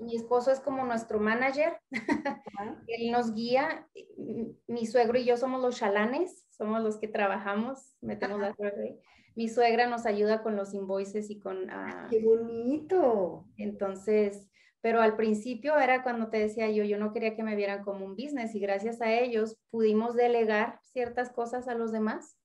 mi 0.00 0.16
esposo 0.16 0.50
es 0.50 0.60
como 0.60 0.84
nuestro 0.84 1.18
manager, 1.18 1.78
él 2.86 3.10
nos 3.10 3.34
guía, 3.34 3.88
mi 4.66 4.86
suegro 4.86 5.18
y 5.18 5.24
yo 5.24 5.36
somos 5.36 5.62
los 5.62 5.76
chalanes, 5.76 6.44
somos 6.50 6.82
los 6.82 6.98
que 6.98 7.08
trabajamos, 7.08 7.96
metemos 8.00 8.40
la 8.40 8.54
Mi 9.34 9.48
suegra 9.48 9.86
nos 9.86 10.06
ayuda 10.06 10.42
con 10.42 10.56
los 10.56 10.74
invoices 10.74 11.30
y 11.30 11.38
con... 11.38 11.70
Ah, 11.70 12.06
¡Qué 12.10 12.20
bonito! 12.20 13.46
Entonces, 13.56 14.48
pero 14.80 15.02
al 15.02 15.16
principio 15.16 15.76
era 15.78 16.02
cuando 16.02 16.28
te 16.28 16.38
decía 16.38 16.70
yo, 16.70 16.84
yo 16.84 16.98
no 16.98 17.12
quería 17.12 17.34
que 17.34 17.42
me 17.42 17.56
vieran 17.56 17.82
como 17.82 18.04
un 18.06 18.16
business 18.16 18.54
y 18.54 18.60
gracias 18.60 19.00
a 19.00 19.12
ellos 19.12 19.56
pudimos 19.70 20.14
delegar 20.14 20.78
ciertas 20.82 21.30
cosas 21.30 21.68
a 21.68 21.74
los 21.74 21.92
demás 21.92 22.36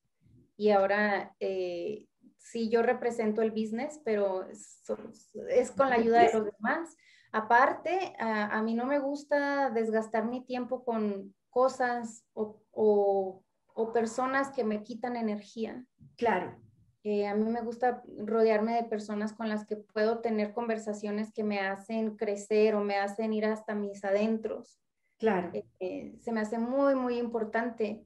y 0.58 0.72
ahora 0.72 1.36
eh, 1.40 2.06
sí 2.38 2.70
yo 2.70 2.82
represento 2.82 3.42
el 3.42 3.52
business, 3.52 4.00
pero 4.04 4.48
es, 4.50 5.72
con 5.72 5.90
la 5.90 5.96
ayuda 5.96 6.24
de 6.24 6.34
los 6.34 6.46
demás. 6.46 6.96
Aparte, 7.32 8.14
a, 8.20 8.62
mí 8.62 8.74
no 8.74 8.86
me 8.86 9.00
gusta 9.00 9.70
desgastar 9.70 10.26
mi 10.26 10.44
tiempo 10.46 10.84
con 10.84 11.34
cosas 11.50 12.26
o, 12.34 12.62
o 12.74 13.94
personas 13.94 14.52
que 14.52 14.64
me 14.64 14.84
quitan 14.84 15.16
energía. 15.16 15.86
Claro. 16.18 16.56
Eh, 17.04 17.28
a 17.28 17.34
mí 17.34 17.50
me 17.50 17.62
gusta 17.62 18.04
rodearme 18.18 18.76
de 18.76 18.84
personas 18.84 19.34
con 19.34 19.50
las 19.50 19.66
que 19.66 19.76
puedo 19.76 20.20
tener 20.20 20.54
conversaciones 20.54 21.32
que 21.34 21.44
me 21.44 21.60
hacen 21.60 22.16
crecer 22.16 22.76
o 22.76 22.82
me 22.82 22.98
hacen 22.98 23.34
ir 23.34 23.46
hasta 23.46 23.74
mis 23.74 24.04
adentros. 24.04 24.80
Claro. 25.18 25.50
Eh, 25.54 25.66
eh, 25.80 26.16
se 26.20 26.32
me 26.32 26.42
hace 26.42 26.60
muy, 26.60 26.94
muy 26.94 27.18
importante 27.18 28.06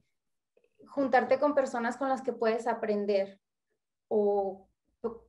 juntarte 0.86 1.38
con 1.38 1.54
personas 1.54 1.98
con 1.98 2.08
las 2.08 2.22
que 2.22 2.32
puedes 2.32 2.66
aprender 2.66 3.38
o 4.08 4.68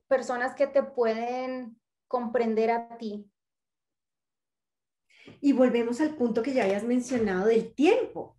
personas 0.06 0.54
que 0.54 0.66
te 0.66 0.82
pueden 0.82 1.78
comprender 2.06 2.70
a 2.70 2.96
ti. 2.96 3.30
Y 5.40 5.52
volvemos 5.52 6.00
al 6.00 6.16
punto 6.16 6.42
que 6.42 6.52
ya 6.52 6.64
habías 6.64 6.84
mencionado 6.84 7.46
del 7.46 7.74
tiempo 7.74 8.38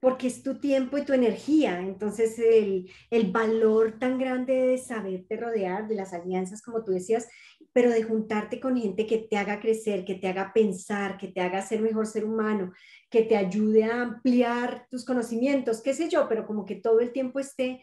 porque 0.00 0.28
es 0.28 0.42
tu 0.42 0.58
tiempo 0.58 0.96
y 0.96 1.04
tu 1.04 1.12
energía. 1.12 1.78
Entonces, 1.78 2.38
el, 2.38 2.90
el, 3.10 3.30
valor 3.30 3.98
tan 3.98 4.18
grande 4.18 4.54
de 4.54 4.78
saberte 4.78 5.36
rodear, 5.36 5.86
de 5.86 5.94
las 5.94 6.14
alianzas, 6.14 6.62
como 6.62 6.82
tú 6.82 6.92
decías, 6.92 7.28
pero 7.72 7.90
de 7.90 8.02
juntarte 8.02 8.60
con 8.60 8.76
gente 8.76 9.06
que 9.06 9.18
te 9.18 9.36
haga 9.36 9.60
crecer, 9.60 10.04
que 10.04 10.14
te 10.14 10.26
haga 10.26 10.52
pensar, 10.52 11.18
que 11.18 11.28
te 11.28 11.40
haga 11.40 11.62
ser 11.62 11.82
mejor 11.82 12.06
ser 12.06 12.24
humano, 12.24 12.72
que 13.10 13.22
te 13.22 13.36
ayude 13.36 13.84
a 13.84 14.02
ampliar 14.02 14.86
tus 14.90 15.04
conocimientos, 15.04 15.82
qué 15.82 15.92
sé 15.94 16.08
yo, 16.08 16.28
pero 16.28 16.46
como 16.46 16.64
que 16.64 16.76
todo 16.76 17.00
el 17.00 17.12
tiempo 17.12 17.38
esté 17.38 17.82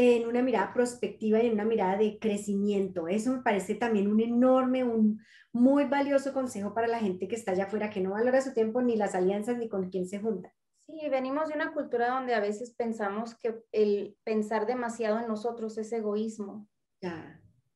en 0.00 0.28
una 0.28 0.42
mirada 0.42 0.72
prospectiva 0.72 1.42
y 1.42 1.48
en 1.48 1.54
una 1.54 1.64
mirada 1.64 1.96
de 1.96 2.20
crecimiento. 2.20 3.08
Eso 3.08 3.32
me 3.32 3.42
parece 3.42 3.74
también 3.74 4.06
un 4.06 4.20
enorme, 4.20 4.84
un 4.84 5.20
muy 5.52 5.86
valioso 5.86 6.32
consejo 6.32 6.72
para 6.72 6.86
la 6.86 7.00
gente 7.00 7.26
que 7.26 7.34
está 7.34 7.50
allá 7.50 7.64
afuera, 7.64 7.90
que 7.90 8.00
no 8.00 8.12
valora 8.12 8.40
su 8.40 8.54
tiempo 8.54 8.80
ni 8.80 8.94
las 8.94 9.16
alianzas 9.16 9.58
ni 9.58 9.68
con 9.68 9.90
quién 9.90 10.06
se 10.06 10.20
junta. 10.20 10.54
Sí, 10.86 11.08
venimos 11.10 11.48
de 11.48 11.56
una 11.56 11.72
cultura 11.72 12.10
donde 12.10 12.32
a 12.34 12.38
veces 12.38 12.70
pensamos 12.76 13.34
que 13.34 13.60
el 13.72 14.16
pensar 14.22 14.66
demasiado 14.66 15.18
en 15.18 15.26
nosotros 15.26 15.76
es 15.78 15.92
egoísmo. 15.92 16.68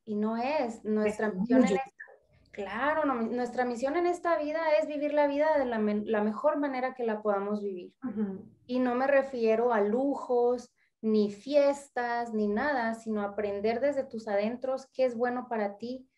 Y 0.04 0.14
no 0.14 0.36
es. 0.36 0.84
Nuestra 0.84 1.32
misión 1.32 1.58
en 1.64 1.74
esta, 1.74 1.82
claro, 2.52 3.04
nuestra 3.04 3.64
misión 3.64 3.96
en 3.96 4.06
esta 4.06 4.38
vida 4.38 4.60
es 4.80 4.86
vivir 4.86 5.12
la 5.12 5.26
vida 5.26 5.58
de 5.58 5.64
la, 5.64 6.22
mejor 6.22 6.60
manera 6.60 6.94
que 6.94 7.04
la 7.04 7.20
podamos 7.20 7.60
vivir. 7.64 7.92
Y 8.66 8.78
no 8.78 8.94
me 8.94 9.08
refiero 9.08 9.72
a 9.72 9.80
lujos, 9.80 10.71
ni 11.02 11.30
fiestas, 11.30 12.32
ni 12.32 12.48
nada, 12.48 12.94
sino 12.94 13.20
aprender 13.22 13.80
desde 13.80 14.04
tus 14.04 14.26
adentros 14.26 14.86
qué 14.94 15.04
es 15.04 15.16
bueno 15.16 15.48
para 15.48 15.76
ti, 15.76 16.08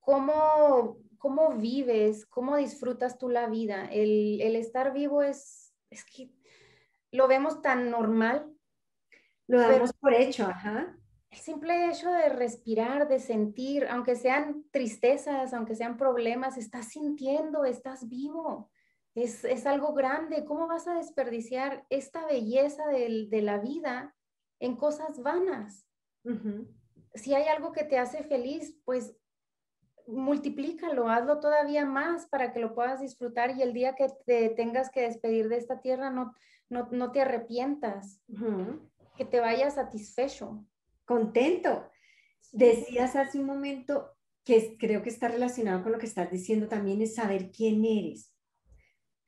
cómo, 0.00 0.98
cómo 1.18 1.50
vives, 1.50 2.26
cómo 2.26 2.56
disfrutas 2.56 3.18
tú 3.18 3.28
la 3.28 3.46
vida. 3.46 3.86
El, 3.92 4.40
el 4.40 4.56
estar 4.56 4.92
vivo 4.92 5.22
es 5.22 5.62
es 5.92 6.04
que 6.04 6.30
lo 7.12 7.28
vemos 7.28 7.60
tan 7.62 7.90
normal. 7.90 8.50
Lo 9.46 9.60
damos 9.60 9.92
por 9.92 10.14
hecho, 10.14 10.46
ajá. 10.46 10.96
El 11.30 11.38
simple 11.38 11.88
hecho 11.88 12.10
de 12.10 12.28
respirar, 12.28 13.08
de 13.08 13.18
sentir, 13.18 13.86
aunque 13.88 14.16
sean 14.16 14.64
tristezas, 14.70 15.52
aunque 15.54 15.74
sean 15.74 15.96
problemas, 15.96 16.56
estás 16.56 16.88
sintiendo, 16.88 17.64
estás 17.64 18.08
vivo. 18.08 18.70
Es, 19.14 19.66
algo 19.66 19.92
grande. 19.92 20.44
¿Cómo 20.44 20.66
vas 20.66 20.88
a 20.88 20.94
desperdiciar 20.94 21.86
esta 21.90 22.26
belleza 22.26 22.86
de, 22.88 23.42
la 23.42 23.58
vida 23.58 24.14
en 24.62 24.76
cosas 24.76 25.20
vanas? 25.20 25.84
Si 27.14 27.34
hay 27.34 27.48
algo 27.48 27.72
que 27.72 27.82
te 27.82 27.98
hace 27.98 28.22
feliz, 28.22 28.78
pues 28.84 29.14
multiplícalo, 30.06 31.08
hazlo 31.08 31.40
todavía 31.40 31.84
más 31.84 32.26
para 32.26 32.52
que 32.52 32.60
lo 32.60 32.74
puedas 32.74 33.00
disfrutar 33.00 33.56
y 33.56 33.62
el 33.62 33.72
día 33.72 33.94
que 33.96 34.06
te 34.24 34.50
tengas 34.50 34.90
que 34.90 35.02
despedir 35.02 35.48
de 35.48 35.56
esta 35.56 35.80
tierra 35.80 36.10
no, 36.10 36.34
no, 36.68 37.10
te 37.10 37.20
arrepientas, 37.20 38.20
que 39.16 39.24
te 39.24 39.40
vayas 39.40 39.74
satisfecho. 39.74 40.64
Contento. 41.04 41.88
Decías 42.52 43.16
hace 43.16 43.40
un 43.40 43.46
momento 43.46 44.12
que 44.44 44.76
creo 44.78 45.02
que 45.02 45.08
está 45.08 45.28
relacionado 45.28 45.82
con 45.82 45.92
lo 45.92 45.98
que 45.98 46.06
estás 46.06 46.30
diciendo 46.30 46.68
también, 46.68 47.02
es 47.02 47.16
saber 47.16 47.50
quién 47.50 47.84
eres. 47.84 48.32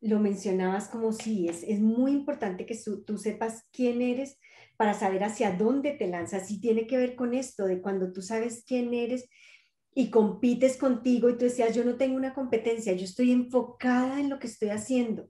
Lo 0.00 0.20
mencionabas 0.20 0.88
como 0.88 1.12
si 1.12 1.48
es, 1.48 1.64
es 1.64 1.80
muy 1.80 2.12
importante 2.12 2.66
que 2.66 2.78
tú 3.06 3.18
sepas 3.18 3.64
quién 3.72 4.02
eres 4.02 4.38
para 4.76 4.94
saber 4.94 5.24
hacia 5.24 5.52
dónde 5.52 5.92
te 5.92 6.06
lanzas. 6.08 6.50
Y 6.50 6.60
tiene 6.60 6.86
que 6.86 6.96
ver 6.96 7.14
con 7.14 7.34
esto, 7.34 7.64
de 7.66 7.80
cuando 7.80 8.12
tú 8.12 8.22
sabes 8.22 8.64
quién 8.66 8.94
eres, 8.94 9.28
y 9.94 10.10
compites 10.10 10.76
contigo 10.76 11.30
y 11.30 11.34
tú 11.38 11.44
decías, 11.44 11.74
yo 11.74 11.84
no 11.84 11.96
tengo 11.96 12.16
una 12.16 12.34
competencia, 12.34 12.92
yo 12.94 13.04
estoy 13.04 13.30
enfocada 13.30 14.18
en 14.20 14.28
lo 14.28 14.40
que 14.40 14.48
estoy 14.48 14.70
haciendo. 14.70 15.28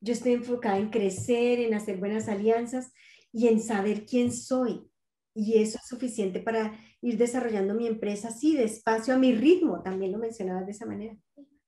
Yo 0.00 0.12
estoy 0.12 0.34
enfocada 0.34 0.76
en 0.76 0.90
crecer, 0.90 1.60
en 1.60 1.72
hacer 1.72 1.96
buenas 1.96 2.28
alianzas 2.28 2.92
y 3.32 3.48
en 3.48 3.60
saber 3.60 4.04
quién 4.04 4.32
soy. 4.32 4.86
Y 5.34 5.60
eso 5.62 5.78
es 5.78 5.88
suficiente 5.88 6.40
para 6.40 6.78
ir 7.00 7.16
desarrollando 7.16 7.74
mi 7.74 7.86
empresa 7.86 8.28
así, 8.28 8.56
despacio, 8.56 9.14
a 9.14 9.18
mi 9.18 9.34
ritmo. 9.34 9.82
También 9.82 10.12
lo 10.12 10.18
mencionabas 10.18 10.66
de 10.66 10.72
esa 10.72 10.86
manera. 10.86 11.16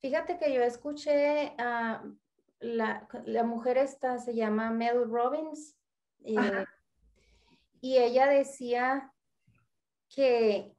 Fíjate 0.00 0.38
que 0.38 0.54
yo 0.54 0.62
escuché 0.62 1.52
a 1.59 2.04
la, 2.61 3.09
la, 3.24 3.44
mujer 3.44 3.78
esta, 3.78 4.18
se 4.18 4.34
llama 4.34 4.70
Mel 4.70 5.09
Robbins, 5.09 5.76
y 7.81 7.99
ella 7.99 8.26
decía 8.26 9.12
que 10.09 10.74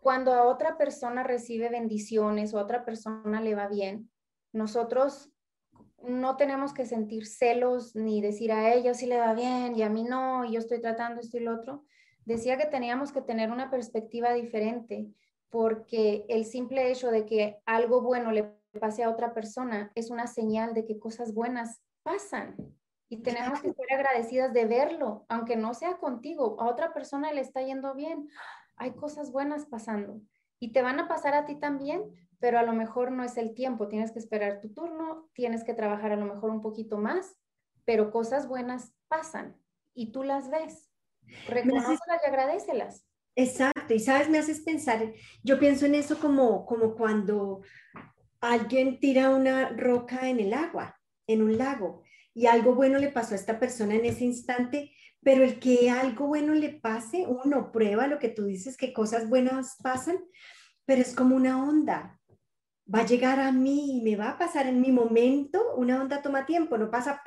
cuando 0.00 0.32
a 0.32 0.46
otra 0.46 0.78
persona 0.78 1.22
recibe 1.22 1.68
bendiciones 1.68 2.54
o 2.54 2.58
a 2.58 2.62
otra 2.62 2.84
persona 2.84 3.40
le 3.40 3.54
va 3.54 3.68
bien, 3.68 4.10
nosotros 4.52 5.30
no 6.02 6.36
tenemos 6.36 6.72
que 6.72 6.86
sentir 6.86 7.26
celos 7.26 7.94
ni 7.94 8.22
decir 8.22 8.52
a 8.52 8.72
ella 8.72 8.94
sí 8.94 9.06
le 9.06 9.18
va 9.18 9.34
bien 9.34 9.76
y 9.76 9.82
a 9.82 9.90
mí 9.90 10.02
no, 10.02 10.44
y 10.44 10.52
yo 10.52 10.58
estoy 10.58 10.80
tratando 10.80 11.20
esto 11.20 11.36
y 11.36 11.40
lo 11.40 11.54
otro. 11.54 11.84
Decía 12.24 12.56
que 12.56 12.66
teníamos 12.66 13.12
que 13.12 13.22
tener 13.22 13.50
una 13.50 13.70
perspectiva 13.70 14.32
diferente 14.32 15.08
porque 15.50 16.24
el 16.28 16.44
simple 16.44 16.90
hecho 16.90 17.10
de 17.10 17.26
que 17.26 17.58
algo 17.66 18.00
bueno 18.00 18.30
le 18.30 18.54
pase 18.80 19.02
a 19.02 19.10
otra 19.10 19.34
persona 19.34 19.90
es 19.94 20.10
una 20.10 20.26
señal 20.26 20.74
de 20.74 20.84
que 20.84 20.98
cosas 20.98 21.34
buenas 21.34 21.82
pasan 22.02 22.56
y 23.10 23.18
tenemos 23.18 23.60
que 23.60 23.74
ser 23.74 23.92
agradecidas 23.92 24.54
de 24.54 24.64
verlo, 24.64 25.26
aunque 25.28 25.56
no 25.56 25.74
sea 25.74 25.98
contigo, 25.98 26.56
a 26.60 26.68
otra 26.68 26.94
persona 26.94 27.32
le 27.32 27.42
está 27.42 27.60
yendo 27.60 27.94
bien 27.94 28.30
hay 28.80 28.92
cosas 28.92 29.30
buenas 29.30 29.66
pasando 29.66 30.22
y 30.58 30.72
te 30.72 30.80
van 30.80 30.98
a 30.98 31.06
pasar 31.06 31.34
a 31.34 31.44
ti 31.44 31.56
también, 31.56 32.02
pero 32.38 32.58
a 32.58 32.62
lo 32.62 32.72
mejor 32.72 33.12
no 33.12 33.22
es 33.22 33.36
el 33.36 33.54
tiempo, 33.54 33.88
tienes 33.88 34.10
que 34.10 34.18
esperar 34.18 34.60
tu 34.62 34.72
turno, 34.72 35.28
tienes 35.34 35.64
que 35.64 35.74
trabajar 35.74 36.12
a 36.12 36.16
lo 36.16 36.24
mejor 36.24 36.50
un 36.50 36.62
poquito 36.62 36.96
más, 36.96 37.36
pero 37.84 38.10
cosas 38.10 38.48
buenas 38.48 38.94
pasan 39.08 39.60
y 39.94 40.12
tú 40.12 40.22
las 40.22 40.50
ves. 40.50 40.90
Reconócelas 41.46 42.22
y 42.24 42.26
agradecelas. 42.26 43.06
Exacto, 43.36 43.92
y 43.92 44.00
sabes, 44.00 44.30
me 44.30 44.38
haces 44.38 44.62
pensar, 44.62 45.12
yo 45.44 45.58
pienso 45.58 45.84
en 45.84 45.94
eso 45.94 46.18
como, 46.18 46.64
como 46.64 46.94
cuando 46.94 47.60
alguien 48.40 48.98
tira 48.98 49.28
una 49.28 49.68
roca 49.68 50.30
en 50.30 50.40
el 50.40 50.54
agua, 50.54 50.98
en 51.26 51.42
un 51.42 51.58
lago, 51.58 52.02
y 52.34 52.46
algo 52.46 52.74
bueno 52.74 52.98
le 52.98 53.08
pasó 53.08 53.34
a 53.34 53.36
esta 53.36 53.58
persona 53.58 53.94
en 53.94 54.04
ese 54.04 54.24
instante, 54.24 54.92
pero 55.22 55.44
el 55.44 55.58
que 55.58 55.90
algo 55.90 56.26
bueno 56.26 56.54
le 56.54 56.70
pase, 56.70 57.26
uno 57.26 57.72
prueba 57.72 58.06
lo 58.06 58.18
que 58.18 58.28
tú 58.28 58.44
dices, 58.46 58.76
que 58.76 58.92
cosas 58.92 59.28
buenas 59.28 59.76
pasan, 59.82 60.18
pero 60.86 61.02
es 61.02 61.14
como 61.14 61.36
una 61.36 61.62
onda. 61.62 62.18
Va 62.92 63.00
a 63.00 63.06
llegar 63.06 63.38
a 63.38 63.52
mí 63.52 63.98
y 63.98 64.02
me 64.02 64.16
va 64.16 64.30
a 64.30 64.38
pasar 64.38 64.66
en 64.66 64.80
mi 64.80 64.90
momento. 64.90 65.76
Una 65.76 66.00
onda 66.00 66.22
toma 66.22 66.46
tiempo, 66.46 66.76
no 66.76 66.90
pasa 66.90 67.22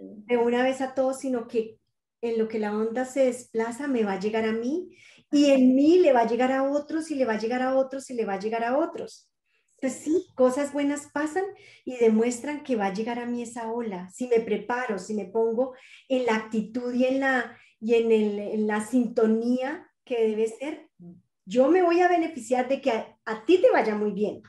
de 0.00 0.36
una 0.36 0.62
vez 0.62 0.80
a 0.80 0.94
todos, 0.94 1.18
sino 1.18 1.46
que 1.46 1.78
en 2.22 2.38
lo 2.38 2.48
que 2.48 2.58
la 2.58 2.76
onda 2.76 3.04
se 3.04 3.26
desplaza, 3.26 3.88
me 3.88 4.04
va 4.04 4.14
a 4.14 4.20
llegar 4.20 4.44
a 4.44 4.52
mí 4.52 4.96
y 5.30 5.50
en 5.50 5.74
mí 5.74 5.98
le 5.98 6.12
va 6.12 6.20
a 6.20 6.26
llegar 6.26 6.52
a 6.52 6.62
otros 6.62 7.10
y 7.10 7.14
le 7.14 7.24
va 7.24 7.34
a 7.34 7.38
llegar 7.38 7.62
a 7.62 7.76
otros 7.76 8.08
y 8.10 8.14
le 8.14 8.24
va 8.24 8.34
a 8.34 8.38
llegar 8.38 8.64
a 8.64 8.78
otros. 8.78 9.30
Entonces 9.78 10.02
sí, 10.02 10.26
cosas 10.34 10.72
buenas 10.72 11.08
pasan 11.12 11.44
y 11.84 11.96
demuestran 11.96 12.62
que 12.62 12.76
va 12.76 12.86
a 12.86 12.92
llegar 12.92 13.18
a 13.18 13.26
mí 13.26 13.42
esa 13.42 13.70
ola. 13.70 14.08
Si 14.10 14.26
me 14.26 14.40
preparo, 14.40 14.98
si 14.98 15.14
me 15.14 15.26
pongo 15.26 15.74
en 16.08 16.24
la 16.24 16.36
actitud 16.36 16.94
y 16.94 17.04
en 17.04 17.20
la, 17.20 17.56
y 17.78 17.94
en, 17.94 18.10
el, 18.10 18.38
en 18.38 18.66
la 18.66 18.80
sintonía 18.80 19.90
que 20.04 20.28
debe 20.28 20.48
ser, 20.48 20.88
yo 21.44 21.68
me 21.68 21.82
voy 21.82 22.00
a 22.00 22.08
beneficiar 22.08 22.68
de 22.68 22.80
que 22.80 22.90
a, 22.90 23.44
ti 23.44 23.60
te 23.60 23.70
vaya 23.70 23.94
muy 23.94 24.12
bien. 24.12 24.42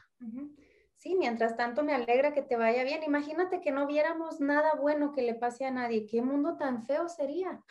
Sí, 0.96 1.16
mientras 1.16 1.58
tanto 1.58 1.84
me 1.84 1.94
alegra 1.94 2.34
que 2.34 2.42
te 2.42 2.56
vaya 2.56 2.84
bien. 2.84 3.04
Imagínate 3.04 3.60
que 3.60 3.72
no 3.72 3.86
viéramos 3.86 4.40
nada 4.40 4.76
bueno 4.76 5.12
que 5.14 5.22
le 5.22 5.36
pase 5.36 5.66
a 5.66 5.72
nadie. 5.72 6.08
¿Qué 6.08 6.22
mundo 6.22 6.58
tan 6.58 6.86
feo 6.86 7.10
sería? 7.10 7.62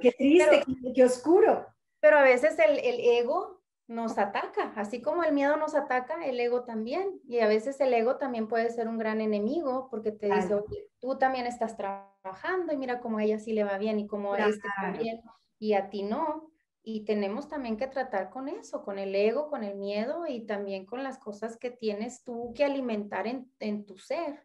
Qué 0.00 0.12
triste, 0.12 0.62
qué, 0.94 1.04
oscuro. 1.04 1.66
Pero 2.00 2.18
a 2.18 2.22
veces 2.22 2.58
el, 2.58 2.78
el, 2.78 3.00
ego 3.00 3.61
nos 3.92 4.18
ataca, 4.18 4.72
así 4.76 5.02
como 5.02 5.22
el 5.22 5.32
miedo 5.32 5.56
nos 5.56 5.74
ataca, 5.74 6.24
el 6.24 6.40
ego 6.40 6.64
también. 6.64 7.20
Y 7.28 7.40
a 7.40 7.48
veces 7.48 7.80
el 7.80 7.92
ego 7.92 8.16
también 8.16 8.48
puede 8.48 8.70
ser 8.70 8.88
un 8.88 8.98
gran 8.98 9.20
enemigo 9.20 9.88
porque 9.90 10.12
te 10.12 10.34
dice, 10.34 10.54
Oye, 10.54 10.88
tú 10.98 11.18
también 11.18 11.46
estás 11.46 11.76
trabajando 11.76 12.72
y 12.72 12.76
mira 12.76 13.00
cómo 13.00 13.18
a 13.18 13.24
ella 13.24 13.38
sí 13.38 13.52
le 13.52 13.64
va 13.64 13.78
bien 13.78 13.98
y 13.98 14.06
cómo 14.06 14.34
a 14.34 14.48
este 14.48 14.68
también 14.80 15.20
y 15.62 15.74
a 15.74 15.90
ti 15.90 16.02
no. 16.02 16.50
Y 16.82 17.04
tenemos 17.04 17.48
también 17.48 17.76
que 17.76 17.86
tratar 17.86 18.30
con 18.30 18.48
eso, 18.48 18.82
con 18.82 18.98
el 18.98 19.14
ego, 19.14 19.48
con 19.48 19.62
el 19.62 19.76
miedo 19.76 20.26
y 20.26 20.44
también 20.44 20.84
con 20.84 21.04
las 21.04 21.18
cosas 21.18 21.56
que 21.56 21.70
tienes 21.70 22.24
tú 22.24 22.52
que 22.56 22.64
alimentar 22.64 23.28
en, 23.28 23.86
tu 23.86 23.96
ser. 23.96 24.44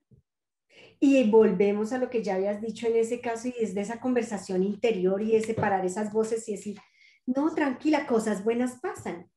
Y 0.99 1.27
volvemos 1.31 1.91
a 1.91 1.97
lo 1.97 2.11
que 2.11 2.21
ya 2.21 2.35
habías 2.35 2.61
dicho 2.61 2.85
en 2.85 2.97
ese 2.97 3.19
caso 3.19 3.47
y 3.47 3.55
es 3.59 3.73
de 3.73 3.81
esa 3.81 3.99
conversación 3.99 4.61
interior 4.61 5.23
y 5.23 5.31
de 5.31 5.41
separar 5.41 5.83
esas 5.87 6.13
voces 6.13 6.47
y 6.47 6.51
decir, 6.51 6.77
no, 7.25 7.51
tranquila, 7.55 8.05
cosas 8.05 8.43
buenas 8.43 8.79
pasan. 8.79 9.27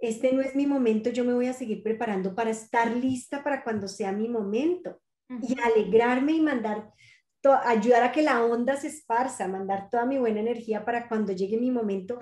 Este 0.00 0.32
no 0.32 0.40
es 0.40 0.54
mi 0.54 0.66
momento, 0.66 1.10
yo 1.10 1.24
me 1.24 1.34
voy 1.34 1.46
a 1.46 1.52
seguir 1.52 1.82
preparando 1.82 2.34
para 2.34 2.50
estar 2.50 2.96
lista 2.96 3.42
para 3.44 3.62
cuando 3.62 3.86
sea 3.86 4.12
mi 4.12 4.28
momento 4.28 5.00
y 5.28 5.56
alegrarme 5.60 6.32
y 6.32 6.40
mandar 6.40 6.92
ayudar 7.48 8.02
a 8.02 8.12
que 8.12 8.22
la 8.22 8.44
onda 8.44 8.76
se 8.76 8.88
esparza, 8.88 9.48
mandar 9.48 9.88
toda 9.90 10.04
mi 10.04 10.18
buena 10.18 10.40
energía 10.40 10.84
para 10.84 11.08
cuando 11.08 11.32
llegue 11.32 11.58
mi 11.58 11.70
momento, 11.70 12.18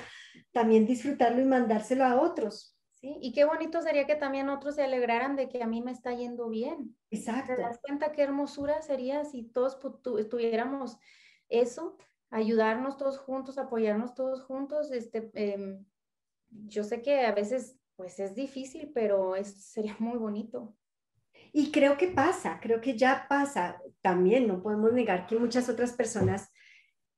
también 0.52 0.86
disfrutarlo 0.86 1.40
y 1.40 1.44
mandárselo 1.44 2.04
a 2.04 2.20
otros. 2.20 2.76
Sí, 2.92 3.16
y 3.20 3.32
qué 3.32 3.44
bonito 3.44 3.80
sería 3.80 4.06
que 4.06 4.16
también 4.16 4.48
otros 4.48 4.74
se 4.74 4.82
alegraran 4.82 5.36
de 5.36 5.48
que 5.48 5.62
a 5.62 5.66
mí 5.66 5.82
me 5.82 5.92
está 5.92 6.14
yendo 6.14 6.48
bien. 6.48 6.96
Exacto. 7.10 7.54
¿Te 7.54 7.62
das 7.62 7.78
cuenta 7.80 8.12
qué 8.12 8.22
hermosura 8.22 8.82
sería 8.82 9.24
si 9.24 9.44
todos 9.44 9.78
tuviéramos 10.28 10.98
eso, 11.48 11.96
ayudarnos 12.30 12.96
todos 12.96 13.18
juntos, 13.18 13.58
apoyarnos 13.58 14.14
todos 14.14 14.42
juntos? 14.42 14.90
Este, 14.90 15.30
em, 15.34 15.84
yo 16.50 16.84
sé 16.84 17.02
que 17.02 17.20
a 17.26 17.32
veces 17.32 17.76
pues 17.96 18.20
es 18.20 18.34
difícil, 18.34 18.92
pero 18.94 19.34
es, 19.34 19.48
sería 19.72 19.96
muy 19.98 20.18
bonito. 20.18 20.76
Y 21.52 21.72
creo 21.72 21.96
que 21.96 22.08
pasa, 22.08 22.60
creo 22.62 22.80
que 22.80 22.96
ya 22.96 23.26
pasa. 23.28 23.82
También 24.02 24.46
no 24.46 24.62
podemos 24.62 24.92
negar 24.92 25.26
que 25.26 25.36
muchas 25.36 25.68
otras 25.68 25.92
personas 25.92 26.52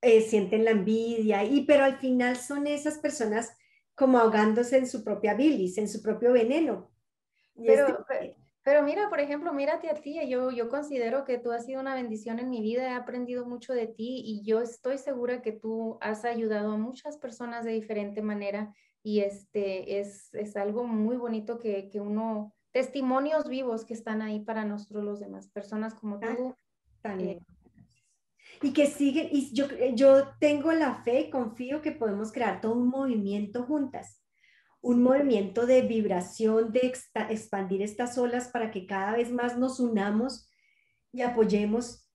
eh, 0.01 0.23
sienten 0.23 0.65
la 0.65 0.71
envidia, 0.71 1.45
y, 1.45 1.67
pero 1.67 1.85
al 1.85 1.99
final 1.99 2.37
son 2.37 2.67
esas 2.67 2.99
personas 2.99 3.55
como 3.95 4.19
ahogándose 4.19 4.79
en 4.79 4.87
su 4.87 5.05
propia 5.05 5.35
bilis, 5.35 5.77
en 5.77 5.87
su 5.87 6.01
propio 6.01 6.33
veneno. 6.33 6.91
Pero, 7.55 8.07
pero, 8.63 8.83
mira, 8.83 9.11
por 9.11 9.21
ejemplo, 9.21 9.53
mírate 9.53 9.91
a 9.91 9.95
ti, 9.95 10.19
yo, 10.27 10.51
yo 10.51 10.71
considero 10.71 11.27
que 11.27 11.37
tú 11.37 11.53
has 11.53 11.67
sido 11.67 11.83
una 11.83 11.95
bendición 11.95 12.39
en 12.39 12.49
mi 12.49 12.63
vida, 12.63 12.91
he 12.91 12.95
aprendido 12.95 13.45
mucho 13.45 13.75
de 13.75 13.87
ti 13.87 14.23
y 14.25 14.43
yo 14.43 14.63
estoy 14.63 14.97
segura 14.97 15.43
que 15.43 15.53
tú 15.53 15.99
has 16.01 16.25
ayudado 16.25 16.73
a 16.73 16.79
muchas 16.79 17.19
personas 17.19 17.67
de 17.67 17.73
diferente 17.73 18.23
manera 18.23 18.75
y 19.03 19.21
este 19.21 20.01
es, 20.01 20.33
es 20.35 20.57
algo 20.57 20.85
muy 20.85 21.17
bonito 21.17 21.59
que, 21.59 21.89
que 21.89 22.01
uno 22.01 22.55
testimonios 22.73 23.49
vivos 23.49 23.85
que 23.85 23.95
están 23.95 24.23
ahí 24.23 24.41
para 24.41 24.65
nosotros 24.65 25.05
los 25.05 25.21
demás, 25.21 25.49
personas 25.49 25.95
como 25.95 26.21
ah, 26.23 26.37
tú. 26.37 26.55
Eh, 27.19 27.41
y 28.63 28.73
que 28.73 28.87
siguen, 28.87 29.29
y 29.33 29.53
yo, 29.55 29.67
yo 29.95 30.29
tengo 30.39 30.73
la 30.73 31.03
fe 31.03 31.21
y 31.21 31.31
confío 31.31 31.81
que 31.81 31.93
podemos 31.93 32.31
crear 32.31 32.61
todo 32.61 32.75
un 32.75 32.89
movimiento 32.89 33.65
juntas, 33.65 34.23
un 34.83 35.03
movimiento 35.03 35.67
de 35.67 35.83
vibración, 35.83 36.73
de 36.73 36.93
expandir 37.31 37.83
estas 37.83 38.19
olas 38.19 38.49
para 38.49 38.71
que 38.71 38.87
cada 38.87 39.13
vez 39.17 39.31
más 39.33 39.57
nos 39.57 39.81
unamos 39.81 40.51
y 41.13 41.23
apoyemos, 41.23 42.07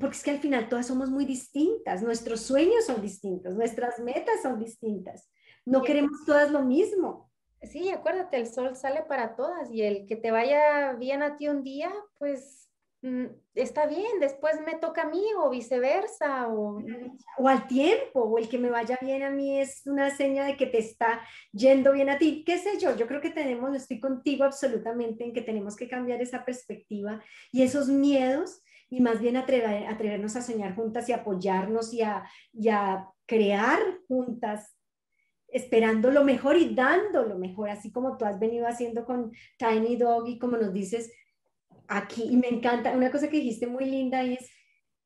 porque 0.00 0.16
es 0.16 0.22
que 0.22 0.30
al 0.30 0.38
final 0.38 0.68
todas 0.68 0.86
somos 0.86 1.10
muy 1.10 1.26
distintas, 1.26 2.02
nuestros 2.02 2.40
sueños 2.40 2.86
son 2.86 3.02
distintos, 3.02 3.54
nuestras 3.54 3.98
metas 3.98 4.42
son 4.42 4.58
distintas, 4.58 5.30
no 5.70 5.82
queremos 5.82 6.24
todas 6.26 6.50
lo 6.50 6.62
mismo. 6.64 7.30
Sí, 7.62 7.90
acuérdate, 7.90 8.38
el 8.38 8.48
sol 8.48 8.74
sale 8.74 9.02
para 9.02 9.36
todas 9.36 9.70
y 9.70 9.82
el 9.82 10.06
que 10.06 10.16
te 10.16 10.32
vaya 10.32 10.94
bien 10.94 11.22
a 11.22 11.36
ti 11.36 11.46
un 11.46 11.62
día, 11.62 11.92
pues 12.18 12.68
mm, 13.02 13.26
está 13.54 13.86
bien, 13.86 14.18
después 14.18 14.60
me 14.66 14.78
toca 14.78 15.02
a 15.02 15.08
mí 15.08 15.22
o 15.38 15.48
viceversa. 15.48 16.48
O... 16.48 16.82
o 17.38 17.48
al 17.48 17.68
tiempo, 17.68 18.20
o 18.22 18.38
el 18.38 18.48
que 18.48 18.58
me 18.58 18.68
vaya 18.68 18.98
bien 19.00 19.22
a 19.22 19.30
mí 19.30 19.60
es 19.60 19.86
una 19.86 20.10
seña 20.10 20.44
de 20.44 20.56
que 20.56 20.66
te 20.66 20.78
está 20.78 21.20
yendo 21.52 21.92
bien 21.92 22.10
a 22.10 22.18
ti. 22.18 22.42
¿Qué 22.44 22.58
sé 22.58 22.76
yo? 22.80 22.96
Yo 22.96 23.06
creo 23.06 23.20
que 23.20 23.30
tenemos, 23.30 23.76
estoy 23.76 24.00
contigo 24.00 24.42
absolutamente 24.42 25.22
en 25.22 25.32
que 25.32 25.42
tenemos 25.42 25.76
que 25.76 25.88
cambiar 25.88 26.20
esa 26.20 26.44
perspectiva 26.44 27.22
y 27.52 27.62
esos 27.62 27.88
miedos 27.88 28.60
y 28.88 29.00
más 29.00 29.20
bien 29.20 29.36
atrever, 29.36 29.86
atrevernos 29.86 30.34
a 30.34 30.42
soñar 30.42 30.74
juntas 30.74 31.08
y 31.08 31.12
apoyarnos 31.12 31.94
y 31.94 32.02
a, 32.02 32.28
y 32.52 32.70
a 32.70 33.08
crear 33.24 33.78
juntas 34.08 34.74
esperando 35.52 36.10
lo 36.10 36.24
mejor 36.24 36.56
y 36.56 36.74
dando 36.74 37.24
lo 37.24 37.38
mejor, 37.38 37.70
así 37.70 37.90
como 37.92 38.16
tú 38.16 38.24
has 38.24 38.38
venido 38.38 38.66
haciendo 38.66 39.04
con 39.04 39.32
Tiny 39.58 39.96
Dog 39.96 40.28
y 40.28 40.38
como 40.38 40.56
nos 40.56 40.72
dices 40.72 41.12
aquí. 41.88 42.24
Y 42.30 42.36
me 42.36 42.48
encanta, 42.48 42.92
una 42.92 43.10
cosa 43.10 43.28
que 43.28 43.38
dijiste 43.38 43.66
muy 43.66 43.84
linda 43.84 44.22
es, 44.22 44.48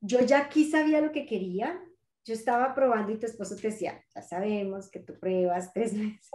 yo 0.01 0.21
ya 0.21 0.41
aquí 0.41 0.71
sabía 0.71 1.01
lo 1.01 1.13
que 1.13 1.27
quería, 1.27 1.81
yo 2.25 2.35
estaba 2.35 2.75
probando 2.75 3.13
y 3.13 3.19
tu 3.19 3.27
esposo 3.27 3.57
te 3.57 3.69
decía, 3.69 4.03
ya 4.15 4.23
sabemos 4.23 4.91
que 4.91 5.01
tú 5.01 5.19
pruebas 5.19 5.73
tres 5.73 5.95
veces. 5.99 6.31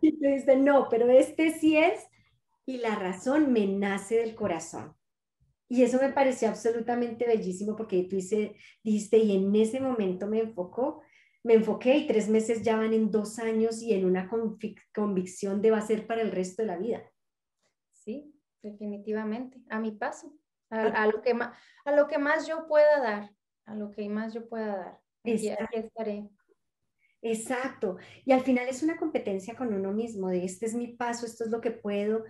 y 0.00 0.18
te 0.18 0.28
dice, 0.28 0.56
no, 0.56 0.88
pero 0.88 1.08
este 1.08 1.52
sí 1.52 1.76
es, 1.76 2.00
y 2.66 2.78
la 2.78 2.94
razón 2.94 3.52
me 3.52 3.66
nace 3.66 4.16
del 4.16 4.34
corazón. 4.34 4.94
Y 5.68 5.84
eso 5.84 5.98
me 6.00 6.12
pareció 6.12 6.48
absolutamente 6.48 7.26
bellísimo 7.26 7.76
porque 7.76 8.02
tú 8.02 8.16
dice, 8.16 8.56
dijiste, 8.82 9.18
y 9.18 9.36
en 9.36 9.54
ese 9.54 9.80
momento 9.80 10.26
me 10.26 10.40
enfocó 10.40 11.02
me 11.42 11.54
enfoqué 11.54 11.96
y 11.96 12.06
tres 12.06 12.28
meses 12.28 12.62
ya 12.62 12.76
van 12.76 12.92
en 12.92 13.10
dos 13.10 13.38
años 13.38 13.82
y 13.82 13.94
en 13.94 14.04
una 14.04 14.28
convicción 14.92 15.62
de 15.62 15.70
va 15.70 15.78
a 15.78 15.86
ser 15.86 16.06
para 16.06 16.22
el 16.22 16.30
resto 16.30 16.62
de 16.62 16.68
la 16.68 16.76
vida. 16.76 17.02
Sí, 17.92 18.34
definitivamente, 18.62 19.62
a 19.68 19.80
mi 19.80 19.92
paso, 19.92 20.34
a, 20.70 21.06
lo, 21.06 21.22
que 21.22 21.34
más, 21.34 21.56
a 21.84 21.92
lo 21.92 22.06
que 22.06 22.18
más 22.18 22.46
yo 22.46 22.66
pueda 22.66 23.00
dar, 23.00 23.30
a 23.66 23.74
lo 23.74 23.90
que 23.90 24.08
más 24.08 24.34
yo 24.34 24.48
pueda 24.48 24.76
dar. 24.76 25.00
Y 25.24 25.48
aquí 25.48 25.76
estaré. 25.76 26.28
Exacto. 27.22 27.98
Y 28.24 28.32
al 28.32 28.40
final 28.40 28.68
es 28.68 28.82
una 28.82 28.96
competencia 28.96 29.54
con 29.54 29.74
uno 29.74 29.92
mismo, 29.92 30.28
de 30.28 30.44
este 30.44 30.66
es 30.66 30.74
mi 30.74 30.88
paso, 30.88 31.26
esto 31.26 31.44
es 31.44 31.50
lo 31.50 31.60
que 31.60 31.70
puedo, 31.70 32.24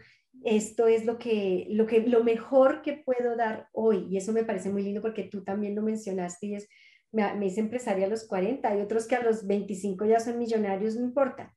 esto 0.44 0.86
es 0.86 1.04
lo 1.04 1.18
que, 1.18 1.66
lo 1.70 1.86
que, 1.86 2.00
lo 2.00 2.24
mejor 2.24 2.82
que 2.82 2.94
puedo 3.04 3.36
dar 3.36 3.68
hoy. 3.72 4.06
Y 4.10 4.16
eso 4.16 4.32
me 4.32 4.44
parece 4.44 4.70
muy 4.70 4.82
lindo 4.82 5.02
porque 5.02 5.24
tú 5.24 5.44
también 5.44 5.74
lo 5.74 5.82
mencionaste 5.82 6.46
y 6.46 6.54
es 6.56 6.68
me, 7.12 7.46
hice 7.46 7.60
empresaria 7.60 8.06
a 8.06 8.10
los 8.10 8.24
40, 8.24 8.68
hay 8.68 8.80
otros 8.80 9.06
que 9.06 9.16
a 9.16 9.22
los 9.22 9.46
25 9.46 10.04
ya 10.06 10.20
son 10.20 10.38
millonarios, 10.38 10.96
no 10.96 11.04
importa. 11.04 11.54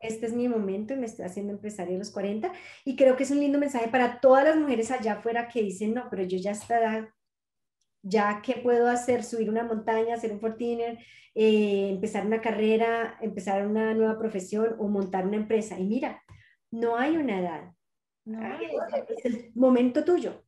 Este 0.00 0.26
es 0.26 0.34
mi 0.34 0.48
momento 0.48 0.92
y 0.92 0.98
me 0.98 1.06
estoy 1.06 1.24
haciendo 1.24 1.52
empresaria 1.52 1.94
a 1.94 1.98
los 1.98 2.10
40 2.10 2.52
y 2.84 2.96
creo 2.96 3.16
que 3.16 3.22
es 3.22 3.30
un 3.30 3.40
lindo 3.40 3.58
mensaje 3.58 3.88
para 3.88 4.20
todas 4.20 4.44
las 4.44 4.56
mujeres 4.56 4.90
allá 4.90 5.14
afuera 5.14 5.48
que 5.48 5.62
dicen, 5.62 5.94
no, 5.94 6.08
pero 6.10 6.24
yo 6.24 6.36
ya 6.38 6.50
está, 6.50 7.14
ya 8.02 8.42
qué 8.42 8.54
puedo 8.62 8.88
hacer, 8.88 9.24
subir 9.24 9.48
una 9.48 9.64
montaña, 9.64 10.14
hacer 10.14 10.32
un 10.32 10.40
fortiner, 10.40 10.98
eh, 11.34 11.88
empezar 11.90 12.26
una 12.26 12.42
carrera, 12.42 13.16
empezar 13.22 13.66
una 13.66 13.94
nueva 13.94 14.18
profesión 14.18 14.76
o 14.78 14.88
montar 14.88 15.26
una 15.26 15.36
empresa. 15.36 15.78
Y 15.78 15.84
mira, 15.84 16.22
no 16.70 16.96
hay 16.96 17.16
una 17.16 17.40
edad. 17.40 17.72
es 19.08 19.24
el 19.24 19.52
momento 19.54 20.04
tuyo. 20.04 20.44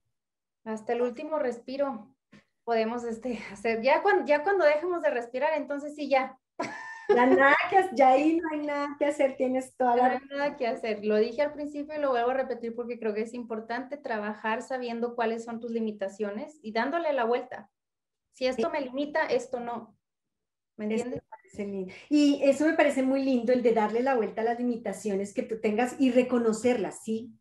Hasta 0.65 0.93
el 0.93 1.03
último 1.03 1.39
respiro 1.39 2.14
podemos 2.65 3.05
este, 3.05 3.39
hacer. 3.53 3.83
Ya 3.83 4.03
cuando, 4.03 4.27
ya 4.27 4.43
cuando 4.43 4.65
dejemos 4.65 5.03
de 5.03 5.11
respirar, 5.11 5.53
entonces 5.57 5.95
sí, 5.95 6.09
ya. 6.09 6.39
Ya, 7.09 7.27
nada 7.27 7.57
que, 7.71 7.77
ya 7.95 8.11
ahí 8.11 8.37
no 8.37 8.49
hay 8.53 8.67
nada 8.67 8.97
que 8.99 9.05
hacer, 9.05 9.37
tienes 9.37 9.77
toda 9.77 9.97
la... 9.97 10.09
No 10.09 10.15
hay 10.15 10.21
nada 10.31 10.57
que 10.57 10.67
hacer. 10.67 11.05
Lo 11.05 11.17
dije 11.17 11.43
al 11.43 11.53
principio 11.53 11.97
y 11.97 12.01
lo 12.01 12.11
vuelvo 12.11 12.31
a 12.31 12.35
repetir 12.35 12.75
porque 12.75 12.99
creo 12.99 13.15
que 13.15 13.23
es 13.23 13.35
importante 13.35 13.97
trabajar 13.97 14.63
sabiendo 14.63 15.15
cuáles 15.15 15.45
son 15.45 15.61
tus 15.61 15.71
limitaciones 15.71 16.59
y 16.63 16.73
dándole 16.73 17.13
la 17.13 17.25
vuelta. 17.25 17.71
Si 18.33 18.47
esto 18.47 18.71
me 18.71 18.81
limita, 18.81 19.27
esto 19.27 19.61
no. 19.61 19.97
¿Me 20.77 20.87
entiendes? 20.87 21.23
Y 22.09 22.43
eso 22.43 22.67
me 22.67 22.75
parece 22.75 23.03
muy 23.03 23.23
lindo, 23.23 23.53
el 23.53 23.63
de 23.63 23.73
darle 23.73 24.03
la 24.03 24.15
vuelta 24.15 24.43
a 24.43 24.45
las 24.45 24.59
limitaciones 24.59 25.33
que 25.33 25.43
tú 25.43 25.61
tengas 25.61 25.97
y 26.01 26.11
reconocerlas, 26.11 27.03
¿sí? 27.05 27.33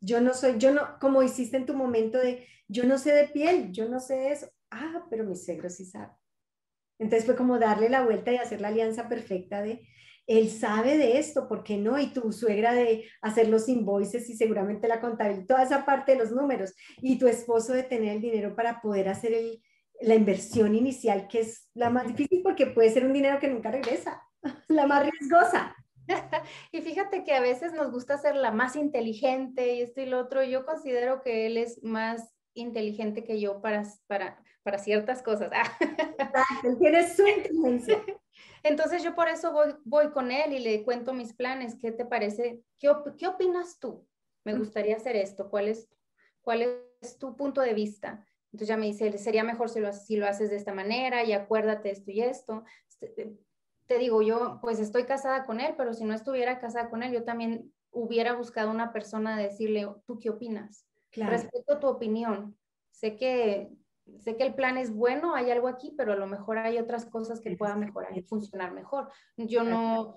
Yo 0.00 0.20
no 0.20 0.34
soy, 0.34 0.58
yo 0.58 0.72
no, 0.72 0.98
como 1.00 1.22
hiciste 1.22 1.56
en 1.56 1.66
tu 1.66 1.74
momento 1.74 2.18
de, 2.18 2.46
yo 2.74 2.84
no 2.84 2.98
sé 2.98 3.12
de 3.12 3.28
piel, 3.28 3.70
yo 3.70 3.88
no 3.88 4.00
sé 4.00 4.32
eso. 4.32 4.48
Ah, 4.70 5.06
pero 5.08 5.24
mi 5.24 5.36
suegro 5.36 5.70
sí 5.70 5.84
sabe. 5.84 6.12
Entonces 6.98 7.24
fue 7.24 7.36
como 7.36 7.58
darle 7.58 7.88
la 7.88 8.04
vuelta 8.04 8.32
y 8.32 8.36
hacer 8.36 8.60
la 8.60 8.68
alianza 8.68 9.08
perfecta 9.08 9.62
de, 9.62 9.86
él 10.26 10.50
sabe 10.50 10.96
de 10.96 11.18
esto, 11.18 11.48
¿por 11.48 11.62
qué 11.62 11.76
no? 11.76 11.98
Y 11.98 12.06
tu 12.06 12.32
suegra 12.32 12.72
de 12.72 13.04
hacer 13.20 13.48
los 13.48 13.68
invoices 13.68 14.28
y 14.28 14.36
seguramente 14.36 14.88
la 14.88 15.00
contabilidad, 15.00 15.46
toda 15.46 15.62
esa 15.62 15.84
parte 15.84 16.12
de 16.12 16.18
los 16.18 16.32
números, 16.32 16.74
y 16.98 17.18
tu 17.18 17.28
esposo 17.28 17.72
de 17.72 17.82
tener 17.82 18.16
el 18.16 18.22
dinero 18.22 18.56
para 18.56 18.80
poder 18.80 19.08
hacer 19.08 19.34
el, 19.34 19.62
la 20.00 20.14
inversión 20.14 20.74
inicial, 20.74 21.28
que 21.28 21.40
es 21.40 21.68
la 21.74 21.90
más 21.90 22.06
difícil 22.06 22.42
porque 22.42 22.66
puede 22.66 22.90
ser 22.90 23.04
un 23.04 23.12
dinero 23.12 23.38
que 23.38 23.48
nunca 23.48 23.70
regresa, 23.70 24.22
la 24.68 24.86
más 24.86 25.04
riesgosa. 25.04 25.76
y 26.72 26.80
fíjate 26.80 27.24
que 27.24 27.34
a 27.34 27.40
veces 27.40 27.72
nos 27.72 27.90
gusta 27.90 28.18
ser 28.18 28.34
la 28.36 28.50
más 28.50 28.76
inteligente 28.76 29.74
y 29.74 29.82
esto 29.82 30.00
y 30.00 30.06
lo 30.06 30.20
otro. 30.20 30.42
Yo 30.42 30.64
considero 30.64 31.22
que 31.22 31.46
él 31.46 31.56
es 31.56 31.82
más 31.82 32.33
inteligente 32.54 33.24
que 33.24 33.40
yo 33.40 33.60
para, 33.60 33.84
para, 34.06 34.42
para 34.62 34.78
ciertas 34.78 35.22
cosas. 35.22 35.50
él 36.64 36.78
tiene 36.78 37.08
su 37.08 37.26
inteligencia. 37.26 38.02
Entonces 38.62 39.02
yo 39.02 39.14
por 39.14 39.28
eso 39.28 39.52
voy, 39.52 39.74
voy 39.84 40.10
con 40.10 40.30
él 40.30 40.52
y 40.52 40.58
le 40.58 40.82
cuento 40.84 41.12
mis 41.12 41.34
planes. 41.34 41.76
¿Qué 41.80 41.92
te 41.92 42.04
parece? 42.04 42.62
¿Qué, 42.78 42.90
qué 43.18 43.26
opinas 43.26 43.78
tú? 43.78 44.06
Me 44.44 44.54
gustaría 44.54 44.96
hacer 44.96 45.16
esto. 45.16 45.50
¿Cuál 45.50 45.68
es, 45.68 45.88
¿Cuál 46.40 46.62
es 47.00 47.18
tu 47.18 47.36
punto 47.36 47.60
de 47.60 47.74
vista? 47.74 48.24
Entonces 48.46 48.68
ya 48.68 48.76
me 48.76 48.86
dice, 48.86 49.18
sería 49.18 49.42
mejor 49.42 49.68
si 49.68 49.80
lo, 49.80 49.92
si 49.92 50.16
lo 50.16 50.26
haces 50.26 50.50
de 50.50 50.56
esta 50.56 50.72
manera 50.72 51.24
y 51.24 51.32
acuérdate 51.32 51.90
esto 51.90 52.10
y 52.10 52.20
esto. 52.20 52.64
Este, 52.88 53.36
te 53.86 53.98
digo, 53.98 54.22
yo 54.22 54.60
pues 54.62 54.78
estoy 54.78 55.04
casada 55.04 55.44
con 55.44 55.60
él, 55.60 55.74
pero 55.76 55.92
si 55.92 56.04
no 56.04 56.14
estuviera 56.14 56.58
casada 56.58 56.88
con 56.88 57.02
él, 57.02 57.12
yo 57.12 57.24
también 57.24 57.72
hubiera 57.90 58.34
buscado 58.34 58.70
una 58.70 58.92
persona 58.92 59.34
a 59.34 59.42
decirle, 59.42 59.88
¿tú 60.06 60.18
qué 60.18 60.30
opinas? 60.30 60.86
Respeto 61.16 61.78
tu 61.78 61.86
opinión. 61.86 62.56
Sé 62.90 63.16
que, 63.16 63.70
sé 64.18 64.36
que 64.36 64.44
el 64.44 64.54
plan 64.54 64.76
es 64.78 64.92
bueno, 64.94 65.34
hay 65.34 65.50
algo 65.50 65.68
aquí, 65.68 65.94
pero 65.96 66.12
a 66.12 66.16
lo 66.16 66.26
mejor 66.26 66.58
hay 66.58 66.78
otras 66.78 67.06
cosas 67.06 67.40
que 67.40 67.56
puedan 67.56 67.80
mejorar 67.80 68.16
y 68.16 68.22
funcionar 68.22 68.72
mejor. 68.72 69.10
Yo 69.36 69.64
no, 69.64 70.16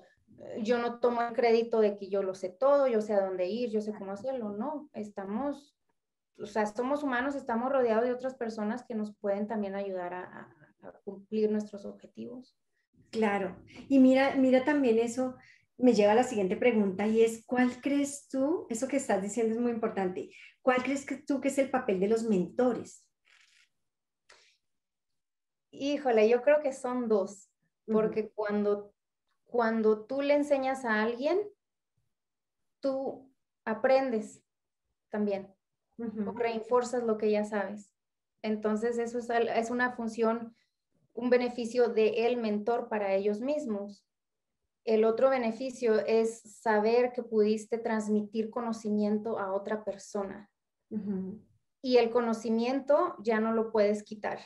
yo 0.61 0.77
no 0.77 0.99
tomo 0.99 1.21
el 1.21 1.33
crédito 1.33 1.79
de 1.79 1.97
que 1.97 2.09
yo 2.09 2.23
lo 2.23 2.35
sé 2.35 2.49
todo, 2.49 2.87
yo 2.87 3.01
sé 3.01 3.13
a 3.13 3.25
dónde 3.25 3.47
ir, 3.47 3.69
yo 3.69 3.81
sé 3.81 3.93
cómo 3.93 4.11
hacerlo. 4.11 4.49
No, 4.49 4.89
estamos, 4.93 5.75
o 6.37 6.45
sea, 6.45 6.65
somos 6.65 7.03
humanos, 7.03 7.35
estamos 7.35 7.71
rodeados 7.71 8.05
de 8.05 8.13
otras 8.13 8.35
personas 8.35 8.83
que 8.83 8.95
nos 8.95 9.15
pueden 9.15 9.47
también 9.47 9.75
ayudar 9.75 10.13
a 10.13 10.53
cumplir 11.03 11.51
nuestros 11.51 11.85
objetivos. 11.85 12.57
Claro. 13.09 13.55
Y 13.89 13.99
mira, 13.99 14.35
mira 14.35 14.63
también 14.63 14.99
eso 14.99 15.35
me 15.77 15.93
lleva 15.93 16.13
a 16.13 16.15
la 16.15 16.23
siguiente 16.23 16.57
pregunta 16.57 17.07
y 17.07 17.21
es, 17.21 17.45
¿cuál 17.45 17.81
crees 17.81 18.27
tú, 18.29 18.65
eso 18.69 18.87
que 18.87 18.97
estás 18.97 19.21
diciendo 19.21 19.53
es 19.53 19.61
muy 19.61 19.71
importante, 19.71 20.31
¿cuál 20.67 20.83
crees 20.83 21.05
que 21.05 21.15
tú 21.15 21.39
que 21.39 21.47
es 21.47 21.57
el 21.59 21.69
papel 21.69 21.97
de 22.01 22.09
los 22.09 22.23
mentores? 22.23 23.07
Híjole, 25.71 26.27
yo 26.27 26.41
creo 26.41 26.61
que 26.61 26.73
son 26.73 27.07
dos, 27.07 27.49
porque 27.85 28.31
cuando, 28.31 28.93
cuando 29.45 30.05
tú 30.05 30.21
le 30.21 30.33
enseñas 30.33 30.83
a 30.83 31.03
alguien, 31.03 31.39
tú 32.81 33.33
aprendes 33.63 34.43
también, 35.07 35.55
o 35.97 36.31
reinforzas 36.33 37.01
lo 37.03 37.17
que 37.17 37.31
ya 37.31 37.45
sabes. 37.45 37.89
Entonces, 38.41 38.97
eso 38.97 39.19
es, 39.19 39.29
es 39.29 39.69
una 39.69 39.95
función 39.95 40.53
un 41.13 41.29
beneficio 41.29 41.87
de 41.87 42.27
el 42.27 42.35
mentor 42.35 42.89
para 42.89 43.13
ellos 43.13 43.39
mismos. 43.39 44.05
El 44.83 45.05
otro 45.05 45.29
beneficio 45.29 46.05
es 46.05 46.41
saber 46.41 47.13
que 47.13 47.23
pudiste 47.23 47.77
transmitir 47.77 48.49
conocimiento 48.49 49.39
a 49.39 49.53
otra 49.53 49.85
persona. 49.85 50.51
Y 51.81 51.97
el 51.97 52.09
conocimiento 52.09 53.15
ya 53.19 53.39
no 53.39 53.53
lo 53.53 53.71
puedes 53.71 54.03
quitar. 54.03 54.39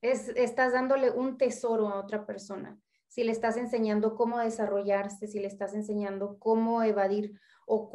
Es, 0.00 0.28
estás 0.28 0.72
dándole 0.72 1.10
un 1.10 1.38
tesoro 1.38 1.88
a 1.88 2.00
otra 2.00 2.26
persona. 2.26 2.78
Si 3.08 3.24
le 3.24 3.32
estás 3.32 3.56
enseñando 3.56 4.14
cómo 4.14 4.38
desarrollarse, 4.38 5.26
si 5.26 5.38
le 5.38 5.46
estás 5.46 5.74
enseñando 5.74 6.38
cómo 6.38 6.82
evadir 6.82 7.38
o 7.66 7.90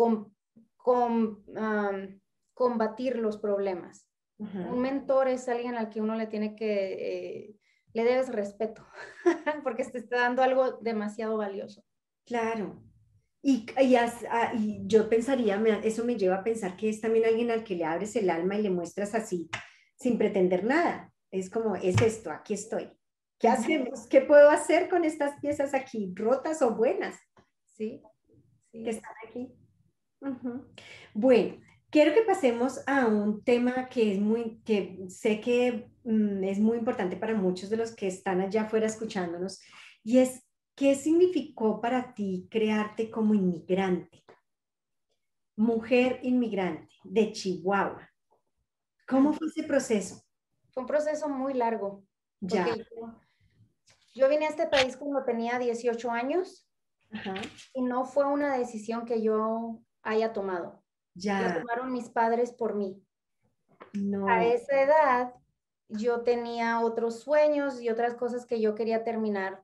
combatir 2.53 3.17
los 3.17 3.37
problemas. 3.37 4.07
Un 4.39 4.81
mentor 4.81 5.27
es 5.27 5.49
alguien 5.49 5.75
al 5.75 5.89
que 5.89 5.99
uno 5.99 6.13
le 6.13 6.27
tiene 6.27 6.55
que 6.55 6.93
eh, 6.93 7.55
le 7.93 8.03
debes 8.03 8.29
respeto, 8.29 8.85
porque 9.63 9.83
te 9.83 9.97
está 9.97 10.17
dando 10.17 10.43
algo 10.43 10.73
demasiado 10.73 11.37
valioso. 11.37 11.83
Claro. 12.27 12.79
Y, 13.41 13.65
ah, 14.29 14.53
y, 14.53 14.81
yo 14.85 15.09
pensaría, 15.09 15.61
eso 15.83 16.03
me 16.03 16.15
lleva 16.15 16.37
a 16.37 16.43
pensar 16.43 16.75
que 16.75 16.89
es 16.89 16.99
también 16.99 17.25
alguien 17.25 17.51
al 17.51 17.63
que 17.63 17.75
le 17.75 17.85
abres 17.85 18.15
el 18.15 18.29
alma 18.29 18.55
y 18.55 18.63
le 18.63 18.69
muestras 18.69 19.15
así, 19.15 19.49
sin 19.95 20.17
pretender 20.17 20.63
nada. 20.63 21.11
Es 21.31 21.49
como, 21.49 21.75
es 21.75 22.01
esto, 22.01 22.31
aquí 22.31 22.53
estoy. 22.53 22.89
¿Qué 23.39 23.47
hacemos? 23.47 24.07
¿Qué 24.07 24.21
puedo 24.21 24.49
hacer 24.49 24.89
con 24.89 25.05
estas 25.05 25.39
piezas 25.39 25.73
aquí, 25.73 26.11
rotas 26.15 26.61
o 26.61 26.75
buenas? 26.75 27.15
Sí. 27.65 28.01
Que 28.71 28.89
están 28.89 29.13
aquí. 29.27 29.53
Bueno, 31.13 31.61
quiero 31.91 32.13
que 32.13 32.23
pasemos 32.23 32.81
a 32.87 33.05
un 33.05 33.43
tema 33.43 33.87
que 33.89 34.13
es 34.13 34.19
muy, 34.19 34.59
que 34.65 35.05
sé 35.09 35.39
que 35.39 35.91
Mm, 36.07 36.45
es 36.45 36.59
muy 36.59 36.77
importante 36.77 37.17
para 37.17 37.35
muchos 37.35 37.69
de 37.69 37.75
los 37.75 37.93
que 37.93 38.07
están 38.07 38.39
allá 38.39 38.61
afuera 38.61 38.87
escuchándonos, 38.87 39.59
y 40.05 40.19
es, 40.19 40.41
¿qué 40.77 40.93
significó 40.93 41.81
para 41.81 42.13
ti 42.13 42.47
crearte 42.49 43.09
como 43.09 43.33
inmigrante? 43.33 44.23
Mujer 45.57 46.19
inmigrante 46.21 46.93
de 47.03 47.31
Chihuahua. 47.31 48.07
¿Cómo 49.07 49.33
fue 49.33 49.47
ese 49.47 49.63
proceso? 49.63 50.23
Fue 50.69 50.83
un 50.83 50.87
proceso 50.87 51.27
muy 51.27 51.55
largo. 51.55 52.05
Ya. 52.39 52.67
Yo, 54.13 54.29
vine 54.29 54.45
a 54.45 54.49
este 54.49 54.67
país 54.67 54.95
cuando 54.95 55.23
tenía 55.23 55.57
18 55.57 56.11
años 56.11 56.69
y 57.73 57.81
no 57.81 58.05
fue 58.05 58.25
una 58.25 58.55
decisión 58.55 59.05
que 59.05 59.23
yo 59.23 59.81
haya 60.03 60.31
tomado. 60.31 60.83
Ya. 61.15 61.41
Lo 61.41 61.61
tomaron 61.61 61.91
mis 61.91 62.09
padres 62.09 62.51
por 62.51 62.75
mí. 62.75 63.01
No. 63.93 64.27
A 64.27 64.45
esa 64.45 64.81
edad 64.83 65.33
yo 65.89 66.21
tenía 66.21 66.81
otros 66.81 67.21
sueños 67.21 67.81
y 67.81 67.89
otras 67.89 68.13
cosas 68.13 68.45
que 68.45 68.61
yo 68.61 68.75
quería 68.75 69.03
terminar, 69.03 69.63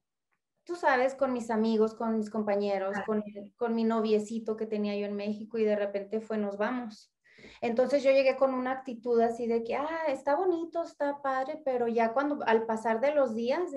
tú 0.64 0.76
sabes, 0.76 1.16
con 1.16 1.34
mis 1.34 1.50
amigos, 1.50 1.94
con 1.94 2.18
mis 2.18 2.30
compañeros, 2.30 2.96
con, 3.06 3.24
con 3.56 3.76
mi 3.76 3.84
noviecito 3.84 4.56
que 4.56 4.66
tenía 4.66 4.96
yo 4.96 5.06
en 5.06 5.16
México 5.16 5.58
y 5.58 5.64
de 5.64 5.76
repente 5.76 6.22
fue, 6.22 6.38
nos 6.38 6.58
vamos. 6.58 7.14
Entonces 7.62 8.04
yo 8.04 8.12
llegué 8.12 8.36
con 8.36 8.54
una 8.54 8.72
actitud 8.72 9.20
así 9.22 9.48
de 9.48 9.64
que, 9.64 9.76
ah, 9.76 10.06
está 10.08 10.36
bonito, 10.36 10.84
está 10.84 11.22
padre, 11.22 11.62
pero 11.64 11.88
ya 11.88 12.14
cuando 12.14 12.44
al 12.46 12.66
pasar 12.66 13.00
de 13.00 13.14
los 13.14 13.36
días 13.36 13.72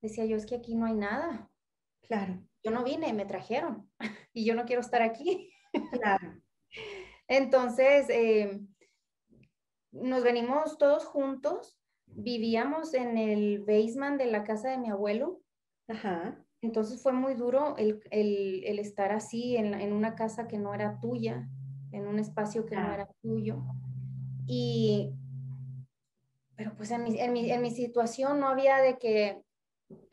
decía 0.00 0.26
yo, 0.26 0.36
es 0.36 0.46
que 0.46 0.56
aquí 0.56 0.74
no 0.74 0.86
hay 0.86 0.94
nada. 0.94 1.50
Claro. 2.02 2.42
Yo 2.62 2.70
no 2.70 2.82
vine, 2.82 3.12
me 3.12 3.26
trajeron 3.26 3.90
y 4.32 4.44
yo 4.44 4.54
no 4.54 4.64
quiero 4.64 4.80
estar 4.80 5.02
aquí. 5.02 5.52
Claro. 5.92 6.40
Entonces, 7.28 8.06
eh, 8.10 8.60
nos 9.92 10.22
venimos 10.22 10.76
todos 10.78 11.04
juntos, 11.04 11.78
vivíamos 12.06 12.94
en 12.94 13.16
el 13.16 13.60
basement 13.60 14.18
de 14.18 14.26
la 14.26 14.44
casa 14.44 14.70
de 14.70 14.78
mi 14.78 14.90
abuelo. 14.90 15.40
Ajá. 15.88 16.38
Entonces 16.60 17.02
fue 17.02 17.12
muy 17.12 17.34
duro 17.34 17.76
el, 17.76 18.00
estar 18.78 19.12
así 19.12 19.56
en, 19.56 19.92
una 19.92 20.14
casa 20.14 20.48
que 20.48 20.58
no 20.58 20.74
era 20.74 20.98
tuya, 21.00 21.48
en 21.92 22.06
un 22.06 22.18
espacio 22.18 22.64
que 22.64 22.76
no 22.76 22.92
era 22.92 23.06
tuyo. 23.20 23.62
Y, 24.46 25.12
pero 26.56 26.74
pues 26.74 26.90
en 26.90 27.02
mi, 27.04 27.18
en 27.50 27.62
mi 27.62 27.70
situación 27.70 28.40
no 28.40 28.48
había 28.48 28.78
de 28.78 28.98
que 28.98 29.42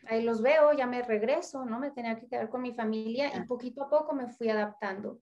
ahí 0.08 0.24
los 0.24 0.42
veo, 0.42 0.74
ya 0.74 0.88
me 0.88 1.02
regreso, 1.02 1.64
¿no? 1.64 1.80
Me 1.80 1.92
tenía 1.92 2.18
que 2.18 2.28
quedar 2.28 2.50
con 2.50 2.62
mi 2.62 2.74
familia 2.74 3.32
y 3.36 3.46
poquito 3.46 3.84
a 3.84 3.90
poco 3.90 4.14
me 4.14 4.28
fui 4.28 4.50
adaptando. 4.50 5.22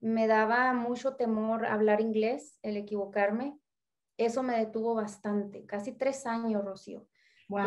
Me 0.00 0.28
daba 0.28 0.72
mucho 0.74 1.16
temor 1.16 1.66
hablar 1.66 2.00
inglés, 2.00 2.58
el 2.62 2.76
equivocarme 2.76 3.58
eso 4.18 4.42
me 4.42 4.58
detuvo 4.58 4.94
bastante, 4.94 5.64
casi 5.64 5.92
tres 5.92 6.26
años, 6.26 6.64
Rocío. 6.64 7.06
Wow. 7.48 7.62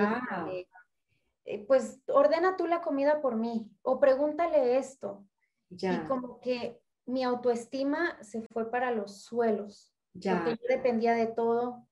Pues 1.67 1.99
ordena 2.07 2.55
tú 2.57 2.67
la 2.67 2.81
comida 2.81 3.21
por 3.21 3.35
mí 3.35 3.69
o 3.81 3.99
pregúntale 3.99 4.77
esto. 4.77 5.25
Ya. 5.69 5.93
Y 5.93 6.07
como 6.07 6.39
que 6.39 6.81
mi 7.05 7.23
autoestima 7.23 8.17
se 8.23 8.41
fue 8.41 8.69
para 8.69 8.91
los 8.91 9.23
suelos. 9.23 9.93
Ya. 10.13 10.43
Porque 10.43 10.59
yo 10.61 10.75
dependía 10.75 11.13
de 11.13 11.27
todo, 11.27 11.87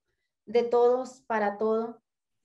de 0.45 0.63
todos, 0.63 1.21
para 1.21 1.57
todo. 1.57 2.01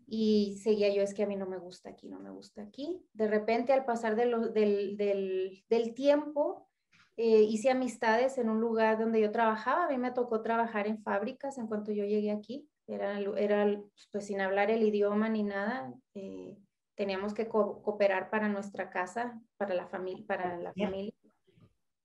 Y 0.07 0.59
seguía 0.63 0.93
yo, 0.95 1.03
es 1.03 1.15
que 1.15 1.23
a 1.23 1.27
mí 1.27 1.37
no 1.37 1.47
me 1.47 1.59
gusta 1.59 1.91
aquí, 1.91 2.09
no 2.09 2.21
me 2.21 2.31
gusta 2.31 2.63
aquí. 2.63 3.03
De 3.13 3.27
repente, 3.27 3.73
al 3.73 3.85
pasar 3.85 4.17
del, 4.17 4.53
del, 4.53 5.65
del 5.69 5.95
tiempo, 5.95 6.69
eh, 7.17 7.43
hice 7.43 7.71
amistades 7.71 8.39
en 8.39 8.49
un 8.49 8.61
lugar 8.61 8.99
donde 8.99 9.21
yo 9.21 9.31
trabajaba. 9.31 9.87
A 9.87 9.89
mí 9.89 9.99
me 9.99 10.11
tocó 10.11 10.43
trabajar 10.43 10.87
en 10.87 11.03
fábricas 11.03 11.59
en 11.59 11.67
cuanto 11.69 11.93
yo 11.93 12.05
llegué 12.05 12.31
aquí. 12.31 12.69
Era, 12.87 13.19
era 13.19 13.81
pues 14.13 14.27
sin 14.27 14.41
hablar 14.41 14.71
el 14.71 14.83
idioma 14.83 15.29
ni 15.29 15.43
nada. 15.43 15.95
Eh, 16.15 16.59
teníamos 16.95 17.35
que 17.35 17.49
cooperar 17.49 18.31
para 18.31 18.49
nuestra 18.49 18.91
casa, 18.91 19.41
para 19.57 19.75
la, 19.75 19.87
familia 19.87 20.25
para 20.27 20.57
la 20.59 20.73
familia. 20.73 21.15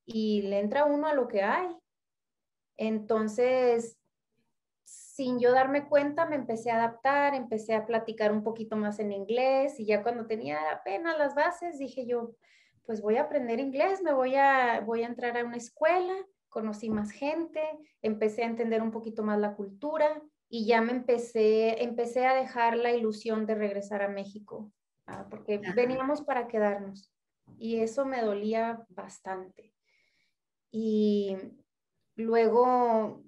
Y 0.05 0.41
le 0.43 0.59
entra 0.59 0.85
uno 0.85 1.07
a 1.07 1.13
lo 1.13 1.27
que 1.27 1.43
hay. 1.43 1.75
Entonces, 2.77 3.99
sin 4.83 5.39
yo 5.39 5.51
darme 5.51 5.87
cuenta 5.87 6.25
me 6.25 6.37
empecé 6.37 6.71
a 6.71 6.77
adaptar, 6.77 7.35
empecé 7.35 7.75
a 7.75 7.85
platicar 7.85 8.31
un 8.31 8.41
poquito 8.41 8.75
más 8.75 8.99
en 8.99 9.11
inglés 9.11 9.79
y 9.79 9.85
ya 9.85 10.01
cuando 10.01 10.25
tenía 10.25 10.71
apenas 10.71 11.17
las 11.17 11.35
bases 11.35 11.77
dije 11.77 12.05
yo, 12.05 12.35
pues 12.85 13.01
voy 13.01 13.17
a 13.17 13.23
aprender 13.23 13.59
inglés, 13.59 14.01
me 14.01 14.13
voy 14.13 14.35
a, 14.35 14.79
voy 14.79 15.03
a 15.03 15.07
entrar 15.07 15.37
a 15.37 15.43
una 15.43 15.57
escuela, 15.57 16.15
conocí 16.47 16.89
más 16.89 17.11
gente, 17.11 17.61
empecé 18.01 18.43
a 18.43 18.47
entender 18.47 18.81
un 18.81 18.91
poquito 18.91 19.21
más 19.21 19.37
la 19.39 19.55
cultura 19.55 20.21
y 20.47 20.65
ya 20.65 20.81
me 20.81 20.93
empecé, 20.93 21.83
empecé 21.83 22.25
a 22.25 22.33
dejar 22.33 22.77
la 22.77 22.93
ilusión 22.93 23.45
de 23.45 23.55
regresar 23.55 24.01
a 24.01 24.07
México, 24.07 24.71
ah, 25.11 25.27
porque 25.29 25.59
veníamos 25.75 26.21
para 26.21 26.47
quedarnos 26.47 27.11
y 27.57 27.79
eso 27.79 28.05
me 28.05 28.21
dolía 28.21 28.85
bastante. 28.89 29.73
Y 30.71 31.35
luego 32.15 33.23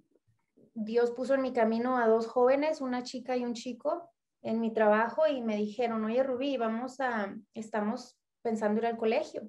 Dios 0.73 1.11
puso 1.11 1.33
en 1.33 1.41
mi 1.41 1.53
camino 1.53 1.97
a 1.97 2.07
dos 2.07 2.27
jóvenes, 2.27 2.81
una 2.81 3.03
chica 3.03 3.35
y 3.35 3.43
un 3.43 3.53
chico, 3.53 4.09
en 4.41 4.59
mi 4.59 4.73
trabajo 4.73 5.27
y 5.27 5.41
me 5.41 5.55
dijeron, 5.57 6.03
oye 6.05 6.23
Rubí, 6.23 6.57
vamos 6.57 6.99
a, 6.99 7.35
estamos 7.53 8.17
pensando 8.41 8.79
ir 8.79 8.87
al 8.87 8.97
colegio. 8.97 9.47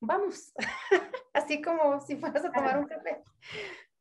Vamos, 0.00 0.52
así 1.34 1.60
como 1.60 2.00
si 2.00 2.16
fueras 2.16 2.44
a 2.44 2.52
tomar 2.52 2.78
un 2.78 2.86
café. 2.86 3.22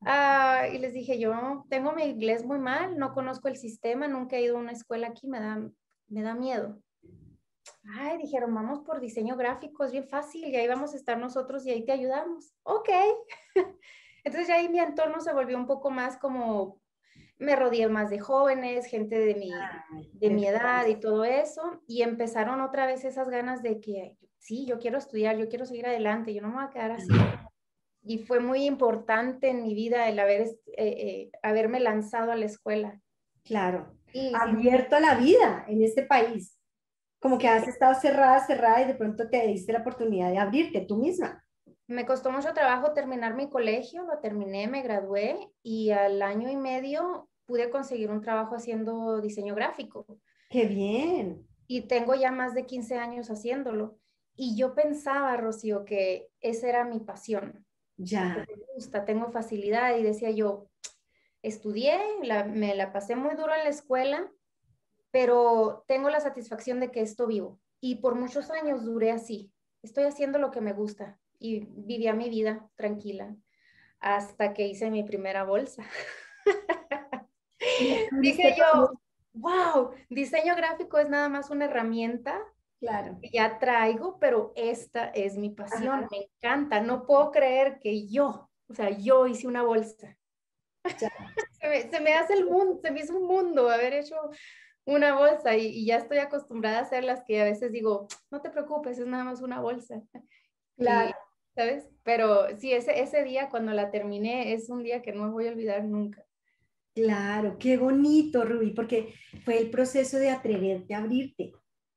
Ah, 0.01 0.67
y 0.71 0.77
les 0.77 0.93
dije, 0.93 1.19
yo 1.19 1.65
tengo 1.69 1.91
mi 1.91 2.03
inglés 2.03 2.45
muy 2.45 2.57
mal, 2.57 2.97
no 2.97 3.13
conozco 3.13 3.49
el 3.49 3.57
sistema, 3.57 4.07
nunca 4.07 4.37
he 4.37 4.43
ido 4.43 4.57
a 4.57 4.61
una 4.61 4.71
escuela 4.71 5.07
aquí, 5.07 5.27
me 5.27 5.39
da, 5.39 5.69
me 6.07 6.21
da 6.21 6.33
miedo. 6.33 6.81
Ay, 7.97 8.17
dijeron, 8.17 8.53
vamos 8.53 8.79
por 8.79 8.99
diseño 8.99 9.35
gráfico, 9.35 9.83
es 9.83 9.91
bien 9.91 10.07
fácil, 10.07 10.45
y 10.45 10.55
ahí 10.55 10.67
vamos 10.67 10.93
a 10.93 10.97
estar 10.97 11.17
nosotros 11.17 11.65
y 11.65 11.71
ahí 11.71 11.85
te 11.85 11.91
ayudamos. 11.91 12.53
Ok. 12.63 12.89
Entonces 14.23 14.47
ya 14.47 14.55
ahí 14.55 14.69
mi 14.69 14.79
entorno 14.79 15.21
se 15.21 15.33
volvió 15.33 15.57
un 15.57 15.65
poco 15.65 15.89
más 15.89 16.17
como, 16.17 16.81
me 17.37 17.55
rodeé 17.55 17.87
más 17.87 18.09
de 18.09 18.19
jóvenes, 18.19 18.85
gente 18.85 19.17
de 19.17 19.35
mi, 19.35 19.51
de 20.13 20.29
mi 20.29 20.45
edad 20.45 20.85
y 20.87 20.95
todo 20.95 21.23
eso, 21.23 21.81
y 21.87 22.01
empezaron 22.01 22.61
otra 22.61 22.85
vez 22.85 23.05
esas 23.05 23.29
ganas 23.29 23.63
de 23.63 23.79
que, 23.79 24.17
sí, 24.37 24.65
yo 24.65 24.77
quiero 24.77 24.97
estudiar, 24.97 25.37
yo 25.37 25.47
quiero 25.47 25.65
seguir 25.65 25.87
adelante, 25.87 26.33
yo 26.33 26.41
no 26.41 26.49
me 26.49 26.55
voy 26.55 26.65
a 26.65 26.69
quedar 26.69 26.91
así. 26.91 27.07
Y 28.01 28.19
fue 28.19 28.39
muy 28.39 28.65
importante 28.65 29.49
en 29.49 29.63
mi 29.63 29.73
vida 29.73 30.09
el 30.09 30.19
haber, 30.19 30.41
eh, 30.41 30.51
eh, 30.77 31.31
haberme 31.43 31.79
lanzado 31.79 32.31
a 32.31 32.35
la 32.35 32.45
escuela. 32.45 33.01
Claro, 33.43 33.95
y, 34.13 34.33
abierto 34.35 34.95
a 34.95 34.99
la 34.99 35.15
vida 35.15 35.65
en 35.67 35.83
este 35.83 36.03
país. 36.03 36.58
Como 37.19 37.37
que 37.37 37.47
has 37.47 37.67
estado 37.67 37.93
cerrada, 37.99 38.45
cerrada 38.45 38.81
y 38.81 38.87
de 38.87 38.95
pronto 38.95 39.29
te 39.29 39.45
diste 39.47 39.73
la 39.73 39.79
oportunidad 39.79 40.31
de 40.31 40.37
abrirte 40.37 40.81
tú 40.81 40.97
misma. 40.97 41.43
Me 41.87 42.05
costó 42.05 42.31
mucho 42.31 42.53
trabajo 42.53 42.93
terminar 42.93 43.35
mi 43.35 43.49
colegio, 43.49 44.03
lo 44.03 44.19
terminé, 44.19 44.67
me 44.67 44.83
gradué 44.83 45.51
y 45.63 45.89
al 45.91 46.21
año 46.21 46.49
y 46.49 46.55
medio 46.55 47.29
pude 47.45 47.71
conseguir 47.71 48.11
un 48.11 48.21
trabajo 48.21 48.55
haciendo 48.55 49.19
diseño 49.21 49.55
gráfico. 49.55 50.05
¡Qué 50.49 50.67
bien! 50.67 51.47
Y 51.67 51.87
tengo 51.87 52.13
ya 52.13 52.31
más 52.31 52.53
de 52.53 52.65
15 52.65 52.95
años 52.95 53.29
haciéndolo. 53.29 53.97
Y 54.35 54.55
yo 54.55 54.75
pensaba, 54.75 55.35
Rocío, 55.35 55.83
que 55.83 56.29
esa 56.41 56.69
era 56.69 56.85
mi 56.85 56.99
pasión. 56.99 57.65
Ya. 57.97 58.45
Me 58.47 58.55
gusta, 58.75 59.03
tengo 59.03 59.31
facilidad 59.31 59.97
y 59.97 60.03
decía 60.03 60.31
yo, 60.31 60.69
estudié, 61.41 61.99
me 62.47 62.75
la 62.75 62.93
pasé 62.93 63.15
muy 63.15 63.35
duro 63.35 63.53
en 63.53 63.63
la 63.63 63.69
escuela, 63.69 64.31
pero 65.11 65.83
tengo 65.87 66.09
la 66.09 66.19
satisfacción 66.19 66.79
de 66.79 66.91
que 66.91 67.01
esto 67.01 67.27
vivo. 67.27 67.59
Y 67.81 67.95
por 67.95 68.15
muchos 68.15 68.51
años 68.51 68.83
duré 68.83 69.11
así. 69.11 69.51
Estoy 69.81 70.03
haciendo 70.03 70.39
lo 70.39 70.51
que 70.51 70.61
me 70.61 70.73
gusta 70.73 71.17
y 71.39 71.65
vivía 71.71 72.13
mi 72.13 72.29
vida 72.29 72.69
tranquila 72.75 73.35
hasta 73.99 74.53
que 74.53 74.67
hice 74.67 74.89
mi 74.89 75.03
primera 75.03 75.43
bolsa. 75.43 75.83
Dije 78.21 78.55
yo, 78.57 78.91
wow, 79.33 79.91
diseño 80.09 80.55
gráfico 80.55 80.97
es 80.97 81.09
nada 81.09 81.29
más 81.29 81.49
una 81.49 81.65
herramienta 81.65 82.41
claro. 82.79 83.17
que 83.21 83.29
ya 83.29 83.59
traigo, 83.59 84.17
pero 84.19 84.53
esta 84.55 85.05
es 85.09 85.37
mi 85.37 85.49
pasión, 85.49 86.07
me 86.11 86.29
encanta. 86.33 86.81
No 86.81 87.05
puedo 87.05 87.31
creer 87.31 87.79
que 87.79 88.07
yo, 88.07 88.49
o 88.67 88.73
sea, 88.73 88.89
yo 88.89 89.27
hice 89.27 89.47
una 89.47 89.63
bolsa. 89.63 90.17
se, 91.61 91.99
me, 91.99 92.13
hace 92.13 92.33
el 92.33 92.45
mundo, 92.45 92.79
se 92.81 92.91
me 92.91 93.01
hizo 93.01 93.15
un 93.17 93.27
mundo 93.27 93.69
haber 93.69 93.93
hecho 93.93 94.15
una 94.89 95.17
bolsa 95.17 95.55
y, 95.55 95.67
y, 95.67 95.85
ya 95.85 95.97
estoy 95.97 96.17
acostumbrada 96.17 96.79
a 96.79 96.81
hacerlas 96.81 97.23
que 97.25 97.41
a 97.41 97.45
veces 97.45 97.71
digo, 97.71 98.07
no 98.31 98.41
te 98.41 98.49
preocupes, 98.49 98.99
es 98.99 99.07
nada 99.07 99.23
más 99.23 99.41
una 99.41 99.61
bolsa. 99.61 100.01
Claro. 100.77 101.13
¿sabes? 101.59 101.89
Pero 102.03 102.57
sí, 102.57 102.71
ese, 102.71 103.01
ese 103.01 103.23
día 103.25 103.49
cuando 103.49 103.73
la 103.73 103.91
terminé 103.91 104.53
es 104.53 104.69
un 104.69 104.81
día 104.81 105.01
que 105.01 105.11
no 105.11 105.25
me 105.25 105.31
voy 105.31 105.47
a 105.47 105.51
olvidar 105.51 105.83
nunca. 105.83 106.23
Claro, 106.95 107.57
qué 107.59 107.77
bonito, 107.77 108.45
Rubí, 108.45 108.71
porque 108.71 109.13
fue 109.43 109.57
el 109.57 109.69
proceso 109.69 110.17
de 110.17 110.29
atreverte 110.29 110.93
a 110.93 110.99
abrirte, 110.99 111.51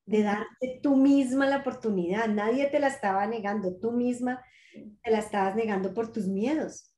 de 0.05 0.23
darte 0.23 0.81
tú 0.83 0.97
misma 0.97 1.47
la 1.47 1.59
oportunidad. 1.59 2.29
Nadie 2.29 2.67
te 2.67 2.81
la 2.81 2.89
estaba 2.89 3.27
negando, 3.27 3.77
tú 3.79 3.93
misma 3.93 4.43
te 5.03 5.11
la 5.11 5.19
estabas 5.19 5.55
negando 5.55 5.95
por 5.95 6.13
tus 6.13 6.27
miedos. 6.27 6.92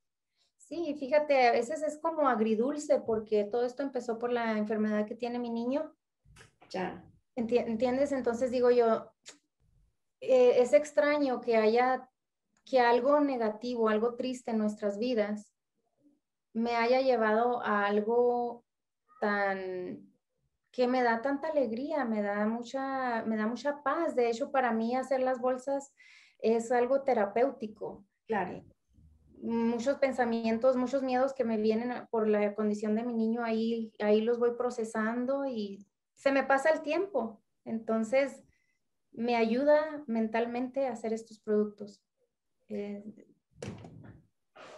Sí, 0.74 0.96
fíjate, 0.98 1.46
a 1.46 1.52
veces 1.52 1.84
es 1.84 1.98
como 1.98 2.28
agridulce 2.28 2.98
porque 2.98 3.44
todo 3.44 3.64
esto 3.64 3.84
empezó 3.84 4.18
por 4.18 4.32
la 4.32 4.58
enfermedad 4.58 5.06
que 5.06 5.14
tiene 5.14 5.38
mi 5.38 5.48
niño. 5.48 5.94
Ya. 6.68 7.04
¿Entiendes? 7.36 8.10
Entonces 8.10 8.50
digo 8.50 8.72
yo, 8.72 9.12
eh, 10.20 10.54
es 10.56 10.72
extraño 10.72 11.40
que 11.40 11.56
haya 11.56 12.10
que 12.64 12.80
algo 12.80 13.20
negativo, 13.20 13.88
algo 13.88 14.16
triste 14.16 14.50
en 14.50 14.58
nuestras 14.58 14.98
vidas 14.98 15.54
me 16.54 16.74
haya 16.74 17.00
llevado 17.02 17.62
a 17.62 17.86
algo 17.86 18.64
tan 19.20 20.12
que 20.72 20.88
me 20.88 21.04
da 21.04 21.22
tanta 21.22 21.50
alegría, 21.50 22.04
me 22.04 22.20
da 22.20 22.46
mucha, 22.46 23.22
me 23.26 23.36
da 23.36 23.46
mucha 23.46 23.80
paz. 23.84 24.16
De 24.16 24.28
hecho, 24.28 24.50
para 24.50 24.72
mí 24.72 24.96
hacer 24.96 25.20
las 25.20 25.40
bolsas 25.40 25.94
es 26.40 26.72
algo 26.72 27.02
terapéutico. 27.02 28.04
Claro. 28.26 28.64
Muchos 29.44 29.98
pensamientos, 29.98 30.74
muchos 30.76 31.02
miedos 31.02 31.34
que 31.34 31.44
me 31.44 31.58
vienen 31.58 31.92
por 32.10 32.28
la 32.28 32.54
condición 32.54 32.94
de 32.94 33.04
mi 33.04 33.12
niño, 33.12 33.44
ahí, 33.44 33.92
ahí 33.98 34.22
los 34.22 34.38
voy 34.38 34.52
procesando 34.56 35.44
y 35.44 35.86
se 36.14 36.32
me 36.32 36.44
pasa 36.44 36.70
el 36.70 36.80
tiempo. 36.80 37.42
Entonces, 37.66 38.42
me 39.12 39.36
ayuda 39.36 40.02
mentalmente 40.06 40.86
a 40.86 40.92
hacer 40.92 41.12
estos 41.12 41.40
productos. 41.40 42.02
Eh, 42.68 43.04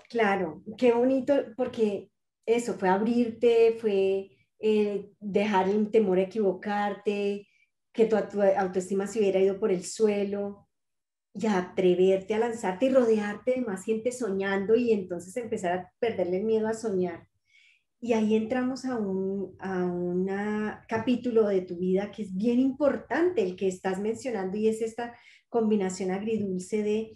claro, 0.08 0.64
qué 0.76 0.92
bonito, 0.92 1.34
porque 1.56 2.10
eso 2.44 2.74
fue 2.74 2.88
abrirte, 2.88 3.76
fue 3.80 4.30
eh, 4.58 5.12
dejar 5.20 5.68
el 5.68 5.90
temor 5.92 6.18
a 6.18 6.22
equivocarte, 6.22 7.46
que 7.92 8.06
tu, 8.06 8.16
autoestima 8.16 9.06
se 9.06 9.20
hubiera 9.20 9.40
ido 9.40 9.58
por 9.58 9.70
el 9.70 9.84
suelo, 9.84 10.65
y 11.38 11.46
atreverte 11.46 12.34
a 12.34 12.38
lanzarte 12.38 12.86
y 12.86 12.90
rodearte 12.90 13.52
de 13.52 13.60
más 13.60 13.84
gente 13.84 14.10
soñando 14.10 14.74
y 14.74 14.92
entonces 14.92 15.36
empezar 15.36 15.72
a 15.72 15.92
perderle 15.98 16.38
el 16.38 16.44
miedo 16.44 16.68
a 16.68 16.74
soñar. 16.74 17.28
Y 18.00 18.12
ahí 18.12 18.36
entramos 18.36 18.84
a 18.84 18.96
un 18.96 19.56
a 19.60 20.84
capítulo 20.88 21.48
de 21.48 21.62
tu 21.62 21.76
vida 21.78 22.10
que 22.10 22.22
es 22.22 22.34
bien 22.34 22.60
importante, 22.60 23.42
el 23.42 23.56
que 23.56 23.68
estás 23.68 24.00
mencionando, 24.00 24.56
y 24.56 24.68
es 24.68 24.80
esta 24.82 25.14
combinación 25.48 26.10
agridulce 26.10 26.82
de 26.82 27.12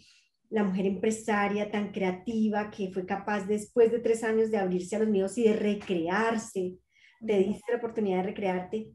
la 0.51 0.65
mujer 0.65 0.87
empresaria 0.87 1.71
tan 1.71 1.93
creativa 1.93 2.71
que 2.71 2.91
fue 2.93 3.07
capaz 3.07 3.47
después 3.47 3.93
de 3.93 4.01
tres 4.01 4.25
años 4.25 4.51
de 4.51 4.59
abrirse 4.59 4.97
a 4.97 4.99
los 4.99 5.09
miedos 5.09 5.39
y 5.39 5.45
de 5.45 5.55
recrearse, 5.55 6.79
te 7.25 7.39
diste 7.39 7.73
la 7.73 7.79
oportunidad 7.79 8.19
de 8.19 8.23
recrearte 8.25 8.91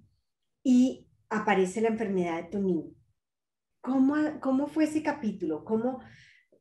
y 0.64 1.08
aparece 1.30 1.82
la 1.82 1.90
enfermedad 1.90 2.44
de 2.44 2.50
tu 2.50 2.62
niño. 2.62 3.05
¿Cómo, 3.86 4.16
cómo 4.42 4.68
fue 4.68 4.86
ese 4.86 5.04
capítulo? 5.04 5.64
¿Cómo, 5.64 6.02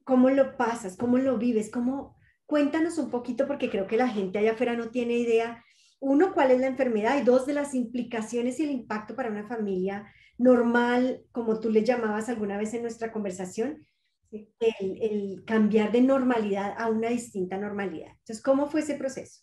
¿Cómo 0.05 0.29
lo 0.29 0.59
pasas? 0.59 0.97
¿Cómo 0.97 1.17
lo 1.17 1.39
vives? 1.39 1.71
¿Cómo? 1.71 2.17
Cuéntanos 2.45 2.99
un 2.99 3.11
poquito 3.11 3.47
porque 3.47 3.71
creo 3.71 3.87
que 3.87 3.97
la 3.97 4.09
gente 4.09 4.39
allá 4.39 4.53
afuera 4.53 4.77
no 4.77 4.91
tiene 4.91 5.15
idea, 5.15 5.65
uno, 6.01 6.35
cuál 6.35 6.51
es 6.51 6.61
la 6.61 6.67
enfermedad 6.67 7.19
y 7.19 7.25
dos, 7.25 7.47
de 7.47 7.55
las 7.55 7.75
implicaciones 7.75 8.61
y 8.61 8.65
el 8.65 8.71
impacto 8.71 9.17
para 9.17 9.31
una 9.31 9.49
familia 9.49 10.07
normal, 10.37 11.23
como 11.33 11.61
tú 11.61 11.71
le 11.71 11.83
llamabas 11.83 12.29
alguna 12.29 12.59
vez 12.59 12.75
en 12.75 12.83
nuestra 12.83 13.11
conversación, 13.11 13.87
el, 14.31 15.45
cambiar 15.47 15.93
de 15.93 16.03
normalidad 16.03 16.75
a 16.77 16.91
una 16.91 17.09
distinta 17.09 17.57
normalidad. 17.57 18.11
Entonces, 18.11 18.43
¿cómo 18.43 18.67
fue 18.67 18.81
ese 18.81 18.97
proceso? 18.97 19.43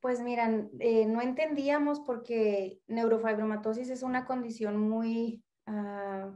Pues 0.00 0.20
miran, 0.20 0.68
eh, 0.80 1.06
no 1.06 1.22
entendíamos 1.22 2.00
porque 2.00 2.80
neurofibromatosis 2.86 3.88
es 3.88 4.02
una 4.02 4.26
condición 4.26 4.76
muy, 4.76 5.42
ah, 5.64 6.30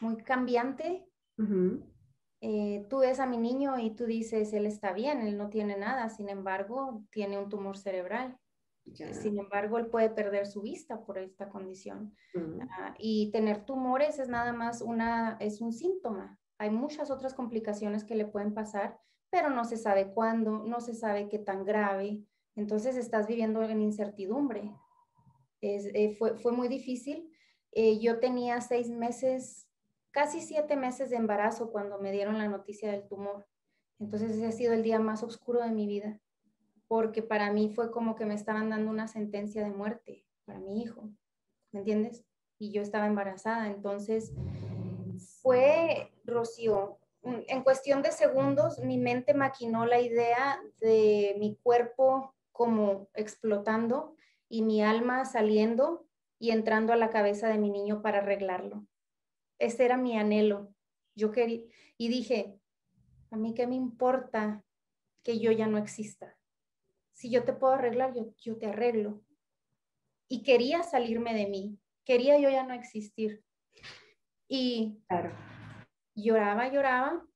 muy 0.00 0.16
cambiante. 0.18 1.06
Eh, 2.40 2.86
tú 2.88 2.98
ves 2.98 3.20
a 3.20 3.26
mi 3.26 3.36
niño 3.36 3.78
y 3.78 3.90
tú 3.90 4.06
dices, 4.06 4.52
él 4.52 4.66
está 4.66 4.92
bien, 4.92 5.22
él 5.22 5.36
no 5.36 5.48
tiene 5.48 5.76
nada, 5.76 6.08
sin 6.08 6.28
embargo, 6.28 7.04
tiene 7.10 7.38
un 7.38 7.48
tumor 7.48 7.76
cerebral. 7.76 8.38
Sin 8.94 9.38
embargo, 9.38 9.78
él 9.78 9.86
puede 9.86 10.08
perder 10.08 10.46
su 10.46 10.62
vista 10.62 11.04
por 11.04 11.18
esta 11.18 11.48
condición. 11.48 12.14
Ah, 12.70 12.94
y 12.98 13.30
tener 13.32 13.64
tumores 13.64 14.18
es 14.18 14.28
nada 14.28 14.52
más 14.52 14.80
una, 14.80 15.36
es 15.40 15.60
un 15.60 15.72
síntoma. 15.72 16.38
Hay 16.58 16.70
muchas 16.70 17.10
otras 17.10 17.34
complicaciones 17.34 18.04
que 18.04 18.14
le 18.14 18.24
pueden 18.24 18.54
pasar, 18.54 18.98
pero 19.30 19.50
no 19.50 19.64
se 19.64 19.76
sabe 19.76 20.12
cuándo, 20.12 20.64
no 20.64 20.80
se 20.80 20.94
sabe 20.94 21.28
qué 21.28 21.38
tan 21.38 21.64
grave. 21.64 22.22
Entonces 22.56 22.96
estás 22.96 23.26
viviendo 23.26 23.62
en 23.62 23.82
incertidumbre. 23.82 24.72
Eh, 25.60 26.14
fue, 26.16 26.36
fue, 26.38 26.52
muy 26.52 26.68
difícil. 26.68 27.30
Eh, 27.72 27.98
yo 28.00 28.20
tenía 28.20 28.60
seis 28.60 28.88
meses, 28.88 29.67
casi 30.10 30.40
siete 30.40 30.76
meses 30.76 31.10
de 31.10 31.16
embarazo 31.16 31.70
cuando 31.70 31.98
me 31.98 32.12
dieron 32.12 32.38
la 32.38 32.48
noticia 32.48 32.90
del 32.90 33.06
tumor. 33.06 33.46
Entonces 33.98 34.32
ese 34.32 34.46
ha 34.46 34.52
sido 34.52 34.72
el 34.72 34.82
día 34.82 34.98
más 35.00 35.22
oscuro 35.22 35.60
de 35.60 35.70
mi 35.70 35.86
vida, 35.86 36.20
porque 36.86 37.22
para 37.22 37.52
mí 37.52 37.68
fue 37.68 37.90
como 37.90 38.14
que 38.14 38.24
me 38.24 38.34
estaban 38.34 38.70
dando 38.70 38.90
una 38.90 39.08
sentencia 39.08 39.64
de 39.64 39.70
muerte 39.70 40.24
para 40.44 40.60
mi 40.60 40.82
hijo, 40.82 41.10
¿me 41.72 41.80
entiendes? 41.80 42.24
Y 42.58 42.72
yo 42.72 42.82
estaba 42.82 43.06
embarazada, 43.06 43.68
entonces 43.68 44.32
fue, 45.42 46.12
Rocío, 46.24 46.98
en 47.22 47.62
cuestión 47.62 48.02
de 48.02 48.12
segundos, 48.12 48.78
mi 48.78 48.98
mente 48.98 49.34
maquinó 49.34 49.84
la 49.86 50.00
idea 50.00 50.60
de 50.80 51.36
mi 51.38 51.56
cuerpo 51.56 52.34
como 52.52 53.08
explotando 53.14 54.14
y 54.48 54.62
mi 54.62 54.82
alma 54.82 55.24
saliendo 55.24 56.06
y 56.38 56.50
entrando 56.50 56.92
a 56.92 56.96
la 56.96 57.10
cabeza 57.10 57.48
de 57.48 57.58
mi 57.58 57.70
niño 57.70 58.00
para 58.02 58.18
arreglarlo. 58.18 58.86
Ese 59.58 59.84
era 59.84 59.96
mi 59.96 60.16
anhelo. 60.16 60.74
Yo 61.14 61.32
quería, 61.32 61.64
y 61.96 62.08
dije, 62.08 62.58
a 63.30 63.36
mí 63.36 63.54
qué 63.54 63.66
me 63.66 63.74
importa 63.74 64.64
que 65.22 65.38
yo 65.38 65.52
ya 65.52 65.66
no 65.66 65.78
exista. 65.78 66.38
Si 67.12 67.30
yo 67.30 67.44
te 67.44 67.52
puedo 67.52 67.74
arreglar, 67.74 68.14
yo, 68.14 68.32
yo 68.38 68.56
te 68.58 68.66
arreglo. 68.66 69.22
Y 70.28 70.42
quería 70.42 70.82
salirme 70.82 71.34
de 71.34 71.46
mí, 71.46 71.78
quería 72.04 72.38
yo 72.38 72.50
ya 72.50 72.64
no 72.64 72.74
existir. 72.74 73.42
Y 74.46 75.02
claro. 75.08 75.32
lloraba, 76.14 76.72
lloraba, 76.72 77.26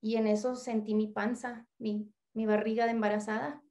y 0.00 0.16
en 0.16 0.26
eso 0.26 0.56
sentí 0.56 0.94
mi 0.94 1.08
panza, 1.08 1.66
mi, 1.78 2.12
mi 2.34 2.46
barriga 2.46 2.84
de 2.84 2.92
embarazada. 2.92 3.62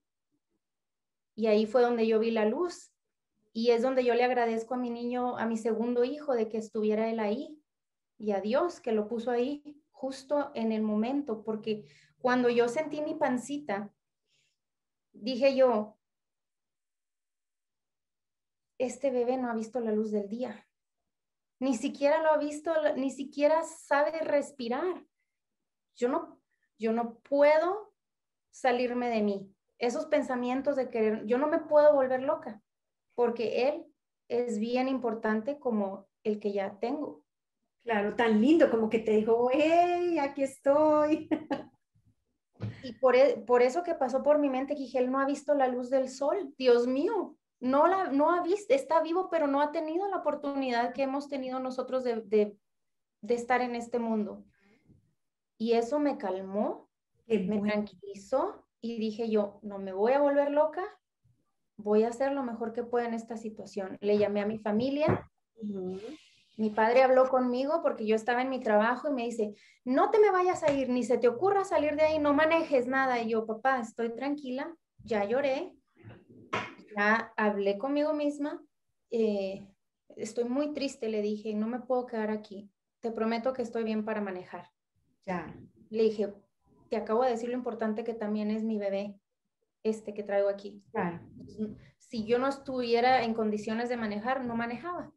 Y 1.36 1.47
ahí 1.47 1.65
fue 1.65 1.82
donde 1.82 2.07
yo 2.07 2.20
vi 2.20 2.32
la 2.32 2.45
luz. 2.45 2.91
Y 3.57 3.71
es 3.71 3.81
donde 3.81 4.05
yo 4.05 4.13
le 4.13 4.23
agradezco 4.23 4.75
a 4.75 4.77
mi 4.77 4.91
niño, 4.91 5.35
a 5.39 5.47
mi 5.47 5.57
segundo 5.57 6.03
hijo, 6.03 6.35
de 6.35 6.47
que 6.47 6.59
estuviera 6.59 7.09
él 7.09 7.19
ahí. 7.19 7.59
Y 8.19 8.29
a 8.29 8.39
Dios 8.39 8.79
que 8.79 8.91
lo 8.91 9.07
puso 9.07 9.31
ahí 9.31 9.81
justo 9.89 10.51
en 10.53 10.71
el 10.71 10.83
momento, 10.83 11.43
porque 11.43 11.83
cuando 12.19 12.49
yo 12.49 12.67
sentí 12.67 13.01
mi 13.01 13.15
pancita, 13.15 13.91
dije 15.11 15.55
yo, 15.55 15.97
este 18.77 19.09
bebé 19.09 19.37
no 19.37 19.49
ha 19.49 19.55
visto 19.55 19.79
la 19.79 19.91
luz 19.91 20.11
del 20.11 20.29
día. 20.29 20.67
Ni 21.59 21.75
siquiera 21.75 22.21
lo 22.21 22.29
ha 22.29 22.37
visto, 22.37 22.71
ni 22.95 23.09
siquiera 23.09 23.63
sabe 23.63 24.19
respirar. 24.19 25.03
Yo 25.95 26.09
no, 26.09 26.39
yo 26.77 26.93
no 26.93 27.17
puedo 27.21 27.91
salirme 28.51 29.09
de 29.09 29.23
mí. 29.23 29.55
Esos 29.79 30.05
pensamientos 30.05 30.75
de 30.75 30.91
querer, 30.91 31.25
yo 31.25 31.39
no 31.39 31.47
me 31.47 31.57
puedo 31.57 31.95
volver 31.95 32.21
loca, 32.21 32.61
porque 33.18 33.68
él 33.68 33.84
es 34.28 34.59
bien 34.59 34.88
importante 34.88 35.57
como 35.57 36.07
el 36.24 36.39
que 36.39 36.51
ya 36.51 36.78
tengo. 36.80 37.24
Claro, 37.82 38.15
tan 38.15 38.39
lindo, 38.39 38.70
como 38.70 38.89
que 38.91 38.99
te 38.99 39.11
dijo, 39.11 39.49
hey, 39.51 40.20
aquí 40.20 40.43
estoy. 40.43 41.28
Y 42.82 42.93
por, 42.93 43.15
e, 43.15 43.38
por 43.38 43.61
eso 43.61 43.84
que 43.84 43.93
pasó 43.93 44.24
por 44.24 44.39
mi 44.39 44.49
mente, 44.49 44.74
que 44.74 44.97
él 44.97 45.11
no 45.11 45.20
ha 45.20 45.28
visto 45.28 45.53
la 45.53 45.68
luz 45.68 45.91
del 45.91 46.09
sol, 46.09 46.55
Dios 46.57 46.88
mío, 46.88 47.38
no, 47.59 47.86
la, 47.86 48.09
no 48.11 48.32
ha 48.32 48.41
visto, 48.41 48.74
está 48.74 48.99
vivo, 48.99 49.30
pero 49.30 49.45
no 49.45 49.61
ha 49.61 49.72
tenido 49.72 50.07
la 50.07 50.18
oportunidad 50.18 50.91
que 50.91 51.03
hemos 51.03 51.30
tenido 51.30 51.59
nosotros 51.59 52.03
de, 52.03 52.22
de, 52.22 52.57
de 53.22 53.34
estar 53.36 53.61
en 53.61 53.76
este 53.76 53.99
mundo. 53.99 54.43
Y 55.59 55.74
eso 55.74 55.99
me 55.99 56.18
calmó, 56.18 56.89
me 57.28 57.61
tranquilizó 57.61 58.65
y 58.82 58.97
dije 58.97 59.30
yo, 59.30 59.59
no 59.61 59.78
me 59.78 59.93
voy 59.93 60.13
a 60.13 60.20
volver 60.20 60.49
loca, 60.49 60.84
voy 61.78 62.03
a 62.03 62.09
hacer 62.09 62.34
lo 62.34 62.43
mejor 62.43 62.73
que 62.73 62.84
pueda 62.84 63.07
en 63.07 63.13
esta 63.13 63.38
situación. 63.38 63.97
Le 64.01 64.17
llamé 64.17 64.41
a 64.41 64.45
mi 64.45 64.57
familia. 64.57 65.30
Mi 66.57 66.71
padre 66.71 67.03
habló 67.03 67.30
conmigo 67.30 67.82
porque 67.84 68.05
yo 68.05 68.15
estaba 68.15 68.41
en 68.41 68.49
mi 68.49 68.59
trabajo 68.59 69.09
y 69.09 69.13
me 69.13 69.23
dice, 69.23 69.53
no 69.86 70.09
te 70.09 70.19
me 70.19 70.32
vayas 70.32 70.63
a 70.63 70.71
ir, 70.71 70.89
ni 70.89 71.03
se 71.03 71.19
te 71.19 71.28
ocurra 71.28 71.63
salir 71.63 71.95
de 71.95 72.01
ahí, 72.01 72.19
no 72.19 72.34
manejes 72.34 72.88
nada. 72.88 73.21
Y 73.21 73.30
yo, 73.30 73.45
papá, 73.45 73.80
estoy 73.80 74.13
tranquila, 74.15 74.75
ya 75.03 75.23
lloré, 75.23 75.75
ya 76.95 77.32
hablé 77.38 77.78
conmigo 77.78 78.13
misma, 78.13 78.59
eh, 79.11 79.67
estoy 80.15 80.45
muy 80.45 80.73
triste, 80.73 81.09
le 81.09 81.21
dije, 81.21 81.53
no 81.53 81.67
me 81.67 81.80
puedo 81.80 82.07
quedar 82.07 82.32
aquí, 82.32 82.71
te 83.01 83.11
prometo 83.11 83.53
que 83.53 83.61
estoy 83.61 83.84
bien 83.84 84.03
para 84.03 84.21
manejar. 84.21 84.71
Le 85.89 86.03
dije, 86.03 86.34
te 86.89 86.97
acabo 86.97 87.23
de 87.23 87.32
decir 87.32 87.49
lo 87.49 87.55
importante 87.55 88.03
que 88.03 88.13
también 88.13 88.49
es 88.49 88.63
mi 88.63 88.78
bebé, 88.78 89.19
este 89.89 90.13
que 90.13 90.23
traigo 90.23 90.49
aquí. 90.49 90.83
Claro. 90.91 91.19
Si 91.97 92.25
yo 92.25 92.39
no 92.39 92.47
estuviera 92.47 93.23
en 93.23 93.33
condiciones 93.33 93.89
de 93.89 93.97
manejar, 93.97 94.43
no 94.45 94.55
manejaba. 94.55 95.11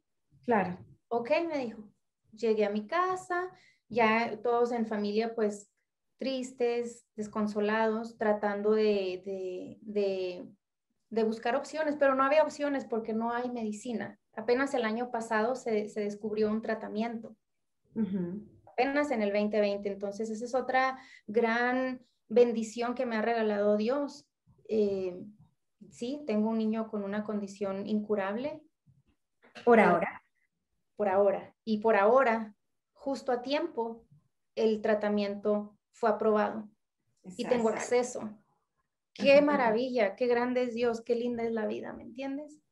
Claro. 0.44 0.78
Ok, 1.08 1.30
me 1.48 1.58
dijo. 1.58 1.88
Llegué 2.32 2.64
a 2.64 2.70
mi 2.70 2.86
casa, 2.86 3.50
ya 3.88 4.40
todos 4.42 4.72
en 4.72 4.86
familia, 4.86 5.34
pues 5.34 5.70
tristes, 6.18 7.06
desconsolados, 7.16 8.18
tratando 8.18 8.72
de, 8.72 9.78
de, 9.80 11.24
buscar 11.24 11.56
opciones, 11.56 11.96
pero 11.98 12.14
no 12.14 12.24
había 12.24 12.42
opciones 12.42 12.84
porque 12.84 13.12
no 13.12 13.32
hay 13.32 13.50
medicina. 13.50 14.18
Apenas 14.34 14.74
el 14.74 14.84
año 14.84 15.10
pasado 15.10 15.54
se, 15.54 15.88
descubrió 15.94 16.50
un 16.50 16.62
tratamiento 16.62 17.36
apenas 18.80 19.10
en 19.10 19.22
el 19.22 19.32
2020. 19.32 19.88
Entonces, 19.88 20.30
esa 20.30 20.44
es 20.44 20.54
otra 20.54 20.98
gran 21.26 22.00
bendición 22.28 22.94
que 22.94 23.06
me 23.06 23.16
ha 23.16 23.22
regalado 23.22 23.76
Dios. 23.76 24.26
Eh, 24.72 25.20
sí, 25.90 26.22
tengo 26.28 26.48
un 26.48 26.58
niño 26.58 26.88
con 26.88 27.02
una 27.02 27.24
condición 27.24 27.88
incurable. 27.88 28.62
Por 29.64 29.80
ahora. 29.80 30.22
Por 30.96 31.08
ahora. 31.08 31.54
Y 31.64 31.78
por 31.78 31.96
ahora, 31.96 32.54
justo 32.92 33.32
a 33.32 33.42
tiempo, 33.42 34.06
el 34.54 34.80
tratamiento 34.80 35.76
fue 35.92 36.10
aprobado 36.10 36.68
y 37.36 37.44
tengo 37.44 37.68
acceso. 37.68 38.30
Qué 39.12 39.42
maravilla, 39.42 40.14
qué 40.14 40.28
grande 40.28 40.62
es 40.62 40.74
Dios, 40.74 41.02
qué 41.02 41.16
linda 41.16 41.42
es 41.42 41.52
la 41.52 41.66
vida, 41.66 41.92
¿me 41.92 42.04
entiendes? 42.04 42.62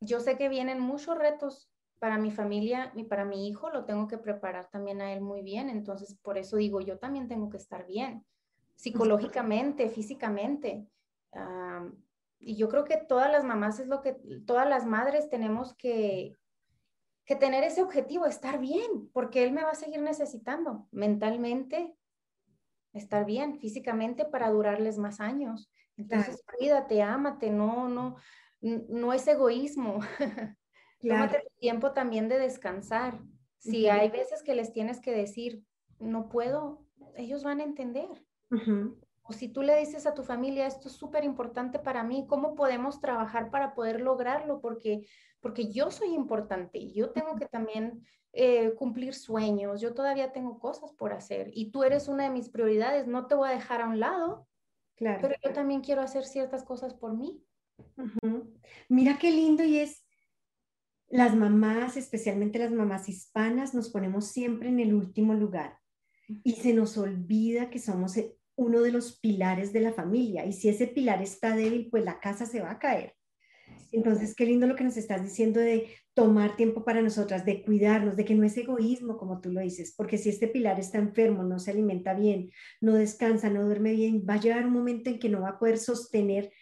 yo 0.00 0.20
sé 0.20 0.36
que 0.36 0.48
vienen 0.48 0.78
muchos 0.78 1.18
retos 1.18 1.72
para 1.98 2.18
mi 2.18 2.30
familia 2.30 2.92
y 2.94 3.04
para 3.04 3.24
mi 3.24 3.48
hijo 3.48 3.68
lo 3.70 3.84
tengo 3.84 4.06
que 4.06 4.18
preparar 4.18 4.70
también 4.70 5.00
a 5.00 5.12
él 5.12 5.20
muy 5.20 5.42
bien. 5.42 5.68
Entonces, 5.70 6.16
por 6.22 6.38
eso 6.38 6.56
digo, 6.56 6.80
yo 6.80 6.98
también 6.98 7.26
tengo 7.26 7.50
que 7.50 7.56
estar 7.56 7.86
bien, 7.86 8.24
psicológicamente, 8.80 9.90
físicamente. 9.90 10.86
y 12.38 12.56
yo 12.56 12.68
creo 12.70 12.84
que 12.84 12.96
todas 12.96 13.30
las 13.30 13.44
mamás 13.44 13.78
es 13.78 13.86
lo 13.86 14.00
que, 14.00 14.16
todas 14.46 14.66
las 14.66 14.86
madres 14.86 15.28
tenemos 15.28 15.74
que, 15.74 16.34
que 17.26 17.36
tener 17.36 17.62
ese 17.62 17.82
objetivo, 17.82 18.24
estar 18.24 18.58
bien, 18.58 19.10
porque 19.12 19.44
él 19.44 19.52
me 19.52 19.62
va 19.62 19.72
a 19.72 19.74
seguir 19.74 20.00
necesitando 20.00 20.88
mentalmente, 20.90 21.94
estar 22.94 23.26
bien, 23.26 23.58
físicamente 23.60 24.24
para 24.24 24.50
durarles 24.50 24.96
más 24.96 25.20
años. 25.20 25.70
Entonces, 25.98 26.42
cuídate, 26.58 27.02
ámate, 27.02 27.50
no, 27.50 27.86
no, 27.88 28.16
no 28.62 29.12
es 29.12 29.28
egoísmo. 29.28 30.00
Tómate 31.02 31.40
tu 31.40 31.58
tiempo 31.58 31.92
también 31.92 32.30
de 32.30 32.38
descansar. 32.38 33.20
Si 33.58 33.88
hay 33.88 34.08
veces 34.08 34.42
que 34.42 34.54
les 34.54 34.72
tienes 34.72 35.00
que 35.00 35.12
decir, 35.12 35.62
no 35.98 36.30
puedo, 36.30 36.86
ellos 37.14 37.44
van 37.44 37.60
a 37.60 37.64
entender. 37.64 38.24
O 39.22 39.32
si 39.32 39.48
tú 39.48 39.62
le 39.62 39.78
dices 39.78 40.06
a 40.06 40.14
tu 40.14 40.24
familia, 40.24 40.66
esto 40.66 40.88
es 40.88 40.94
súper 40.94 41.24
importante 41.24 41.78
para 41.78 42.02
mí, 42.02 42.26
¿cómo 42.28 42.56
podemos 42.56 43.00
trabajar 43.00 43.50
para 43.50 43.74
poder 43.74 44.00
lograrlo? 44.00 44.60
Porque, 44.60 45.06
porque 45.40 45.70
yo 45.70 45.90
soy 45.90 46.14
importante, 46.14 46.90
yo 46.92 47.10
tengo 47.10 47.36
que 47.36 47.46
también 47.46 48.04
eh, 48.32 48.74
cumplir 48.74 49.14
sueños, 49.14 49.80
yo 49.80 49.94
todavía 49.94 50.32
tengo 50.32 50.58
cosas 50.58 50.92
por 50.92 51.12
hacer 51.12 51.50
y 51.54 51.70
tú 51.70 51.84
eres 51.84 52.08
una 52.08 52.24
de 52.24 52.30
mis 52.30 52.48
prioridades, 52.48 53.06
no 53.06 53.26
te 53.26 53.36
voy 53.36 53.50
a 53.50 53.52
dejar 53.52 53.82
a 53.82 53.88
un 53.88 54.00
lado, 54.00 54.48
claro. 54.96 55.20
pero 55.22 55.34
yo 55.44 55.52
también 55.52 55.80
quiero 55.80 56.02
hacer 56.02 56.24
ciertas 56.24 56.64
cosas 56.64 56.94
por 56.94 57.16
mí. 57.16 57.40
Mira 58.88 59.16
qué 59.18 59.30
lindo 59.30 59.62
y 59.62 59.78
es 59.78 60.04
las 61.08 61.34
mamás, 61.34 61.96
especialmente 61.96 62.58
las 62.58 62.72
mamás 62.72 63.08
hispanas, 63.08 63.74
nos 63.74 63.90
ponemos 63.90 64.26
siempre 64.28 64.68
en 64.68 64.80
el 64.80 64.94
último 64.94 65.34
lugar 65.34 65.78
y 66.44 66.52
se 66.52 66.72
nos 66.72 66.96
olvida 66.98 67.70
que 67.70 67.78
somos 67.78 68.16
e, 68.16 68.36
uno 68.60 68.82
de 68.82 68.92
los 68.92 69.18
pilares 69.18 69.72
de 69.72 69.80
la 69.80 69.92
familia 69.94 70.44
y 70.44 70.52
si 70.52 70.68
ese 70.68 70.86
pilar 70.86 71.22
está 71.22 71.56
débil, 71.56 71.88
pues 71.90 72.04
la 72.04 72.20
casa 72.20 72.44
se 72.44 72.60
va 72.60 72.72
a 72.72 72.78
caer. 72.78 73.14
Entonces, 73.90 74.34
qué 74.36 74.44
lindo 74.44 74.66
lo 74.66 74.76
que 74.76 74.84
nos 74.84 74.98
estás 74.98 75.22
diciendo 75.22 75.60
de 75.60 75.88
tomar 76.12 76.56
tiempo 76.56 76.84
para 76.84 77.00
nosotras, 77.00 77.46
de 77.46 77.62
cuidarnos, 77.62 78.16
de 78.16 78.26
que 78.26 78.34
no 78.34 78.44
es 78.44 78.54
egoísmo, 78.58 79.16
como 79.16 79.40
tú 79.40 79.50
lo 79.50 79.62
dices, 79.62 79.94
porque 79.96 80.18
si 80.18 80.28
este 80.28 80.46
pilar 80.46 80.78
está 80.78 80.98
enfermo, 80.98 81.42
no 81.42 81.58
se 81.58 81.70
alimenta 81.70 82.12
bien, 82.12 82.50
no 82.82 82.92
descansa, 82.92 83.48
no 83.48 83.64
duerme 83.64 83.92
bien, 83.92 84.26
va 84.28 84.34
a 84.34 84.40
llegar 84.40 84.66
un 84.66 84.74
momento 84.74 85.08
en 85.08 85.18
que 85.18 85.30
no 85.30 85.40
va 85.40 85.50
a 85.50 85.58
poder 85.58 85.78
sostener 85.78 86.52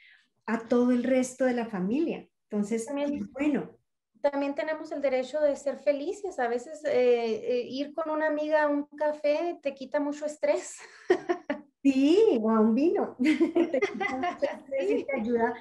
a 0.47 0.69
todo 0.69 0.93
el 0.93 1.03
resto 1.03 1.47
de 1.47 1.55
la 1.55 1.67
familia. 1.67 2.29
Entonces, 2.49 2.87
bueno, 3.33 3.77
también 4.21 4.55
tenemos 4.55 4.93
el 4.93 5.03
derecho 5.03 5.41
de 5.41 5.57
ser 5.57 5.79
felices. 5.79 6.39
A 6.39 6.47
veces 6.47 6.85
eh, 6.85 6.93
eh, 6.95 7.67
ir 7.69 7.93
con 7.93 8.09
una 8.11 8.29
amiga 8.29 8.63
a 8.63 8.69
un 8.69 8.87
café 8.87 9.59
te 9.63 9.75
quita 9.75 9.99
mucho 9.99 10.27
estrés. 10.27 10.77
Sí, 11.93 12.41
a 12.49 12.61
un 12.61 12.75
vino. 12.75 13.17
te, 13.19 15.07
ayuda, 15.15 15.55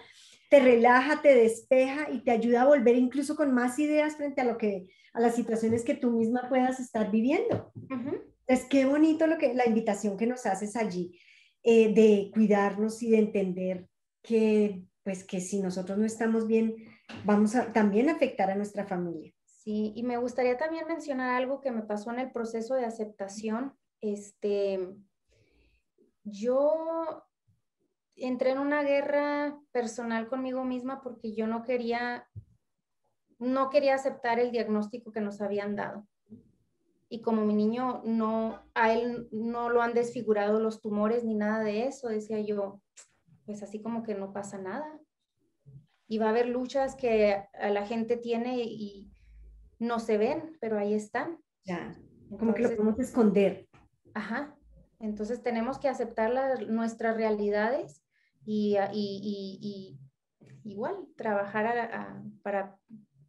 te 0.50 0.60
relaja, 0.60 1.22
te 1.22 1.36
despeja 1.36 2.10
y 2.12 2.24
te 2.24 2.32
ayuda 2.32 2.64
a 2.64 2.68
volver 2.68 2.96
incluso 2.96 3.36
con 3.36 3.54
más 3.54 3.80
ideas 3.80 4.18
frente 4.18 4.42
a 4.42 4.46
lo 4.46 4.58
que 4.58 4.88
a 5.14 5.20
las 5.20 5.36
situaciones 5.36 5.84
que 5.84 5.96
tú 5.96 6.12
misma 6.12 6.48
puedas 6.50 6.80
estar 6.80 7.10
viviendo. 7.10 7.72
Es 8.46 8.66
qué 8.66 8.86
bonito 8.86 9.26
lo 9.26 9.38
que 9.38 9.54
la 9.54 9.68
invitación 9.68 10.18
que 10.18 10.28
nos 10.28 10.46
haces 10.46 10.76
allí 10.76 11.20
eh, 11.64 11.94
de 11.94 12.30
cuidarnos 12.34 13.02
y 13.02 13.10
de 13.10 13.20
entender 13.20 13.88
que 14.22 14.84
pues 15.04 15.24
que 15.24 15.40
si 15.40 15.62
nosotros 15.62 15.98
no 15.98 16.06
estamos 16.06 16.48
bien, 16.48 16.76
vamos 17.24 17.56
a 17.56 17.72
también 17.72 18.10
afectar 18.10 18.52
a 18.52 18.56
nuestra 18.56 18.86
familia. 18.86 19.34
Sí, 19.46 19.94
y 19.96 20.04
me 20.04 20.18
gustaría 20.18 20.58
también 20.58 20.86
mencionar 20.88 21.34
algo 21.34 21.62
que 21.62 21.72
me 21.72 21.82
pasó 21.82 22.12
en 22.12 22.20
el 22.20 22.32
proceso 22.32 22.76
de 22.76 22.86
aceptación. 22.86 23.74
Este, 24.02 24.80
yo 26.32 27.24
entré 28.16 28.52
en 28.52 28.60
una 28.60 28.84
guerra 28.84 29.60
personal 29.72 30.28
conmigo 30.28 30.64
misma 30.64 31.02
porque 31.02 31.34
yo 31.34 31.48
no 31.48 31.64
quería 31.64 32.28
no 33.40 33.70
quería 33.70 33.96
aceptar 33.96 34.40
el 34.40 34.52
diagnóstico 34.52 35.12
que 35.12 35.22
nos 35.22 35.42
habían 35.42 35.76
dado. 35.76 36.08
Y 37.10 37.22
como 37.22 37.46
mi 37.46 37.54
niño 37.54 38.02
no, 38.04 38.62
a 38.74 38.94
él 38.94 39.30
no 39.32 39.70
lo 39.70 39.82
han 39.82 39.94
desfigurado 39.94 40.60
los 40.60 40.82
tumores 40.82 41.24
ni 41.24 41.36
nada 41.36 41.64
de 41.64 41.86
eso, 41.86 42.10
decía 42.10 42.42
yo, 42.42 42.82
pues 43.46 43.64
así 43.64 43.82
como 43.82 44.04
que 44.04 44.16
no 44.16 44.34
pasa 44.34 44.58
nada. 44.58 45.00
Y 46.08 46.18
va 46.18 46.28
a 46.28 46.30
haber 46.30 46.48
luchas 46.48 46.96
que 46.96 47.44
la 47.54 47.86
gente 47.86 48.18
tiene 48.18 48.58
y 48.58 49.12
no 49.80 50.00
se 50.00 50.18
ven, 50.18 50.58
pero 50.60 50.78
ahí 50.78 50.94
están. 50.94 51.40
Ya, 51.64 51.96
como 52.40 52.54
que 52.54 52.64
lo 52.64 52.70
podemos 52.70 53.00
esconder. 53.00 53.68
Ajá. 54.14 54.57
Entonces 55.00 55.44
tenemos 55.44 55.78
que 55.80 55.90
aceptar 55.90 56.64
nuestras 56.68 57.16
realidades 57.16 58.04
y, 58.46 58.78
y, 58.94 60.00
igual 60.64 61.08
trabajar 61.16 61.90
para 62.42 62.80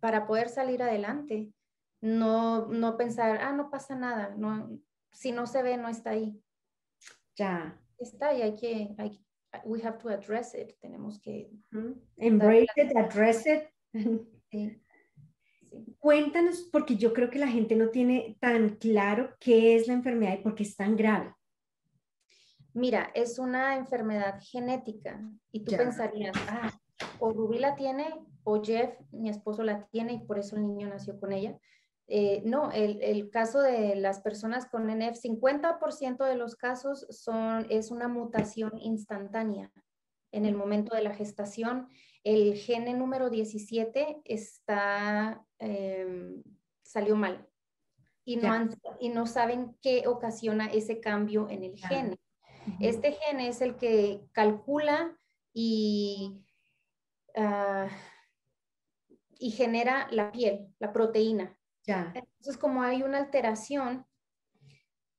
para 0.00 0.26
poder 0.26 0.48
salir 0.48 0.82
adelante. 0.82 1.52
No, 2.00 2.66
no 2.66 2.96
pensar, 2.96 3.40
ah, 3.42 3.52
no 3.52 3.70
pasa 3.70 3.96
nada, 3.96 4.34
no, 4.36 4.78
si 5.12 5.32
no 5.32 5.46
se 5.46 5.62
ve, 5.62 5.76
no 5.76 5.88
está 5.88 6.10
ahí. 6.10 6.40
Ya. 7.36 7.80
Está 7.98 8.34
y 8.34 8.42
hay 8.42 8.54
que, 8.54 8.94
hay, 8.98 9.20
we 9.64 9.82
have 9.82 9.98
to 9.98 10.08
address 10.08 10.54
it, 10.54 10.78
tenemos 10.80 11.20
que... 11.20 11.50
Embrace 12.16 12.68
it, 12.76 12.96
address 12.96 13.44
it. 13.46 14.80
Cuéntanos, 15.98 16.68
porque 16.72 16.96
yo 16.96 17.12
creo 17.12 17.30
que 17.30 17.40
la 17.40 17.48
gente 17.48 17.74
no 17.74 17.88
tiene 17.88 18.36
tan 18.40 18.76
claro 18.76 19.34
qué 19.40 19.74
es 19.74 19.88
la 19.88 19.94
enfermedad 19.94 20.38
y 20.38 20.42
por 20.42 20.54
qué 20.54 20.62
es 20.62 20.76
tan 20.76 20.96
grave. 20.96 21.34
Mira, 22.78 23.10
es 23.12 23.40
una 23.40 23.76
enfermedad 23.76 24.38
genética 24.40 25.20
y 25.50 25.64
tú 25.64 25.76
pensarías, 25.76 26.36
ah, 26.48 26.70
o 27.18 27.32
Rubí 27.32 27.58
la 27.58 27.74
tiene 27.74 28.06
o 28.44 28.62
Jeff, 28.62 28.94
mi 29.10 29.28
esposo, 29.28 29.64
la 29.64 29.86
tiene 29.88 30.12
y 30.12 30.18
por 30.20 30.38
eso 30.38 30.54
el 30.54 30.64
niño 30.64 30.88
nació 30.88 31.18
con 31.18 31.32
ella. 31.32 31.58
Eh, 32.06 32.40
no, 32.44 32.70
el, 32.70 33.30
caso 33.30 33.60
de 33.60 33.96
las 33.96 34.20
personas 34.20 34.66
con 34.66 34.86
NF, 34.86 35.18
50% 35.18 36.24
de 36.24 36.36
los 36.36 36.54
casos 36.54 37.04
son, 37.10 37.66
es 37.68 37.90
una 37.90 38.06
mutación 38.06 38.78
instantánea. 38.78 39.72
En 40.30 40.46
el 40.46 40.54
momento 40.54 40.94
de 40.94 41.02
la 41.02 41.14
gestación, 41.14 41.88
el 42.22 42.54
gene 42.54 42.94
número 42.94 43.28
17 43.28 44.22
está, 44.24 45.44
em, 45.58 46.44
salió 46.82 47.16
mal 47.16 47.48
y 48.24 48.36
no, 48.36 48.68
y 49.00 49.08
no 49.08 49.26
saben 49.26 49.76
qué 49.82 50.06
ocasiona 50.06 50.66
ese 50.66 51.00
cambio 51.00 51.48
en 51.50 51.64
el 51.64 51.76
gene. 51.76 52.18
Este 52.80 53.12
gene 53.12 53.48
es 53.48 53.60
el 53.60 53.76
que 53.76 54.20
calcula 54.32 55.16
y 55.52 56.44
Ah, 57.40 57.88
y 59.38 59.52
genera 59.52 60.08
la 60.10 60.32
piel, 60.32 60.74
la 60.80 60.92
proteína. 60.92 61.56
Ya. 61.84 62.12
Entonces, 62.16 62.56
como 62.56 62.82
hay 62.82 63.04
una 63.04 63.18
alteración 63.18 64.04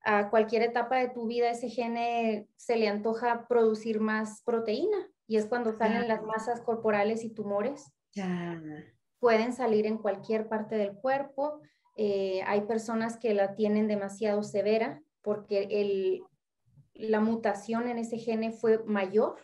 a 0.04 0.30
cualquier 0.30 0.64
etapa 0.64 0.98
de 0.98 1.08
tu 1.08 1.28
vida, 1.28 1.50
ese 1.50 1.70
gene 1.70 2.50
se 2.58 2.76
le 2.76 2.90
antoja 2.90 3.48
producir 3.48 4.02
más 4.02 4.42
proteína 4.44 4.98
y 5.28 5.38
es 5.38 5.46
cuando 5.46 5.78
salen 5.78 6.10
las 6.10 6.22
masas 6.24 6.60
corporales 6.60 7.24
y 7.24 7.30
tumores. 7.30 7.94
Ya. 8.12 8.62
Pueden 9.20 9.54
salir 9.54 9.86
en 9.86 9.98
cualquier 9.98 10.50
parte 10.50 10.76
del 10.76 10.96
cuerpo. 10.96 11.62
Eh, 11.96 12.42
hay 12.46 12.62
personas 12.62 13.18
que 13.18 13.34
la 13.34 13.56
tienen 13.56 13.88
demasiado 13.88 14.44
severa 14.44 15.02
porque 15.22 15.68
el, 15.72 16.24
la 17.00 17.20
mutación 17.20 17.88
en 17.88 17.98
ese 17.98 18.18
gene 18.18 18.52
fue 18.52 18.84
mayor 18.86 19.38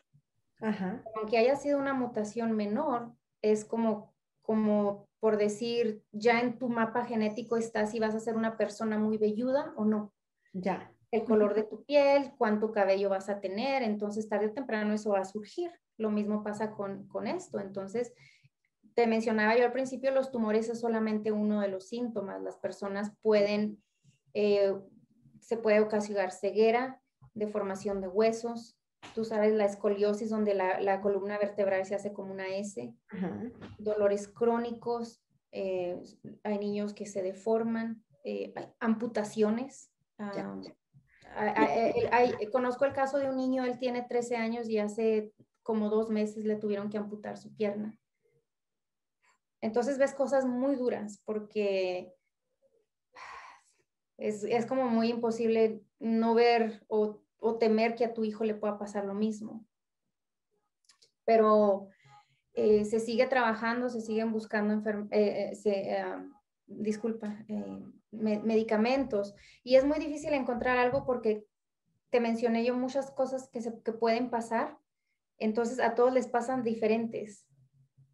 aunque 1.15 1.37
haya 1.37 1.55
sido 1.55 1.77
una 1.77 1.93
mutación 1.93 2.53
menor, 2.53 3.11
es 3.41 3.65
como, 3.65 4.13
como 4.41 5.07
por 5.19 5.37
decir, 5.37 6.03
ya 6.11 6.39
en 6.39 6.57
tu 6.57 6.69
mapa 6.69 7.05
genético 7.05 7.57
está 7.57 7.85
si 7.87 7.99
vas 7.99 8.15
a 8.15 8.19
ser 8.19 8.35
una 8.35 8.57
persona 8.57 8.97
muy 8.97 9.17
velluda 9.17 9.73
o 9.75 9.85
no. 9.85 10.13
Ya. 10.53 10.91
El 11.11 11.23
color 11.23 11.53
de 11.53 11.63
tu 11.63 11.83
piel, 11.83 12.33
cuánto 12.37 12.71
cabello 12.71 13.09
vas 13.09 13.29
a 13.29 13.39
tener, 13.39 13.83
entonces 13.83 14.27
tarde 14.27 14.47
o 14.47 14.53
temprano 14.53 14.93
eso 14.93 15.11
va 15.11 15.19
a 15.19 15.25
surgir. 15.25 15.71
Lo 15.97 16.09
mismo 16.09 16.43
pasa 16.43 16.71
con, 16.71 17.07
con 17.07 17.27
esto. 17.27 17.59
Entonces, 17.59 18.13
te 18.95 19.07
mencionaba 19.07 19.57
yo 19.57 19.65
al 19.65 19.71
principio, 19.71 20.11
los 20.11 20.31
tumores 20.31 20.69
es 20.69 20.79
solamente 20.79 21.31
uno 21.31 21.61
de 21.61 21.69
los 21.69 21.87
síntomas. 21.87 22.41
Las 22.41 22.57
personas 22.57 23.11
pueden, 23.21 23.81
eh, 24.33 24.73
se 25.39 25.57
puede 25.57 25.79
ocasionar 25.79 26.31
ceguera, 26.31 27.01
deformación 27.36 28.01
de 28.01 28.07
huesos, 28.07 28.77
tú 29.13 29.23
sabes, 29.23 29.53
la 29.53 29.65
escoliosis 29.65 30.29
donde 30.29 30.55
la, 30.55 31.01
columna 31.01 31.38
vertebral 31.38 31.86
se 31.86 31.95
hace 31.95 32.13
como 32.13 32.31
una 32.31 32.47
S, 32.47 32.93
dolores 33.77 34.27
crónicos, 34.27 35.21
eh, 35.51 36.01
hay 36.43 36.57
niños 36.57 36.93
que 36.93 37.05
se 37.05 37.21
deforman, 37.21 38.03
eh, 38.23 38.53
amputaciones. 38.79 39.91
conozco 42.51 42.86
el 42.86 42.93
caso 42.93 43.17
de 43.19 43.29
un 43.29 43.38
niño, 43.38 43.65
él 43.65 43.77
tiene 43.77 44.01
13 44.01 44.38
años 44.38 44.69
y 44.69 44.79
hace 44.79 45.33
como 45.63 45.89
dos 45.89 46.09
meses 46.09 46.45
le 46.45 46.55
tuvieron 46.55 46.89
que 46.89 46.97
amputar 46.97 47.38
su 47.38 47.53
pierna. 47.55 47.97
Entonces 49.61 49.97
ves 49.97 50.13
cosas 50.13 50.45
muy 50.45 50.75
duras 50.75 51.21
porque 51.25 52.13
es, 54.17 54.43
es 54.43 54.65
como 54.65 54.88
muy 54.88 55.09
imposible 55.09 55.81
no 55.99 56.36
ver 56.36 56.83
o 56.88 57.24
o 57.45 57.59
temer 57.59 57.93
que 57.93 58.05
a 58.05 58.13
tu 58.13 58.23
hijo 58.23 58.43
le 58.43 58.55
pueda 58.55 58.79
pasar 58.79 59.05
lo 59.05 59.13
mismo. 59.13 59.63
Pero 61.25 61.89
eh, 62.53 62.85
se 62.85 62.99
sigue 62.99 63.27
trabajando, 63.27 63.87
se 63.87 64.01
siguen 64.01 64.31
buscando 64.31 64.73
eh, 65.11 65.53
eh, 65.63 65.97
ah, 65.99 66.25
disculpa, 66.65 67.45
medicamentos 68.11 69.35
y 69.63 69.75
es 69.75 69.85
muy 69.85 69.99
difícil 69.99 70.33
encontrar 70.33 70.77
algo 70.79 71.05
porque 71.05 71.45
te 72.09 72.19
mencioné 72.19 72.65
yo 72.65 72.73
muchas 72.73 73.11
cosas 73.11 73.47
que, 73.49 73.61
se, 73.61 73.79
que 73.83 73.91
pueden 73.91 74.31
pasar, 74.31 74.79
entonces 75.37 75.79
a 75.79 75.93
todos 75.93 76.11
les 76.11 76.27
pasan 76.27 76.63
diferentes. 76.63 77.45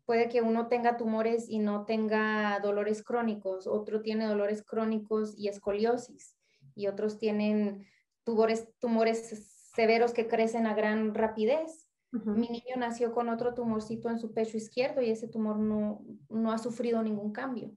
Puede 0.06 0.28
que 0.28 0.42
uno 0.42 0.68
tenga 0.68 0.98
tumores 0.98 1.48
y 1.48 1.60
no 1.60 1.86
tenga 1.86 2.60
dolores 2.62 3.02
crónicos, 3.02 3.66
otro 3.66 4.02
tiene 4.02 4.26
dolores 4.26 4.62
crónicos 4.62 5.38
y 5.38 5.48
escoliosis, 5.48 6.36
y 6.76 6.88
otros 6.88 7.18
tienen 7.18 7.86
tumores, 8.24 8.68
tumores 8.80 9.72
severos 9.74 10.14
que 10.14 10.28
crecen 10.28 10.66
a 10.66 10.74
gran 10.74 11.14
rapidez. 11.14 11.88
Mi 12.12 12.50
niño 12.50 12.76
nació 12.78 13.14
con 13.14 13.30
otro 13.30 13.54
tumorcito 13.54 14.10
en 14.10 14.20
su 14.20 14.34
pecho 14.34 14.58
izquierdo 14.58 15.02
y 15.02 15.12
ese 15.12 15.30
tumor 15.30 15.60
no, 15.60 16.04
no 16.28 16.52
ha 16.52 16.58
sufrido 16.58 17.02
ningún 17.02 17.32
cambio. 17.32 17.72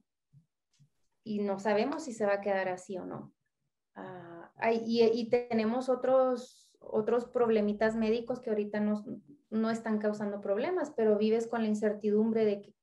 Y 1.23 1.39
no 1.39 1.57
sabemos 1.57 2.03
si 2.03 2.11
se 2.11 2.25
va 2.25 2.33
a 2.33 2.41
quedar 2.41 2.67
así 2.67 2.97
o 2.97 3.05
no. 3.05 3.33
Ah, 3.95 4.51
y, 4.73 5.03
y, 5.03 5.29
tenemos 5.29 5.87
otros, 5.87 6.69
otros 6.79 7.25
problemitas 7.25 7.95
médicos 7.95 8.41
que 8.41 8.49
ahorita 8.49 8.81
no, 8.81 9.05
no 9.49 9.69
están 9.69 9.99
causando 9.99 10.41
problemas, 10.41 10.91
pero 10.91 11.17
vives 11.17 11.47
con 11.47 11.61
la 11.61 11.69
incertidumbre 11.69 12.43
de 12.43 12.61
que 12.61 12.75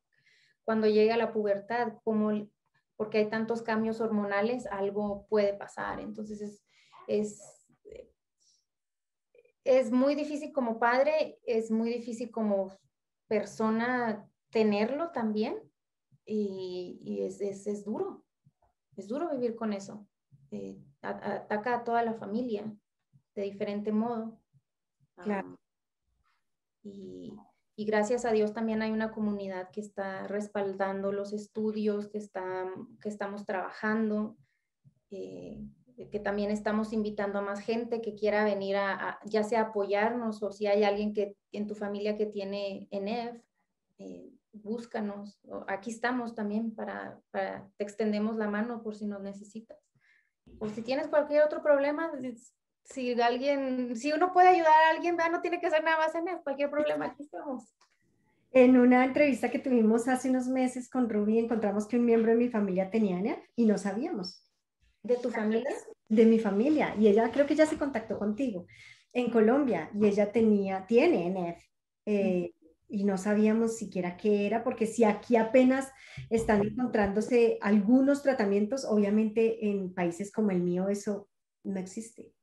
cuando 0.64 0.86
llega 0.86 1.16
la 1.16 1.32
pubertad, 1.32 1.94
como, 2.02 2.48
porque 2.96 3.18
hay 3.18 3.28
tantos 3.28 3.62
cambios 3.62 4.00
hormonales, 4.00 4.66
algo 4.66 5.26
puede 5.28 5.54
pasar. 5.54 6.00
Entonces 6.00 6.40
es, 6.40 6.64
es, 7.20 7.40
es 9.64 9.90
muy 9.90 10.14
difícil 10.14 10.52
como 10.52 10.78
padre, 10.78 11.38
es 11.44 11.70
muy 11.70 11.90
difícil 11.90 12.30
como 12.30 12.76
persona 13.28 14.28
tenerlo 14.50 15.10
también 15.12 15.58
y, 16.24 17.20
es, 17.22 17.40
es, 17.40 17.84
duro, 17.84 18.24
es 18.96 19.08
duro 19.08 19.30
vivir 19.30 19.54
con 19.56 19.72
eso. 19.72 20.06
Eh, 20.50 20.78
ataca 21.00 21.76
a 21.76 21.84
toda 21.84 22.02
la 22.02 22.14
familia 22.14 22.74
de 23.34 23.42
diferente 23.42 23.92
modo. 23.92 24.38
Claro. 25.16 25.56
y, 26.82 27.32
y, 27.76 27.84
gracias 27.84 28.24
a 28.24 28.32
Dios 28.32 28.52
también 28.52 28.82
hay 28.82 28.90
una 28.90 29.12
comunidad 29.12 29.70
que 29.70 29.80
está 29.80 30.26
respaldando 30.26 31.12
los 31.12 31.32
estudios 31.32 32.08
que, 32.08 32.18
están, 32.18 32.96
que 32.98 33.08
estamos 33.08 33.44
trabajando. 33.44 34.36
Eh, 35.10 35.62
que 36.11 36.18
también 36.18 36.51
estamos 36.51 36.93
invitando 36.93 37.38
a 37.38 37.43
más 37.43 37.61
gente 37.61 38.01
que 38.01 38.14
quiera 38.14 38.45
venir 38.45 38.76
a, 38.76 39.18
ya 39.24 39.45
sea 39.45 39.62
apoyarnos 39.62 40.43
o 40.43 40.51
si 40.51 40.66
hay 40.66 40.84
alguien 40.84 41.12
que 41.12 41.36
en 41.53 41.66
tu 41.66 41.74
familia 41.74 42.16
que 42.16 42.26
tiene 42.26 42.88
ENEF, 42.90 43.40
eh, 43.99 44.30
búscanos. 44.53 45.40
Aquí 45.66 45.90
estamos 45.90 46.34
también 46.34 46.74
para, 46.74 47.20
para, 47.30 47.68
te 47.76 47.84
extendemos 47.84 48.36
la 48.36 48.49
mano 48.49 48.82
por 48.82 48.97
si 48.97 49.07
nos 49.07 49.22
necesitas. 49.22 49.78
O 50.59 50.68
si 50.68 50.82
tienes 50.82 51.09
cualquier 51.09 51.43
otro 51.43 51.62
problema, 51.62 52.12
si 52.84 53.20
alguien, 53.20 53.97
si 53.97 54.12
uno 54.12 54.32
puede 54.32 54.49
ayudar 54.49 54.72
a 54.72 54.90
alguien, 54.90 55.16
no 55.30 55.40
tiene 55.40 55.61
que 55.61 55.70
ser 55.70 55.84
nada 55.84 55.99
más 55.99 56.14
ENEF, 56.14 56.43
cualquier 56.43 56.70
problema, 56.70 57.07
aquí 57.07 57.22
estamos. 57.22 57.74
En 58.51 58.76
una 58.76 59.05
entrevista 59.05 59.51
que 59.51 59.59
tuvimos 59.59 60.09
hace 60.09 60.28
unos 60.28 60.47
meses 60.47 60.90
con 60.90 61.09
Ruby, 61.09 61.38
encontramos 61.38 61.86
que 61.86 61.97
un 61.97 62.05
miembro 62.05 62.32
de 62.32 62.36
mi 62.36 62.49
familia 62.49 62.90
tenía 62.90 63.18
ENEF 63.18 63.38
y 63.57 63.64
no 63.64 63.78
sabíamos. 63.78 64.51
¿De 65.03 65.16
tu 65.16 65.30
familia? 65.30 65.70
De 66.09 66.26
mi 66.26 66.38
familia. 66.38 66.94
Y 66.98 67.09
ella 67.09 67.30
creo 67.32 67.46
que 67.46 67.57
ya 67.57 67.66
se 67.66 67.78
contactó 67.78 68.18
contigo 68.18 68.66
en 69.12 69.30
Colombia 69.30 69.90
y 69.94 70.07
ella 70.07 70.32
tenía, 70.32 70.86
tiene 70.86 71.26
ENEF. 71.26 71.62
Eh, 72.07 72.53
y 72.88 73.05
no 73.05 73.16
sabíamos 73.16 73.78
siquiera 73.78 74.18
qué 74.18 74.46
era, 74.46 74.62
porque 74.62 74.86
si 74.86 75.05
aquí 75.05 75.36
apenas 75.36 75.90
están 76.28 76.62
encontrándose 76.62 77.57
algunos 77.62 78.22
tratamientos, 78.22 78.84
obviamente 78.84 79.70
en 79.70 79.94
países 79.94 80.30
como 80.30 80.50
el 80.50 80.61
mío 80.61 80.90
eso 80.90 81.30
no 81.64 81.80
existe. 81.80 82.34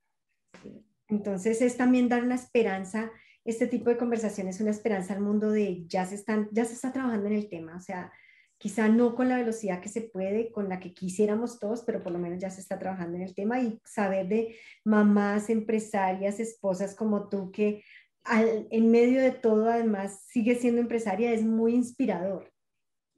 Entonces 1.07 1.62
es 1.62 1.78
también 1.78 2.10
dar 2.10 2.24
una 2.24 2.34
esperanza, 2.34 3.12
este 3.45 3.68
tipo 3.68 3.91
de 3.91 3.97
conversaciones, 3.97 4.60
una 4.60 4.72
esperanza 4.72 5.14
al 5.14 5.22
mundo 5.22 5.51
de 5.51 5.86
ya 5.86 6.07
se, 6.07 6.16
están, 6.16 6.49
ya 6.51 6.66
se 6.66 6.74
está 6.74 6.91
trabajando 6.91 7.28
en 7.28 7.34
el 7.34 7.47
tema, 7.47 7.76
o 7.76 7.82
sea, 7.82 8.12
quizá 8.60 8.89
no 8.89 9.16
con 9.16 9.30
la 9.30 9.38
velocidad 9.38 9.82
que 9.82 9.88
se 9.88 10.01
puede, 10.01 10.51
con 10.51 10.68
la 10.68 10.80
que 10.80 10.93
quisiéramos 10.93 11.60
todos, 11.60 11.82
pero 11.84 12.03
por 12.03 12.12
lo 12.12 12.20
menos 12.20 12.39
ya 12.39 12.49
se 12.49 12.60
está 12.60 12.78
trabajando 12.78 13.16
en 13.16 13.24
el 13.24 13.34
tema 13.34 13.60
y 13.62 13.80
saber 13.86 14.28
de 14.28 14.57
mamás, 14.84 15.49
empresarias, 15.49 16.41
esposas 16.41 16.93
como 16.93 17.30
tú 17.30 17.51
que 17.51 17.84
en 18.26 18.91
medio 18.91 19.22
de 19.22 19.32
todo 19.32 19.70
además 19.70 20.24
sigue 20.28 20.55
siendo 20.55 20.82
empresaria 20.82 21.32
es 21.32 21.41
muy 21.41 21.74
inspirador. 21.74 22.51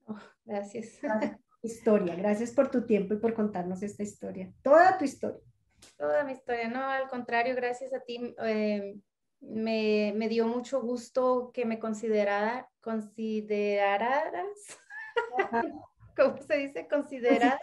Oh, 0.05 0.19
gracias. 0.45 0.99
Historia, 1.63 2.15
gracias 2.15 2.51
por 2.51 2.69
tu 2.69 2.85
tiempo 2.85 3.15
y 3.15 3.17
por 3.17 3.33
contarnos 3.33 3.83
esta 3.83 4.03
historia, 4.03 4.51
toda 4.63 4.97
tu 4.97 5.05
historia. 5.05 5.41
Toda 5.97 6.23
mi 6.23 6.33
historia, 6.33 6.69
no, 6.69 6.83
al 6.83 7.07
contrario, 7.07 7.55
gracias 7.55 7.93
a 7.93 7.99
ti. 7.99 8.35
Eh, 8.43 8.95
me, 9.41 10.13
me, 10.15 10.29
dio 10.29 10.47
mucho 10.47 10.81
gusto 10.81 11.51
que 11.53 11.65
me 11.65 11.79
considerara, 11.79 12.69
consideraras 12.79 14.79
¿cómo 16.15 16.37
se 16.41 16.57
dice? 16.57 16.87
Considerar 16.87 17.59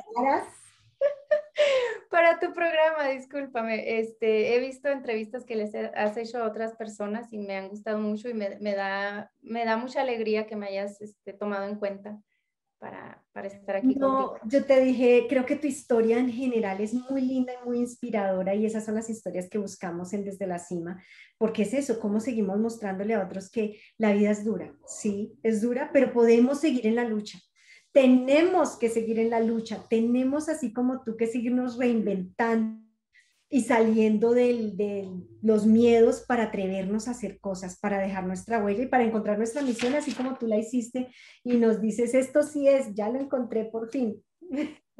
para 2.11 2.38
tu 2.40 2.52
programa, 2.52 3.09
discúlpame. 3.09 3.98
Este, 4.00 4.54
he 4.54 4.61
visto 4.61 4.88
entrevistas 4.88 5.44
que 5.44 5.56
les 5.56 5.74
has 5.74 6.16
hecho 6.16 6.38
a 6.38 6.46
otras 6.46 6.74
personas 6.76 7.32
y 7.32 7.38
me 7.38 7.56
han 7.56 7.68
gustado 7.68 7.98
mucho 7.98 8.28
y 8.28 8.34
me, 8.34 8.59
me 8.61 8.74
da, 8.74 9.30
me 9.40 9.64
da 9.64 9.76
mucha 9.76 10.00
alegría 10.00 10.46
que 10.46 10.56
me 10.56 10.68
hayas 10.68 11.00
este, 11.00 11.32
tomado 11.32 11.64
en 11.64 11.76
cuenta 11.76 12.18
para, 12.78 13.24
para 13.32 13.48
estar 13.48 13.76
aquí 13.76 13.96
no, 13.96 14.36
Yo 14.44 14.64
te 14.64 14.80
dije, 14.80 15.26
creo 15.28 15.44
que 15.44 15.56
tu 15.56 15.66
historia 15.66 16.18
en 16.18 16.30
general 16.30 16.80
es 16.80 16.94
muy 16.94 17.22
linda 17.22 17.52
y 17.52 17.66
muy 17.66 17.78
inspiradora 17.78 18.54
y 18.54 18.66
esas 18.66 18.84
son 18.84 18.94
las 18.94 19.11
historias 19.11 19.48
que 19.48 19.59
buscamos 19.59 20.12
en 20.12 20.24
Desde 20.24 20.46
la 20.46 20.61
Cima, 20.61 21.02
porque 21.38 21.62
es 21.62 21.74
eso, 21.74 21.98
cómo 21.98 22.20
seguimos 22.20 22.56
mostrándole 22.59 23.14
a 23.14 23.24
otros 23.24 23.50
que 23.50 23.80
la 23.96 24.12
vida 24.12 24.30
es 24.30 24.44
dura, 24.44 24.72
sí, 24.86 25.36
es 25.42 25.61
dura, 25.61 25.90
pero 25.92 26.12
podemos 26.12 26.61
seguir 26.61 26.86
en 26.86 26.94
la 26.94 27.04
lucha 27.04 27.38
tenemos 27.99 28.76
que 28.76 28.90
seguir 28.90 29.18
en 29.18 29.30
la 29.30 29.40
lucha, 29.40 29.84
tenemos 29.90 30.49
así 30.49 30.72
como 30.72 31.03
tú 31.03 31.16
que 31.16 31.26
seguirnos 31.26 31.76
reinventando 31.76 32.80
y 33.51 33.62
saliendo 33.62 34.34
de 34.34 35.09
los 35.42 35.66
miedos 35.66 36.20
para 36.20 36.44
atrevernos 36.44 37.09
a 37.09 37.11
hacer 37.11 37.40
cosas, 37.40 37.76
para 37.80 37.99
dejar 37.99 38.24
nuestra 38.24 38.62
huella 38.62 38.84
y 38.84 38.86
para 38.86 39.03
encontrar 39.03 39.36
nuestra 39.36 39.62
misión, 39.62 39.96
así 39.96 40.12
como 40.12 40.38
tú 40.38 40.46
la 40.46 40.59
hiciste 40.59 41.09
y 41.42 41.57
nos 41.57 41.80
dices, 41.80 42.14
esto 42.14 42.44
sí 42.44 42.68
es, 42.68 42.94
ya 42.94 43.09
lo 43.09 43.18
encontré 43.18 43.64
por 43.64 43.90
fin. 43.90 44.22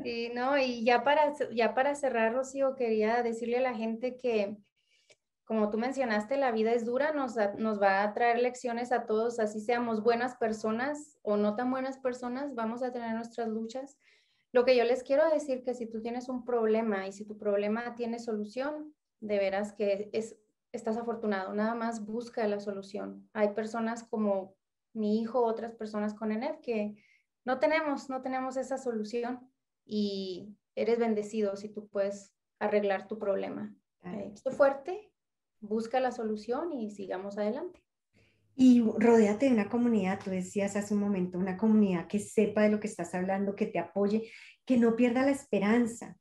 Y 0.03 0.31
no, 0.35 0.59
y 0.59 0.83
ya 0.83 1.05
para, 1.05 1.33
ya 1.55 1.75
para 1.77 1.95
cerrar, 1.95 2.35
Rocío, 2.35 2.75
quería 2.75 3.23
decirle 3.23 3.59
a 3.59 3.63
la 3.63 3.75
gente 3.75 4.17
que 4.17 4.57
como 5.49 5.71
tú 5.71 5.79
mencionaste, 5.79 6.37
la 6.37 6.53
vida 6.53 6.73
es 6.73 6.85
dura, 6.85 7.13
nos, 7.13 7.37
nos 7.57 7.81
va 7.81 8.03
a 8.03 8.13
traer 8.13 8.39
lecciones 8.39 8.93
a 8.93 9.07
todos, 9.07 9.41
así 9.41 9.61
seamos 9.61 10.03
buenas 10.03 10.37
personas 10.37 11.19
o 11.23 11.39
no 11.39 11.57
tan 11.57 11.71
buenas 11.71 11.97
personas, 11.97 12.55
vamos 12.55 12.83
a 12.83 12.93
tener 12.93 13.15
nuestras 13.15 13.49
luchas. 13.49 13.97
Lo 14.53 14.67
que 14.67 14.77
yo 14.77 14.85
les 14.85 15.03
quiero 15.03 15.27
decir 15.31 15.65
que 15.65 15.73
si 15.73 15.87
tú 15.87 16.03
tienes 16.03 16.29
un 16.29 16.45
problema 16.45 17.07
y 17.07 17.13
si 17.13 17.25
tu 17.25 17.39
problema 17.39 17.95
tiene 17.95 18.19
solución, 18.19 18.95
de 19.21 19.39
veras 19.39 19.73
que 19.73 20.11
es, 20.13 20.37
estás 20.71 20.99
afortunado, 20.99 21.55
nada 21.55 21.75
más 21.75 22.05
busca 22.05 22.47
la 22.47 22.61
solución. 22.61 23.27
Hay 23.33 23.55
personas 23.55 24.05
como 24.05 24.55
mi 24.93 25.19
hijo, 25.19 25.43
otras 25.43 25.73
personas 25.73 26.13
con 26.13 26.31
ENEF 26.31 26.59
que 26.61 26.95
no 27.47 27.59
tenemos, 27.59 28.11
no 28.11 28.21
tenemos 28.21 28.59
esa 28.59 28.77
solución 28.77 29.51
y 29.87 30.55
eres 30.75 30.99
bendecido 30.99 31.57
si 31.57 31.71
tú 31.71 31.89
puedes 31.89 32.35
arreglar 32.59 33.09
tu 33.09 33.19
problema. 33.19 33.75
Estoy 34.35 34.53
fuerte, 34.53 35.08
busca 35.61 36.01
la 36.01 36.13
solución 36.13 36.73
y 36.73 36.91
sigamos 36.91 37.39
adelante. 37.39 37.81
Y 38.55 38.83
rodéate 38.99 39.47
de 39.47 39.53
una 39.53 39.69
comunidad, 39.69 40.19
tú 40.23 40.31
decías 40.31 40.75
hace 40.75 40.93
un 40.93 41.01
momento, 41.01 41.39
una 41.39 41.57
comunidad 41.57 42.09
que 42.09 42.19
sepa 42.19 42.63
de 42.63 42.71
lo 42.71 42.81
que 42.81 42.89
estás 42.89 43.15
hablando, 43.15 43.55
que 43.55 43.67
te 43.67 43.79
apoye, 43.79 44.31
que 44.65 44.79
no 44.79 44.97
pierda 44.97 45.23
la 45.23 45.31
esperanza, 45.31 46.17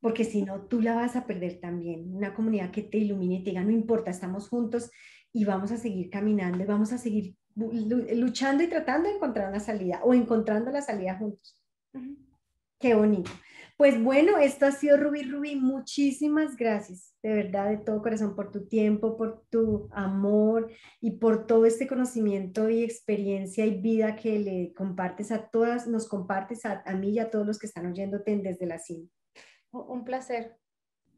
porque 0.00 0.24
si 0.24 0.42
no, 0.42 0.66
tú 0.66 0.82
la 0.82 0.94
vas 0.94 1.16
a 1.16 1.26
perder 1.26 1.60
también. 1.60 2.14
Una 2.14 2.34
comunidad 2.34 2.70
que 2.70 2.82
te 2.82 2.98
ilumine 2.98 3.36
y 3.36 3.42
te 3.42 3.50
diga, 3.50 3.64
no 3.64 3.70
importa, 3.70 4.10
estamos 4.10 4.48
juntos 4.48 4.90
y 5.32 5.44
vamos 5.44 5.72
a 5.72 5.76
seguir 5.76 6.10
caminando 6.10 6.62
y 6.62 6.66
vamos 6.66 6.92
a 6.92 6.98
seguir 6.98 7.34
luchando 7.56 8.62
y 8.62 8.68
tratando 8.68 9.08
de 9.08 9.16
encontrar 9.16 9.48
una 9.48 9.60
salida 9.60 10.00
o 10.04 10.14
encontrando 10.14 10.70
la 10.70 10.82
salida 10.82 11.16
juntos. 11.16 11.60
Qué 12.78 12.94
bonito. 12.94 13.30
Pues 13.78 14.02
bueno, 14.02 14.38
esto 14.38 14.66
ha 14.66 14.72
sido 14.72 14.96
Ruby 14.96 15.22
Ruby. 15.22 15.54
Muchísimas 15.54 16.56
gracias, 16.56 17.14
de 17.22 17.32
verdad, 17.32 17.68
de 17.68 17.76
todo 17.76 18.02
corazón, 18.02 18.34
por 18.34 18.50
tu 18.50 18.66
tiempo, 18.66 19.16
por 19.16 19.44
tu 19.50 19.88
amor 19.92 20.72
y 21.00 21.12
por 21.12 21.46
todo 21.46 21.64
este 21.64 21.86
conocimiento 21.86 22.68
y 22.68 22.82
experiencia 22.82 23.64
y 23.64 23.80
vida 23.80 24.16
que 24.16 24.40
le 24.40 24.74
compartes 24.74 25.30
a 25.30 25.48
todas, 25.48 25.86
nos 25.86 26.08
compartes 26.08 26.66
a, 26.66 26.82
mí 26.96 27.10
y 27.10 27.18
a 27.20 27.30
todos 27.30 27.46
los 27.46 27.56
que 27.56 27.68
están 27.68 27.86
oyéndote 27.86 28.36
desde 28.38 28.66
la 28.66 28.80
cima. 28.80 29.06
Un 29.70 30.04
placer 30.04 30.56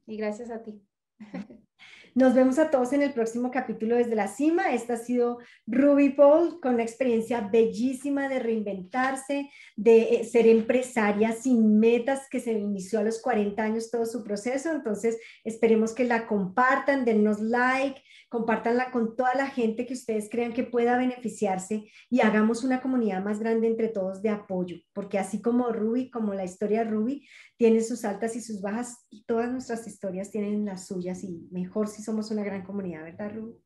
y 0.07 0.19
gracias 0.19 0.51
a 0.51 0.63
ti. 0.63 0.83
Nos 2.15 2.35
vemos 2.35 2.59
a 2.59 2.71
todos 2.71 2.93
en 2.93 3.03
el 3.03 3.13
próximo 3.13 3.51
capítulo 3.53 3.97
desde 3.97 4.17
la 4.17 4.27
cima. 4.27 4.73
Esta 4.73 4.95
ha 4.95 4.97
sido 4.97 5.39
Ruby 5.67 6.11
Paul 6.11 6.61
con 6.61 6.75
una 6.75 6.83
experiencia 6.83 7.41
bellísima 7.41 8.29
de 8.29 8.41
reinventarse, 8.41 9.49
de 9.77 10.15
eh, 10.15 10.25
ser 10.25 10.49
empresaria 10.49 11.33
sin 11.33 11.79
metas, 11.79 12.29
que 12.29 12.41
se 12.41 12.53
inició 12.53 12.99
a 12.99 13.05
los 13.05 13.21
40 13.21 13.63
años 13.63 13.91
todo 13.91 14.07
su 14.07 14.25
proceso. 14.25 14.73
Entonces, 14.73 15.19
esperemos 15.45 15.93
que 15.93 16.05
la 16.05 16.27
compartan, 16.27 17.05
dennos 17.05 17.41
like, 17.41 18.03
compártanla 18.31 18.93
con 18.93 19.17
toda 19.17 19.35
la 19.35 19.49
gente 19.49 19.87
que 19.87 19.93
ustedes 19.93 20.31
crean 20.31 20.55
que 20.55 20.63
pueda 20.63 20.97
beneficiarse 20.97 21.91
y 22.09 22.21
hagamos 22.21 22.63
una 22.63 22.81
comunidad 22.81 23.23
más 23.23 23.41
grande 23.41 23.67
entre 23.67 23.89
todos 23.89 24.23
de 24.23 24.31
apoyo, 24.31 24.77
porque 24.95 25.19
así 25.19 25.43
como 25.43 25.73
Ruby, 25.73 26.11
como 26.11 26.33
la 26.33 26.45
historia 26.45 26.85
de 26.85 26.91
Ruby, 26.91 27.27
tiene 27.57 27.83
sus 27.83 28.05
altas 28.05 28.37
y 28.37 28.41
sus 28.41 28.63
bajas 28.63 29.05
y 29.11 29.25
todas 29.25 29.51
nuestras 29.51 29.87
historias 29.87 30.31
tienen 30.31 30.65
las 30.65 30.87
suyas 30.87 31.25
y 31.25 31.49
mejor 31.51 31.89
si 31.89 32.03
somos 32.03 32.31
una 32.31 32.45
gran 32.45 32.65
comunidad, 32.65 33.03
¿verdad, 33.03 33.33
Ruby? 33.35 33.61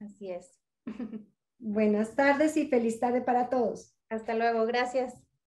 Así 0.00 0.30
es. 0.30 0.60
Buenas 1.60 2.16
tardes 2.16 2.56
y 2.56 2.66
feliz 2.66 2.98
tarde 2.98 3.20
para 3.20 3.48
todos. 3.48 3.96
Hasta 4.08 4.34
luego, 4.34 4.66
gracias. 4.66 5.27